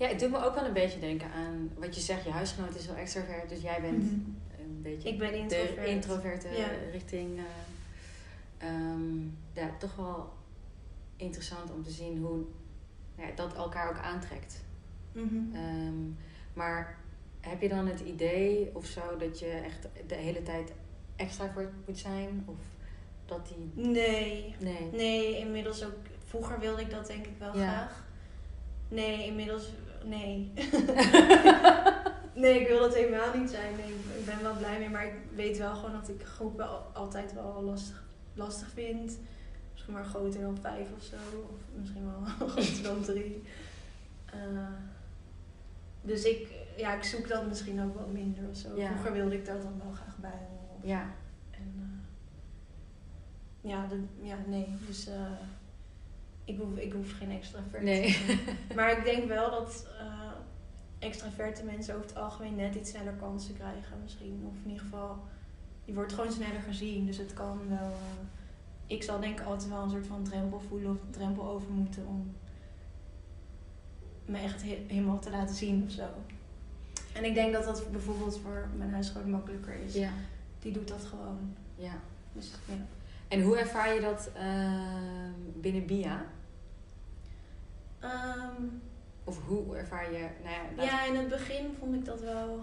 Ja, 0.00 0.06
het 0.08 0.18
doet 0.20 0.30
me 0.30 0.44
ook 0.44 0.54
wel 0.54 0.64
een 0.64 0.72
beetje 0.72 1.00
denken 1.00 1.30
aan 1.32 1.70
wat 1.78 1.94
je 1.94 2.00
zegt. 2.00 2.24
Je 2.24 2.30
huisgenoot 2.30 2.74
is 2.74 2.86
wel 2.86 2.96
extravert, 2.96 3.48
dus 3.48 3.60
jij 3.60 3.80
bent 3.80 4.02
een 4.58 4.78
beetje 4.82 5.08
Ik 5.08 5.18
ben 5.18 5.32
de 5.32 5.38
introvert. 5.38 5.86
introverte 5.88 6.48
Ja. 6.48 6.68
richting. 6.92 7.38
eh, 7.38 8.68
ehm, 8.68 9.18
ja, 9.52 9.70
toch 9.78 9.96
wel 9.96 10.32
interessant 11.16 11.70
om 11.72 11.82
te 11.82 11.90
zien 11.90 12.18
hoe 12.18 12.44
ja, 13.16 13.24
dat 13.34 13.54
elkaar 13.54 13.88
ook 13.90 13.98
aantrekt. 13.98 14.64
Mhm. 15.12 15.54
Ehm, 15.54 16.02
maar 16.52 16.96
heb 17.40 17.60
je 17.62 17.68
dan 17.68 17.86
het 17.86 18.00
idee 18.00 18.70
of 18.72 18.86
zo 18.86 19.16
dat 19.18 19.38
je 19.38 19.46
echt 19.46 19.88
de 20.06 20.14
hele 20.14 20.42
tijd 20.42 20.72
extravert 21.16 21.72
moet 21.86 21.98
zijn? 21.98 22.42
Of 22.46 22.56
dat 23.26 23.46
die. 23.48 23.84
Nee, 23.84 24.54
Nee. 24.60 24.88
Nee, 24.92 25.38
inmiddels 25.38 25.84
ook. 25.84 25.92
Vroeger 26.24 26.58
wilde 26.58 26.80
ik 26.82 26.90
dat 26.90 27.06
denk 27.06 27.26
ik 27.26 27.32
wel 27.38 27.56
Ja. 27.58 27.68
graag. 27.68 28.04
Nee, 28.88 29.26
inmiddels. 29.26 29.68
Nee. 30.04 30.52
nee, 32.34 32.60
ik 32.60 32.68
wil 32.68 32.80
dat 32.80 32.94
helemaal 32.94 33.38
niet 33.38 33.50
zijn. 33.50 33.74
Nee, 33.76 34.18
ik 34.18 34.24
ben 34.24 34.42
wel 34.42 34.56
blij 34.56 34.78
mee, 34.78 34.88
maar 34.88 35.06
ik 35.06 35.14
weet 35.34 35.58
wel 35.58 35.74
gewoon 35.74 35.92
dat 35.92 36.08
ik 36.08 36.22
groepen 36.22 36.68
al- 36.68 36.90
altijd 36.92 37.32
wel 37.34 37.62
lastig, 37.62 38.04
lastig 38.34 38.68
vind. 38.74 39.18
Misschien 39.72 39.92
maar 39.94 40.04
groter 40.04 40.40
dan 40.40 40.58
vijf 40.60 40.86
of 40.96 41.02
zo. 41.02 41.14
Of 41.52 41.80
misschien 41.80 42.04
wel 42.04 42.24
groter 42.48 42.82
dan 42.82 43.02
drie. 43.02 43.42
Eh, 44.26 44.38
dus 46.08 46.24
ik, 46.24 46.48
ja, 46.76 46.94
ik 46.94 47.02
zoek 47.02 47.28
dat 47.28 47.46
misschien 47.46 47.82
ook 47.82 47.94
wel 47.94 48.08
minder 48.08 48.48
of 48.48 48.56
zo. 48.56 48.76
Ja. 48.76 48.90
Vroeger 48.90 49.12
wilde 49.12 49.34
ik 49.34 49.44
daar 49.44 49.60
dan 49.60 49.80
wel 49.82 49.92
graag 49.92 50.16
bij. 50.18 50.46
Ja. 50.82 51.10
En, 51.50 51.74
eh, 53.62 53.70
ja, 53.70 53.86
de, 53.86 54.02
ja, 54.20 54.36
nee. 54.46 54.66
Dus 54.86 55.06
eh, 55.06 55.32
ik, 56.44 56.58
hoef, 56.58 56.76
ik 56.76 56.92
hoef 56.92 57.12
geen 57.12 57.30
extravert 57.30 57.82
Nee. 57.82 58.18
Maar 58.76 58.98
ik 58.98 59.04
denk 59.04 59.28
wel 59.28 59.50
dat 59.50 59.86
eh 59.98 60.16
extraverte 60.98 61.64
mensen 61.64 61.94
over 61.94 62.06
het 62.06 62.16
algemeen 62.16 62.56
net 62.56 62.74
iets 62.74 62.90
sneller 62.90 63.12
kansen 63.12 63.54
krijgen 63.54 63.96
misschien. 64.02 64.42
Of 64.46 64.54
in 64.64 64.70
ieder 64.70 64.84
geval, 64.84 65.18
je 65.84 65.94
wordt 65.94 66.12
gewoon 66.12 66.32
sneller 66.32 66.60
gezien. 66.60 67.06
Dus 67.06 67.16
het 67.16 67.32
kan 67.32 67.60
wel... 67.68 67.92
ik 68.86 69.02
zal 69.02 69.20
denk 69.20 69.40
ik 69.40 69.46
altijd 69.46 69.70
wel 69.70 69.82
een 69.82 69.90
soort 69.90 70.06
van 70.06 70.22
drempel 70.22 70.60
voelen 70.60 70.90
of 70.90 70.98
drempel 71.10 71.48
over 71.48 71.70
moeten 71.70 72.06
om 72.06 72.34
me 74.28 74.38
echt 74.38 74.62
he- 74.62 74.84
helemaal 74.86 75.18
te 75.18 75.30
laten 75.30 75.54
zien 75.54 75.82
of 75.86 75.90
zo. 75.92 76.06
En 77.12 77.24
ik 77.24 77.34
denk 77.34 77.52
dat 77.52 77.64
dat 77.64 77.90
bijvoorbeeld 77.92 78.38
voor 78.42 78.68
mijn 78.76 78.90
huisgenoot 78.92 79.26
makkelijker 79.26 79.74
is. 79.86 79.94
Ja. 79.94 80.10
Die 80.58 80.72
doet 80.72 80.88
dat 80.88 81.04
gewoon. 81.04 81.56
ja. 81.74 81.92
Dus 82.32 82.50
ja. 82.64 82.74
En 83.28 83.42
hoe 83.42 83.58
ervaar 83.58 83.94
je 83.94 84.00
dat 84.00 84.30
ehm, 84.34 85.60
binnen 85.60 85.86
BIA? 85.86 86.24
Ehm, 88.00 88.62
Of 89.24 89.44
hoe 89.46 89.76
ervaar 89.76 90.12
je. 90.12 90.18
Nou 90.42 90.54
ja, 90.54 90.60
laat- 90.76 90.86
ja, 90.86 91.04
in 91.06 91.14
het 91.16 91.28
begin 91.28 91.76
vond 91.78 91.94
ik 91.94 92.04
dat 92.04 92.20
wel. 92.20 92.60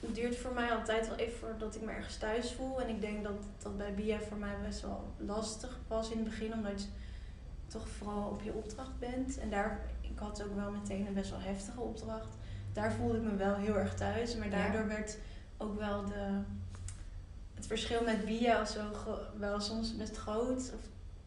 Het 0.00 0.14
duurt 0.14 0.36
voor 0.36 0.52
mij 0.54 0.70
altijd 0.72 1.08
wel 1.08 1.16
even 1.16 1.38
voordat 1.38 1.74
ik 1.74 1.82
me 1.82 1.90
ergens 1.92 2.16
thuis 2.16 2.52
voel. 2.52 2.80
En 2.80 2.88
ik 2.88 3.00
denk 3.00 3.24
dat 3.24 3.32
dat 3.62 3.76
bij 3.76 3.94
BIA 3.94 4.18
voor 4.20 4.36
mij 4.36 4.54
best 4.66 4.80
wel 4.80 5.12
lastig 5.16 5.78
was 5.88 6.10
in 6.10 6.16
het 6.18 6.24
begin, 6.28 6.52
omdat 6.52 6.86
toch 7.70 7.88
vooral 7.88 8.28
op 8.28 8.42
je 8.42 8.52
opdracht 8.52 8.98
bent. 8.98 9.38
En 9.38 9.50
daar, 9.50 9.80
ik 10.00 10.18
had 10.18 10.42
ook 10.42 10.54
wel 10.54 10.70
meteen 10.70 11.06
een 11.06 11.14
best 11.14 11.30
wel 11.30 11.40
heftige 11.40 11.80
opdracht. 11.80 12.28
Daar 12.72 12.92
voelde 12.92 13.16
ik 13.16 13.22
me 13.22 13.36
wel 13.36 13.54
heel 13.54 13.78
erg 13.78 13.94
thuis. 13.94 14.36
Maar 14.36 14.48
Ja. 14.50 14.56
daardoor 14.56 14.86
werd 14.88 15.18
ook 15.56 15.78
wel 15.78 16.04
de, 16.04 16.38
het 17.54 17.66
verschil 17.66 18.02
met 18.04 18.24
BIA 18.24 18.64
zo 18.64 18.80
wel 19.38 19.60
soms 19.60 19.96
best 19.96 20.16
groot. 20.16 20.72
Of 20.74 20.80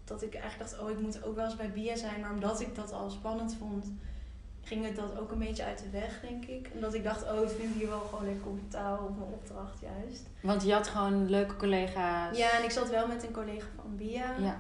dat 0.04 0.22
ik 0.24 0.34
eigenlijk 0.36 0.70
dacht, 0.72 0.82
oh, 0.84 0.90
ik 0.90 1.00
moet 1.00 1.24
ook 1.24 1.36
wel 1.36 1.46
eens 1.46 1.56
bij 1.56 1.72
BIA 1.72 1.96
zijn. 1.96 2.22
Maar 2.22 2.32
omdat 2.32 2.60
ik 2.62 2.76
dat 2.76 2.92
al 2.94 3.10
spannend 3.10 3.56
vond, 3.60 3.86
ging 4.62 4.86
het 4.86 4.96
dat 4.96 5.18
ook 5.20 5.32
een 5.32 5.40
beetje 5.40 5.64
uit 5.64 5.80
de 5.80 5.90
weg, 5.90 6.20
denk 6.22 6.46
ik. 6.46 6.70
Omdat 6.74 6.94
ik 6.94 7.04
dacht, 7.04 7.32
oh, 7.32 7.42
ik 7.42 7.50
vind 7.50 7.76
hier 7.76 7.88
wel 7.88 8.00
gewoon 8.00 8.26
lekker 8.26 8.44
comfortabel 8.44 9.06
op 9.06 9.18
mijn 9.18 9.32
opdracht 9.32 9.80
juist. 9.80 10.24
Want 10.42 10.64
je 10.64 10.74
had 10.74 10.88
gewoon 10.88 11.30
leuke 11.30 11.56
collega's. 11.56 12.38
Ja, 12.38 12.52
en 12.58 12.64
ik 12.64 12.72
zat 12.72 12.90
wel 12.90 13.08
met 13.08 13.24
een 13.24 13.32
collega 13.34 13.66
van 13.76 13.96
BIA, 13.96 14.36
Ja. 14.40 14.58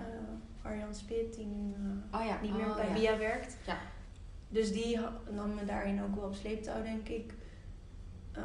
Arjan 0.63 0.95
Spit, 0.95 1.35
die 1.35 1.45
nu 1.45 1.73
eh, 1.73 2.19
Oh 2.19 2.25
ja. 2.25 2.39
niet 2.41 2.55
meer 2.57 2.69
oh, 2.69 2.75
bij 2.75 2.87
ja. 2.87 2.93
BIA 2.93 3.17
werkt. 3.17 3.57
Ja. 3.65 3.77
Dus 4.49 4.71
die 4.71 4.99
nam 5.31 5.53
me 5.55 5.65
daarin 5.65 6.03
ook 6.03 6.15
wel 6.15 6.25
op 6.25 6.33
sleeptouw, 6.35 6.83
denk 6.83 7.07
ik. 7.07 7.33
Eh, 8.31 8.43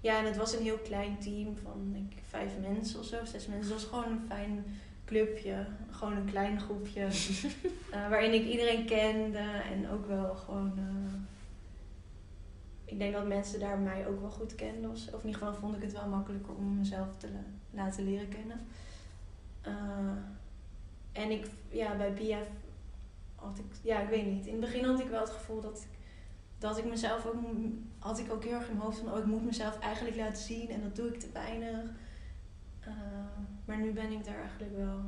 ja, 0.00 0.18
en 0.18 0.24
het 0.24 0.36
was 0.36 0.54
een 0.56 0.62
heel 0.62 0.78
klein 0.78 1.18
team 1.18 1.56
van 1.56 1.90
denk 1.92 2.12
ik, 2.12 2.22
vijf 2.28 2.52
mensen 2.60 3.00
of 3.00 3.06
zo, 3.06 3.24
zes 3.24 3.46
mensen. 3.46 3.72
Het 3.72 3.82
was 3.82 3.84
gewoon 3.84 4.12
een 4.12 4.24
fijn 4.28 4.64
clubje, 5.04 5.66
gewoon 5.90 6.16
een 6.16 6.30
klein 6.30 6.60
groepje. 6.60 7.02
eh, 7.92 8.08
waarin 8.08 8.32
ik 8.32 8.44
iedereen 8.46 8.86
kende 8.86 9.38
en 9.72 9.88
ook 9.90 10.06
wel 10.06 10.34
gewoon. 10.34 10.72
ik 12.84 12.98
denk 12.98 13.12
dat 13.12 13.26
mensen 13.26 13.60
daar 13.60 13.78
mij 13.78 14.06
ook 14.06 14.20
wel 14.20 14.30
goed 14.30 14.54
kenden. 14.54 14.90
Of, 14.90 15.06
in 15.06 15.14
ieder 15.26 15.32
geval 15.40 15.54
vond 15.54 15.76
ik 15.76 15.82
het 15.82 15.92
wel 15.92 16.08
makkelijker 16.08 16.54
om 16.54 16.78
mezelf 16.78 17.08
te 17.16 17.28
la- 17.32 17.82
laten 17.82 18.04
leren 18.04 18.28
kennen. 18.28 18.60
En 21.18 21.30
ik, 21.30 21.46
ja, 21.68 21.96
bij 21.96 22.12
BIA 22.12 22.38
had 23.34 23.58
ik, 23.58 23.64
ja, 23.82 24.00
ik 24.00 24.08
weet 24.08 24.26
niet. 24.26 24.46
In 24.46 24.52
het 24.52 24.60
begin 24.60 24.84
had 24.84 25.00
ik 25.00 25.08
wel 25.08 25.20
het 25.20 25.30
gevoel 25.30 25.60
dat 25.60 25.78
ik, 25.90 25.98
dat 26.58 26.78
ik 26.78 26.84
mezelf 26.84 27.26
ook, 27.26 27.34
had 27.98 28.18
ik 28.18 28.32
ook 28.32 28.44
heel 28.44 28.52
erg 28.52 28.68
in 28.68 28.72
mijn 28.72 28.84
hoofd 28.84 28.98
van, 28.98 29.12
oh, 29.12 29.18
ik 29.18 29.24
moet 29.24 29.44
mezelf 29.44 29.78
eigenlijk 29.78 30.16
laten 30.16 30.42
zien 30.42 30.70
en 30.70 30.82
dat 30.82 30.96
doe 30.96 31.08
ik 31.08 31.20
te 31.20 31.28
weinig. 31.32 31.90
Eh, 32.80 32.92
maar 33.64 33.80
nu 33.80 33.92
ben 33.92 34.12
ik 34.12 34.24
daar 34.24 34.38
eigenlijk 34.40 34.76
wel 34.76 35.00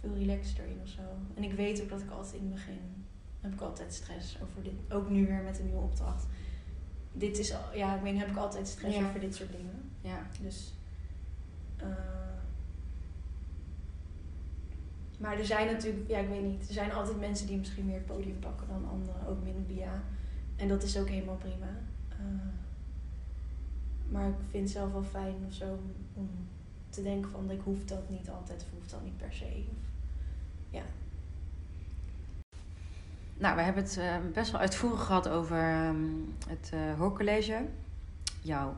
veel 0.00 0.14
relaxter 0.14 0.64
in 0.66 0.78
of 0.82 0.88
zo. 0.88 1.00
En 1.34 1.42
ik 1.42 1.52
weet 1.52 1.82
ook 1.82 1.88
dat 1.88 2.00
ik 2.00 2.10
altijd 2.10 2.34
in 2.34 2.40
het 2.44 2.54
begin, 2.54 3.04
heb 3.40 3.52
ik 3.52 3.60
altijd 3.60 3.92
stress 3.94 4.36
over 4.42 4.62
dit. 4.62 4.72
Ook 4.92 5.08
nu 5.10 5.26
weer 5.26 5.42
met 5.42 5.58
een 5.58 5.64
nieuwe 5.66 5.80
opdracht. 5.82 6.26
Dit 7.12 7.38
is, 7.38 7.54
ja, 7.74 7.94
ik 7.96 8.02
weet 8.02 8.12
niet, 8.12 8.20
heb 8.22 8.30
ik 8.30 8.36
altijd 8.36 8.68
stress 8.68 8.96
Ja. 8.96 9.06
over 9.08 9.20
dit 9.20 9.34
soort 9.34 9.52
dingen. 9.52 9.90
Ja. 10.00 10.26
Dus. 10.42 10.72
eh, 11.76 11.86
maar 15.20 15.38
er 15.38 15.44
zijn 15.44 15.66
natuurlijk, 15.66 16.08
ja, 16.08 16.18
ik 16.18 16.28
weet 16.28 16.42
niet. 16.42 16.68
Er 16.68 16.74
zijn 16.74 16.92
altijd 16.92 17.20
mensen 17.20 17.46
die 17.46 17.58
misschien 17.58 17.86
meer 17.86 18.00
podium 18.00 18.38
pakken 18.38 18.66
dan 18.68 18.88
anderen, 18.90 19.26
ook 19.26 19.44
binnen 19.44 19.66
BIA. 19.66 20.02
En 20.56 20.68
dat 20.68 20.82
is 20.82 20.98
ook 20.98 21.08
helemaal 21.08 21.36
prima. 21.36 21.66
Eh, 22.08 22.16
maar 24.08 24.28
ik 24.28 24.34
vind 24.50 24.62
het 24.62 24.72
zelf 24.72 24.92
wel 24.92 25.02
fijn 25.02 25.34
of 25.46 25.52
zo 25.52 25.78
om, 26.14 26.30
te 26.88 27.02
denken 27.02 27.30
van 27.30 27.50
ik 27.50 27.60
hoef 27.64 27.84
dat 27.84 28.10
niet 28.10 28.30
altijd 28.30 28.62
of 28.62 28.78
hoef 28.78 28.86
dat 28.86 29.04
niet 29.04 29.16
per 29.16 29.32
se. 29.32 29.64
Ja. 30.70 30.82
Nou, 33.38 33.56
we 33.56 33.62
hebben 33.62 33.82
het 33.82 33.96
eh, 33.96 34.16
best 34.32 34.50
wel 34.50 34.60
uitvoerig 34.60 35.04
gehad 35.04 35.28
over 35.28 35.58
ehm, 35.58 36.04
het 36.48 36.70
eh 36.72 36.98
hoorcollege. 36.98 37.66
Jouw 38.42 38.74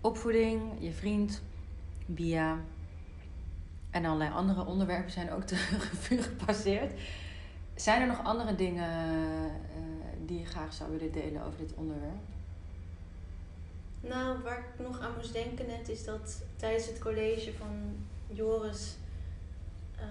opvoeding, 0.00 0.62
je 0.78 0.92
vriend, 0.92 1.42
Bia. 2.06 2.58
En 3.90 4.04
allerlei 4.04 4.30
andere 4.32 4.64
onderwerpen 4.64 5.10
zijn 5.10 5.32
ook 5.32 5.46
de 5.48 5.54
revue 5.56 6.22
gepasseerd. 6.22 7.00
Zijn 7.74 8.00
er 8.00 8.06
nog 8.06 8.24
andere 8.24 8.54
dingen 8.54 8.88
eh, 8.88 9.80
die 10.26 10.38
je 10.38 10.46
graag 10.46 10.72
zou 10.72 10.90
willen 10.90 11.12
delen 11.12 11.42
over 11.44 11.58
dit 11.58 11.74
onderwerp? 11.74 12.18
Nou, 14.00 14.42
waar 14.42 14.58
ik 14.58 14.84
nog 14.86 15.00
aan 15.00 15.14
moest 15.16 15.32
denken 15.32 15.66
net 15.66 15.88
is 15.88 16.04
dat 16.04 16.42
tijdens 16.56 16.86
het 16.86 16.98
college 16.98 17.52
van 17.58 17.96
Joris 18.26 18.96
eh, 19.96 20.04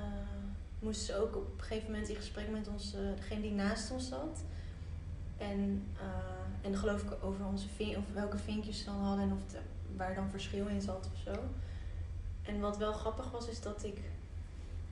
moesten 0.80 1.06
ze 1.06 1.22
ook 1.22 1.36
op 1.36 1.54
een 1.58 1.64
gegeven 1.64 1.92
moment 1.92 2.10
in 2.10 2.16
gesprek 2.16 2.50
met 2.50 2.68
ons, 2.68 2.96
degene 3.16 3.42
die 3.42 3.52
naast 3.52 3.92
ons 3.92 4.08
zat. 4.08 4.44
En, 5.38 5.84
eh, 6.00 6.68
en 6.68 6.78
geloof 6.78 7.02
ik 7.04 7.24
over 7.24 7.46
onze 7.46 7.68
vin 7.76 7.98
of 7.98 8.04
welke 8.14 8.38
vinkjes 8.38 8.78
ze 8.80 8.86
dan 8.86 8.96
hadden 9.04 9.24
en 9.26 9.34
of 9.34 9.52
de- 9.52 9.60
waar 9.96 10.16
dan 10.16 10.30
verschil 10.30 10.68
in 10.68 10.82
zat 10.82 11.10
of 11.14 11.20
zo. 11.34 11.44
En 12.50 12.60
wat 12.60 12.78
wel 12.78 12.94
grappig 12.94 13.32
was, 13.32 13.48
is 13.48 13.62
dat 13.62 13.84
ik 13.84 13.98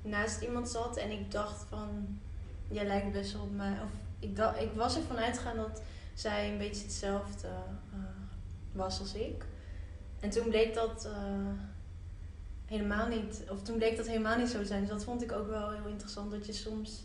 naast 0.01 0.41
iemand 0.41 0.69
zat 0.69 0.97
en 0.97 1.11
ik 1.11 1.31
dacht 1.31 1.65
van, 1.69 2.19
jij 2.67 2.85
lijkt 2.85 3.11
best 3.11 3.33
wel 3.33 3.41
op 3.41 3.55
mij. 3.55 3.71
Of 3.83 3.89
ik, 4.19 4.35
dacht, 4.35 4.61
ik 4.61 4.71
was 4.73 4.95
ervan 4.95 5.17
uitgegaan 5.17 5.57
dat 5.57 5.81
zij 6.13 6.51
een 6.51 6.57
beetje 6.57 6.83
hetzelfde 6.83 7.47
eh, 7.47 7.99
was 8.71 8.99
als 8.99 9.13
ik. 9.13 9.45
En 10.19 10.29
toen 10.29 10.49
bleek 10.49 10.73
dat 10.73 11.05
eh, 11.05 11.13
helemaal 12.65 13.07
niet, 13.07 13.43
of 13.49 13.61
toen 13.61 13.77
bleek 13.77 13.97
dat 13.97 14.07
helemaal 14.07 14.37
niet 14.37 14.49
zo 14.49 14.59
te 14.59 14.65
zijn. 14.65 14.81
Dus 14.81 14.89
dat 14.89 15.03
vond 15.03 15.23
ik 15.23 15.31
ook 15.31 15.47
wel 15.47 15.71
heel 15.71 15.87
interessant. 15.87 16.31
Dat 16.31 16.45
je 16.45 16.53
soms 16.53 17.03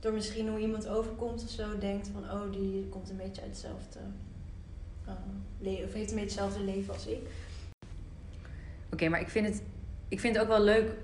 door 0.00 0.12
misschien 0.12 0.48
hoe 0.48 0.58
iemand 0.58 0.88
overkomt 0.88 1.42
of 1.42 1.50
zo 1.50 1.78
denkt 1.78 2.08
van 2.08 2.22
oh, 2.22 2.52
die 2.52 2.88
komt 2.88 3.10
een 3.10 3.16
beetje 3.16 3.42
uit 3.42 3.50
hetzelfde 3.50 3.98
uh, 5.06 5.12
leven, 5.58 5.84
of 5.84 5.92
heeft 5.92 6.10
een 6.10 6.18
beetje 6.18 6.40
hetzelfde 6.40 6.64
leven 6.64 6.94
als 6.94 7.06
ik. 7.06 7.28
Oké, 8.92 9.08
maar 9.08 9.20
ik 9.20 9.28
vind, 9.28 9.46
het, 9.46 9.62
ik 10.08 10.20
vind 10.20 10.34
het 10.34 10.42
ook 10.44 10.50
wel 10.50 10.62
leuk. 10.62 10.94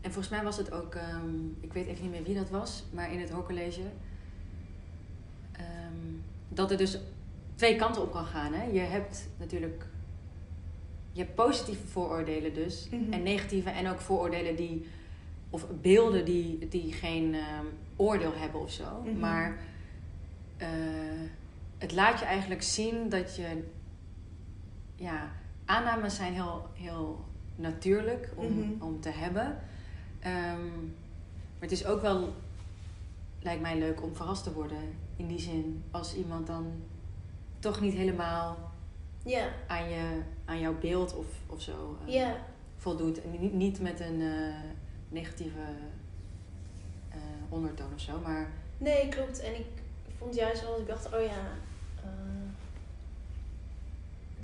En 0.00 0.12
volgens 0.12 0.28
mij 0.28 0.44
was 0.44 0.56
het 0.56 0.72
ook, 0.72 0.94
ehm, 0.94 1.46
ik 1.60 1.72
weet 1.72 1.86
even 1.86 2.02
niet 2.02 2.12
meer 2.12 2.22
wie 2.22 2.34
dat 2.34 2.50
was, 2.50 2.84
maar 2.92 3.12
in 3.12 3.20
het 3.20 3.30
hoorcollege. 3.30 3.80
Um, 5.60 6.22
dat 6.48 6.70
er 6.70 6.76
dus 6.76 6.98
twee 7.54 7.76
kanten 7.76 8.02
op 8.02 8.12
kan 8.12 8.26
gaan. 8.26 8.52
Hè? 8.52 8.64
Je 8.64 8.78
hebt 8.78 9.28
natuurlijk 9.38 9.86
je 11.16 11.22
hebt 11.22 11.34
positieve 11.34 11.86
vooroordelen 11.86 12.54
dus. 12.54 12.88
Mhm. 12.90 13.12
En 13.12 13.22
negatieve 13.22 13.70
en 13.70 13.88
ook 13.88 14.00
vooroordelen 14.00 14.56
die, 14.56 14.86
of 15.50 15.66
beelden 15.80 16.24
die, 16.24 16.68
die 16.68 16.92
geen 16.92 17.34
ehm, 17.34 17.64
oordeel 17.96 18.32
hebben 18.34 18.60
of 18.60 18.70
zo. 18.70 19.02
Mhm. 19.04 19.18
Maar 19.18 19.58
eh, 20.56 20.68
het 21.78 21.92
laat 21.92 22.18
je 22.18 22.24
eigenlijk 22.24 22.62
zien 22.62 23.08
dat 23.08 23.36
je, 23.36 23.64
ja, 24.94 25.32
aannames 25.66 26.16
zijn 26.16 26.32
heel, 26.34 26.66
heel 26.74 27.24
natuurlijk 27.56 28.30
om, 28.34 28.58
Mhm. 28.58 28.82
om 28.82 29.00
te 29.00 29.08
hebben. 29.10 29.58
Ehm, 30.20 30.66
maar 31.52 31.60
het 31.68 31.72
is 31.72 31.86
ook 31.86 32.00
wel, 32.00 32.34
lijkt 33.42 33.62
mij 33.62 33.78
leuk 33.78 34.02
om 34.02 34.14
verrast 34.16 34.44
te 34.44 34.52
worden. 34.52 34.78
In 35.16 35.26
die 35.26 35.38
zin, 35.38 35.84
als 35.90 36.14
iemand 36.16 36.46
dan 36.46 36.72
toch 37.58 37.80
niet 37.80 37.94
helemaal 37.94 38.56
aan, 39.66 39.88
je, 39.88 40.20
aan 40.44 40.60
jouw 40.60 40.78
beeld 40.78 41.16
of, 41.16 41.26
of 41.46 41.62
zo 41.62 41.96
eh, 42.06 42.12
voldoet. 42.76 43.22
En 43.22 43.30
niet, 43.40 43.52
niet 43.52 43.80
met 43.80 44.00
een 44.00 44.20
eh, 44.20 44.54
negatieve 45.08 45.60
eh, 47.10 47.18
ondertoon 47.48 47.92
of 47.94 48.00
zo, 48.00 48.20
maar 48.20 48.50
nee, 48.78 49.08
klopt. 49.08 49.40
En 49.40 49.54
ik 49.58 49.66
vond 50.18 50.34
juist 50.34 50.62
wel, 50.62 50.80
ik 50.80 50.86
dacht, 50.86 51.06
oh 51.14 51.20
ja, 51.20 51.40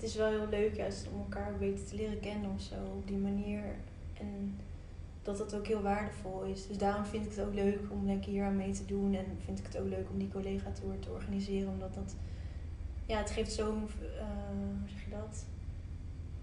het 0.03 0.11
is 0.11 0.17
wel 0.17 0.29
heel 0.31 0.49
leuk 0.49 0.77
juist 0.77 1.09
om 1.13 1.19
elkaar 1.19 1.57
beter 1.59 1.85
te 1.85 1.97
leren 1.97 2.21
kennen 2.21 2.51
of 2.51 2.61
zo, 2.61 2.75
op 2.97 3.07
die 3.07 3.17
manier. 3.17 3.63
En 4.15 4.59
dat 5.23 5.39
dat 5.39 5.55
ook 5.55 5.67
heel 5.67 5.83
waardevol 5.83 6.43
is. 6.43 6.67
Dus 6.67 6.79
daarom 6.79 7.05
vind 7.05 7.25
ik 7.25 7.31
het 7.31 7.47
ook 7.47 7.55
leuk 7.55 7.81
om 7.91 8.07
lekker 8.07 8.31
hier 8.31 8.45
aan 8.45 8.57
mee 8.57 8.73
te 8.73 8.85
doen. 8.85 9.15
En 9.15 9.25
vind 9.45 9.59
ik 9.59 9.65
het 9.67 9.79
ook 9.79 9.89
leuk 9.89 10.11
om 10.11 10.19
die 10.19 10.29
collega-tour 10.29 10.99
te 10.99 11.11
organiseren. 11.11 11.69
Omdat 11.69 11.95
dat, 11.95 12.15
ja, 13.07 13.19
het 13.19 13.31
geeft 13.31 13.53
zo'n, 13.53 13.89
eh, 14.19 14.49
hoe 14.81 14.89
zeg 14.89 15.05
je 15.05 15.11
dat? 15.11 15.47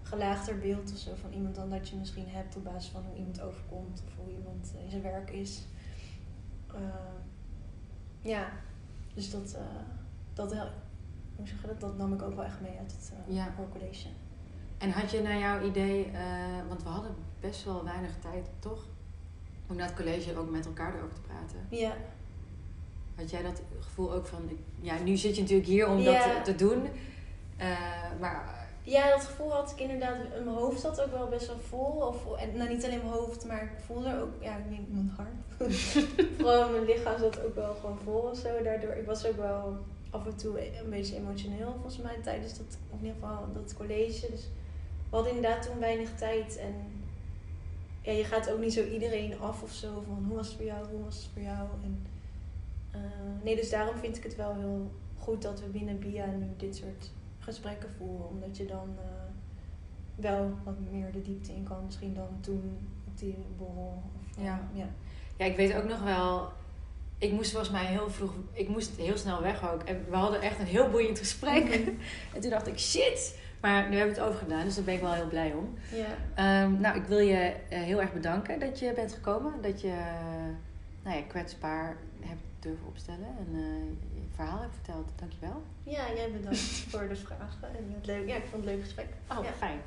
Gelaagder 0.02 0.58
beeld 0.58 0.92
of 0.92 0.98
zo 0.98 1.14
van 1.14 1.32
iemand 1.32 1.54
dan 1.54 1.70
dat 1.70 1.88
je 1.88 1.96
misschien 1.96 2.28
hebt 2.28 2.56
op 2.56 2.64
basis 2.64 2.90
van 2.90 3.04
hoe 3.08 3.16
iemand 3.16 3.40
overkomt 3.40 4.02
of 4.06 4.24
hoe 4.24 4.34
iemand 4.34 4.72
in 4.84 4.90
zijn 4.90 5.02
werk 5.02 5.30
is. 5.30 5.66
Eh, 6.74 6.80
ja, 8.20 8.52
dus 9.14 9.30
dat, 9.30 9.52
eh, 9.54 9.82
dat, 10.32 10.52
hel- 10.52 10.72
hoe 11.40 11.48
zeg 11.48 11.60
je 11.60 11.66
dat? 11.66 11.80
dat 11.80 11.96
nam 11.96 12.12
ik 12.12 12.22
ook 12.22 12.34
wel 12.34 12.44
echt 12.44 12.60
mee 12.60 12.78
uit 12.78 12.92
het 12.92 13.12
uh, 13.28 13.34
Ja. 13.36 13.54
hoorcollege. 13.56 14.08
En 14.78 14.90
had 14.90 15.10
je 15.10 15.22
naar 15.22 15.38
jouw 15.38 15.62
idee, 15.66 16.04
eh, 16.04 16.20
want 16.68 16.82
we 16.82 16.88
hadden 16.88 17.14
best 17.40 17.64
wel 17.64 17.84
weinig 17.84 18.10
tijd, 18.20 18.46
toch? 18.58 18.82
Om 19.68 19.76
na 19.76 19.84
het 19.84 19.94
college 19.94 20.36
ook 20.38 20.50
met 20.50 20.66
elkaar 20.66 20.94
erover 20.94 21.14
te 21.14 21.20
praten. 21.20 21.66
Ja, 21.70 21.92
Had 23.16 23.30
jij 23.30 23.42
dat 23.42 23.62
gevoel 23.80 24.12
ook 24.12 24.26
van, 24.26 24.48
ja, 24.80 24.98
nu 25.04 25.16
zit 25.16 25.34
je 25.36 25.40
natuurlijk 25.42 25.68
hier 25.68 25.88
om 25.88 25.98
Ja. 25.98 26.12
dat 26.34 26.44
te, 26.44 26.52
te 26.52 26.64
doen. 26.64 26.82
Eh, 27.56 27.68
maar 28.20 28.68
Ja, 28.82 29.08
dat 29.10 29.24
gevoel 29.24 29.52
had 29.52 29.70
ik 29.70 29.80
inderdaad. 29.80 30.16
in 30.36 30.44
Mijn 30.44 30.56
hoofd 30.56 30.80
zat 30.80 31.00
ook 31.02 31.10
wel 31.12 31.28
best 31.28 31.46
wel 31.46 31.58
vol. 31.58 31.86
Of, 32.06 32.36
en, 32.36 32.56
nou, 32.56 32.68
niet 32.68 32.84
alleen 32.84 32.98
mijn 32.98 33.10
hoofd, 33.12 33.46
maar 33.46 33.62
ik 33.62 33.70
voelde 33.86 34.08
er 34.08 34.20
ook, 34.22 34.42
ja, 34.42 34.56
ik 34.56 34.68
denk 34.70 34.88
mijn 34.88 35.12
hart. 35.16 35.70
Vooral 36.38 36.70
mijn 36.70 36.84
lichaam 36.84 37.18
zat 37.18 37.44
ook 37.44 37.54
wel 37.54 37.74
gewoon 37.74 37.98
vol 38.04 38.20
of 38.20 38.36
zo. 38.38 38.62
Daardoor, 38.62 38.90
ik 38.92 39.06
was 39.06 39.26
ook 39.26 39.36
wel 39.36 39.76
af 40.10 40.26
en 40.26 40.36
toe 40.36 40.78
een 40.78 40.90
beetje 40.90 41.16
emotioneel 41.16 41.72
volgens 41.72 41.98
mij 41.98 42.16
tijdens 42.22 42.58
dat, 42.58 42.78
of 42.90 43.00
in 43.00 43.06
ieder 43.06 43.20
geval 43.20 43.52
dat 43.52 43.74
college. 43.74 44.30
Dus 44.30 44.48
we 45.10 45.16
hadden 45.16 45.34
inderdaad 45.34 45.62
toen 45.66 45.78
weinig 45.78 46.14
tijd. 46.14 46.56
En 46.56 46.74
ja, 48.02 48.12
je 48.12 48.24
gaat 48.24 48.50
ook 48.50 48.60
niet 48.60 48.72
zo 48.72 48.84
iedereen 48.84 49.40
af 49.40 49.62
of 49.62 49.72
zo 49.72 50.02
van 50.06 50.24
hoe 50.26 50.36
was 50.36 50.46
het 50.46 50.56
voor 50.56 50.64
jou, 50.64 50.86
hoe 50.90 51.04
was 51.04 51.16
het 51.16 51.28
voor 51.32 51.42
jou. 51.42 51.68
En, 51.82 52.06
eh, 52.90 53.44
nee, 53.44 53.56
dus 53.56 53.70
daarom 53.70 53.96
vind 53.96 54.16
ik 54.16 54.22
het 54.22 54.36
wel 54.36 54.54
heel 54.54 54.90
goed 55.18 55.42
dat 55.42 55.60
we 55.60 55.66
binnen 55.66 55.98
BIA 55.98 56.26
nu 56.26 56.46
dit 56.56 56.76
soort 56.76 57.10
gesprekken 57.38 57.90
voeren. 57.90 58.28
Omdat 58.28 58.56
je 58.56 58.66
dan 58.66 58.88
eh, 58.98 59.04
wel 60.14 60.50
wat 60.64 60.74
meer 60.90 61.12
de 61.12 61.22
diepte 61.22 61.52
in 61.52 61.64
kan. 61.64 61.84
Misschien 61.84 62.14
dan 62.14 62.38
toen 62.40 62.78
op 63.06 63.18
die 63.18 63.36
borrel. 63.56 64.02
Of, 64.16 64.44
Ja. 64.44 64.68
ja. 64.72 64.86
Ja, 65.36 65.44
ik 65.46 65.56
weet 65.56 65.74
ook 65.74 65.88
nog 65.88 66.02
wel. 66.02 66.48
Ik 67.20 67.32
moest 67.32 67.50
volgens 67.50 67.70
mij 67.72 67.84
heel 67.84 68.10
vroeg. 68.10 68.32
Ik 68.52 68.68
moest 68.68 68.90
heel 68.96 69.16
snel 69.18 69.42
weg 69.42 69.72
ook. 69.72 69.82
En 69.82 70.04
we 70.10 70.16
hadden 70.16 70.40
echt 70.40 70.58
een 70.58 70.66
heel 70.66 70.88
boeiend 70.90 71.18
gesprek. 71.18 71.64
En 72.34 72.40
toen 72.40 72.50
dacht 72.50 72.66
ik, 72.66 72.78
shit. 72.78 73.38
Maar 73.60 73.88
nu 73.88 73.96
hebben 73.96 74.14
we 74.14 74.20
het 74.20 74.30
overgedaan, 74.30 74.64
dus 74.64 74.74
daar 74.74 74.84
ben 74.84 74.94
ik 74.94 75.00
wel 75.00 75.12
heel 75.12 75.28
blij 75.28 75.52
om. 75.52 75.74
Ja. 75.94 76.06
Ehm, 76.34 76.80
nou, 76.80 76.96
ik 76.96 77.04
wil 77.04 77.18
je 77.18 77.52
eh, 77.68 77.78
heel 77.82 78.00
erg 78.00 78.12
bedanken 78.12 78.60
dat 78.60 78.78
je 78.78 78.92
bent 78.92 79.12
gekomen. 79.12 79.52
Dat 79.62 79.80
je 79.80 79.88
eh, 79.88 80.52
nou 81.02 81.16
ja, 81.16 81.22
kwetsbaar 81.28 81.96
hebt 82.20 82.40
durven 82.58 82.86
opstellen 82.86 83.26
en 83.38 83.46
eh, 83.54 83.60
je 84.14 84.22
verhaal 84.34 84.60
hebt 84.60 84.74
verteld. 84.74 85.10
Dankjewel. 85.16 85.62
ja, 85.82 86.02
jij 86.16 86.30
bedankt 86.32 86.58
voor 86.88 87.08
de 87.08 87.16
vragen. 87.16 87.68
En 87.76 87.94
het 87.96 88.06
leuk. 88.06 88.28
Ja, 88.28 88.34
ik 88.36 88.44
vond 88.50 88.64
het 88.64 88.72
een 88.72 88.76
leuk 88.76 88.84
gesprek. 88.84 89.06
Oh, 89.30 89.44
Ja. 89.44 89.52
fijn. 89.58 89.78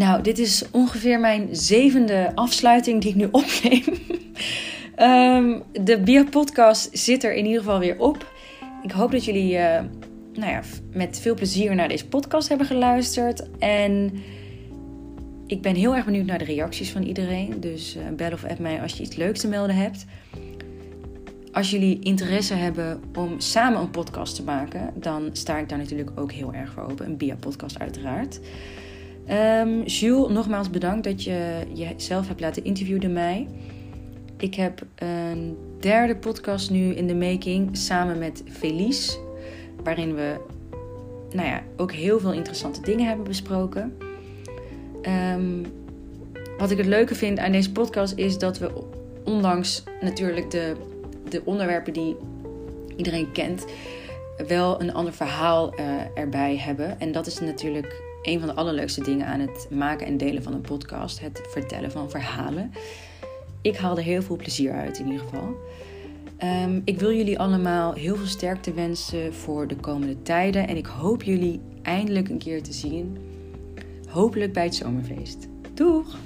Nou, 0.00 0.22
dit 0.22 0.38
is 0.38 0.64
ongeveer 0.70 1.20
mijn 1.20 1.48
zevende 1.50 2.32
afsluiting 2.34 3.00
die 3.00 3.10
ik 3.10 3.16
nu 3.16 3.28
opneem. 3.42 3.84
Ehm, 4.94 5.58
de 5.84 6.00
Bia-podcast 6.00 6.88
zit 6.92 7.24
er 7.24 7.34
in 7.34 7.44
ieder 7.44 7.58
geval 7.58 7.78
weer 7.78 7.98
op. 7.98 8.32
Ik 8.82 8.90
hoop 8.90 9.10
dat 9.10 9.24
jullie 9.24 9.56
eh, 9.56 9.84
nou 10.32 10.50
ja, 10.50 10.60
met 10.92 11.20
veel 11.20 11.34
plezier 11.34 11.74
naar 11.74 11.88
deze 11.88 12.06
podcast 12.06 12.48
hebben 12.48 12.66
geluisterd. 12.66 13.58
En 13.58 14.12
ik 15.46 15.62
ben 15.62 15.74
heel 15.74 15.96
erg 15.96 16.04
benieuwd 16.04 16.26
naar 16.26 16.38
de 16.38 16.44
reacties 16.44 16.90
van 16.90 17.02
iedereen. 17.02 17.60
Dus 17.60 17.96
eh, 17.96 18.02
bel 18.16 18.32
of 18.32 18.44
app 18.44 18.58
mij 18.58 18.82
als 18.82 18.92
je 18.92 19.02
iets 19.02 19.16
leuks 19.16 19.40
te 19.40 19.48
melden 19.48 19.76
hebt. 19.76 20.04
Als 21.52 21.70
jullie 21.70 21.98
interesse 22.00 22.54
hebben 22.54 23.02
om 23.16 23.40
samen 23.40 23.80
een 23.80 23.90
podcast 23.90 24.34
te 24.34 24.42
maken, 24.42 24.92
dan 24.94 25.30
sta 25.32 25.58
ik 25.58 25.68
daar 25.68 25.78
natuurlijk 25.78 26.10
ook 26.14 26.32
heel 26.32 26.52
erg 26.52 26.72
voor 26.72 26.82
open. 26.82 27.06
Een 27.06 27.16
Bia-podcast 27.16 27.78
uiteraard. 27.78 28.40
Ehm 29.30 29.82
Jules, 29.82 30.32
nogmaals 30.32 30.70
bedankt 30.70 31.04
dat 31.04 31.24
je 31.24 31.62
jezelf 31.74 32.28
hebt 32.28 32.40
laten 32.40 32.64
interviewen 32.64 33.00
door 33.00 33.10
mij. 33.10 33.48
Ik 34.36 34.54
heb 34.54 34.82
een 34.94 35.56
derde 35.80 36.16
podcast 36.16 36.70
nu 36.70 36.94
in 36.94 37.06
de 37.06 37.14
making 37.14 37.76
samen 37.76 38.18
met 38.18 38.42
Felice. 38.48 39.18
Waarin 39.84 40.14
we 40.14 40.36
nou 41.32 41.48
ja, 41.48 41.62
ook 41.76 41.92
heel 41.92 42.20
veel 42.20 42.32
interessante 42.32 42.80
dingen 42.80 43.06
hebben 43.06 43.24
besproken. 43.24 43.96
Ehm, 45.02 45.64
wat 46.58 46.70
ik 46.70 46.78
het 46.78 46.86
leuke 46.86 47.14
vind 47.14 47.38
aan 47.38 47.52
deze 47.52 47.72
podcast 47.72 48.12
is 48.16 48.38
dat 48.38 48.58
we 48.58 48.70
ondanks 49.24 49.82
natuurlijk 50.00 50.50
de, 50.50 50.76
de 51.28 51.42
onderwerpen 51.44 51.92
die 51.92 52.16
iedereen 52.96 53.32
kent, 53.32 53.64
wel 54.46 54.80
een 54.80 54.94
ander 54.94 55.12
verhaal 55.12 55.74
eh, 55.74 55.84
erbij 56.14 56.56
hebben. 56.56 57.00
En 57.00 57.12
dat 57.12 57.26
is 57.26 57.40
natuurlijk 57.40 58.09
een 58.22 58.38
van 58.38 58.48
de 58.48 58.54
allerleukste 58.54 59.02
dingen 59.02 59.26
aan 59.26 59.40
het 59.40 59.66
maken 59.70 60.06
en 60.06 60.16
delen 60.16 60.42
van 60.42 60.52
een 60.52 60.60
podcast: 60.60 61.20
het 61.20 61.40
vertellen 61.48 61.90
van 61.90 62.10
verhalen. 62.10 62.72
Ik 63.62 63.76
haal 63.76 63.96
er 63.96 64.02
heel 64.02 64.22
veel 64.22 64.36
plezier 64.36 64.72
uit 64.72 64.98
in 64.98 65.06
ieder 65.06 65.20
geval. 65.20 65.56
Ehm, 66.36 66.80
ik 66.84 66.98
wil 66.98 67.12
jullie 67.12 67.38
allemaal 67.38 67.92
heel 67.92 68.16
veel 68.16 68.26
sterkte 68.26 68.72
wensen 68.72 69.34
voor 69.34 69.66
de 69.66 69.76
komende 69.76 70.22
tijden. 70.22 70.68
En 70.68 70.76
ik 70.76 70.86
hoop 70.86 71.22
jullie 71.22 71.60
eindelijk 71.82 72.28
een 72.28 72.38
keer 72.38 72.62
te 72.62 72.72
zien. 72.72 73.18
Hopelijk 74.08 74.52
bij 74.52 74.64
het 74.64 74.74
zomerfeest. 74.74 75.48
Doeg! 75.74 76.16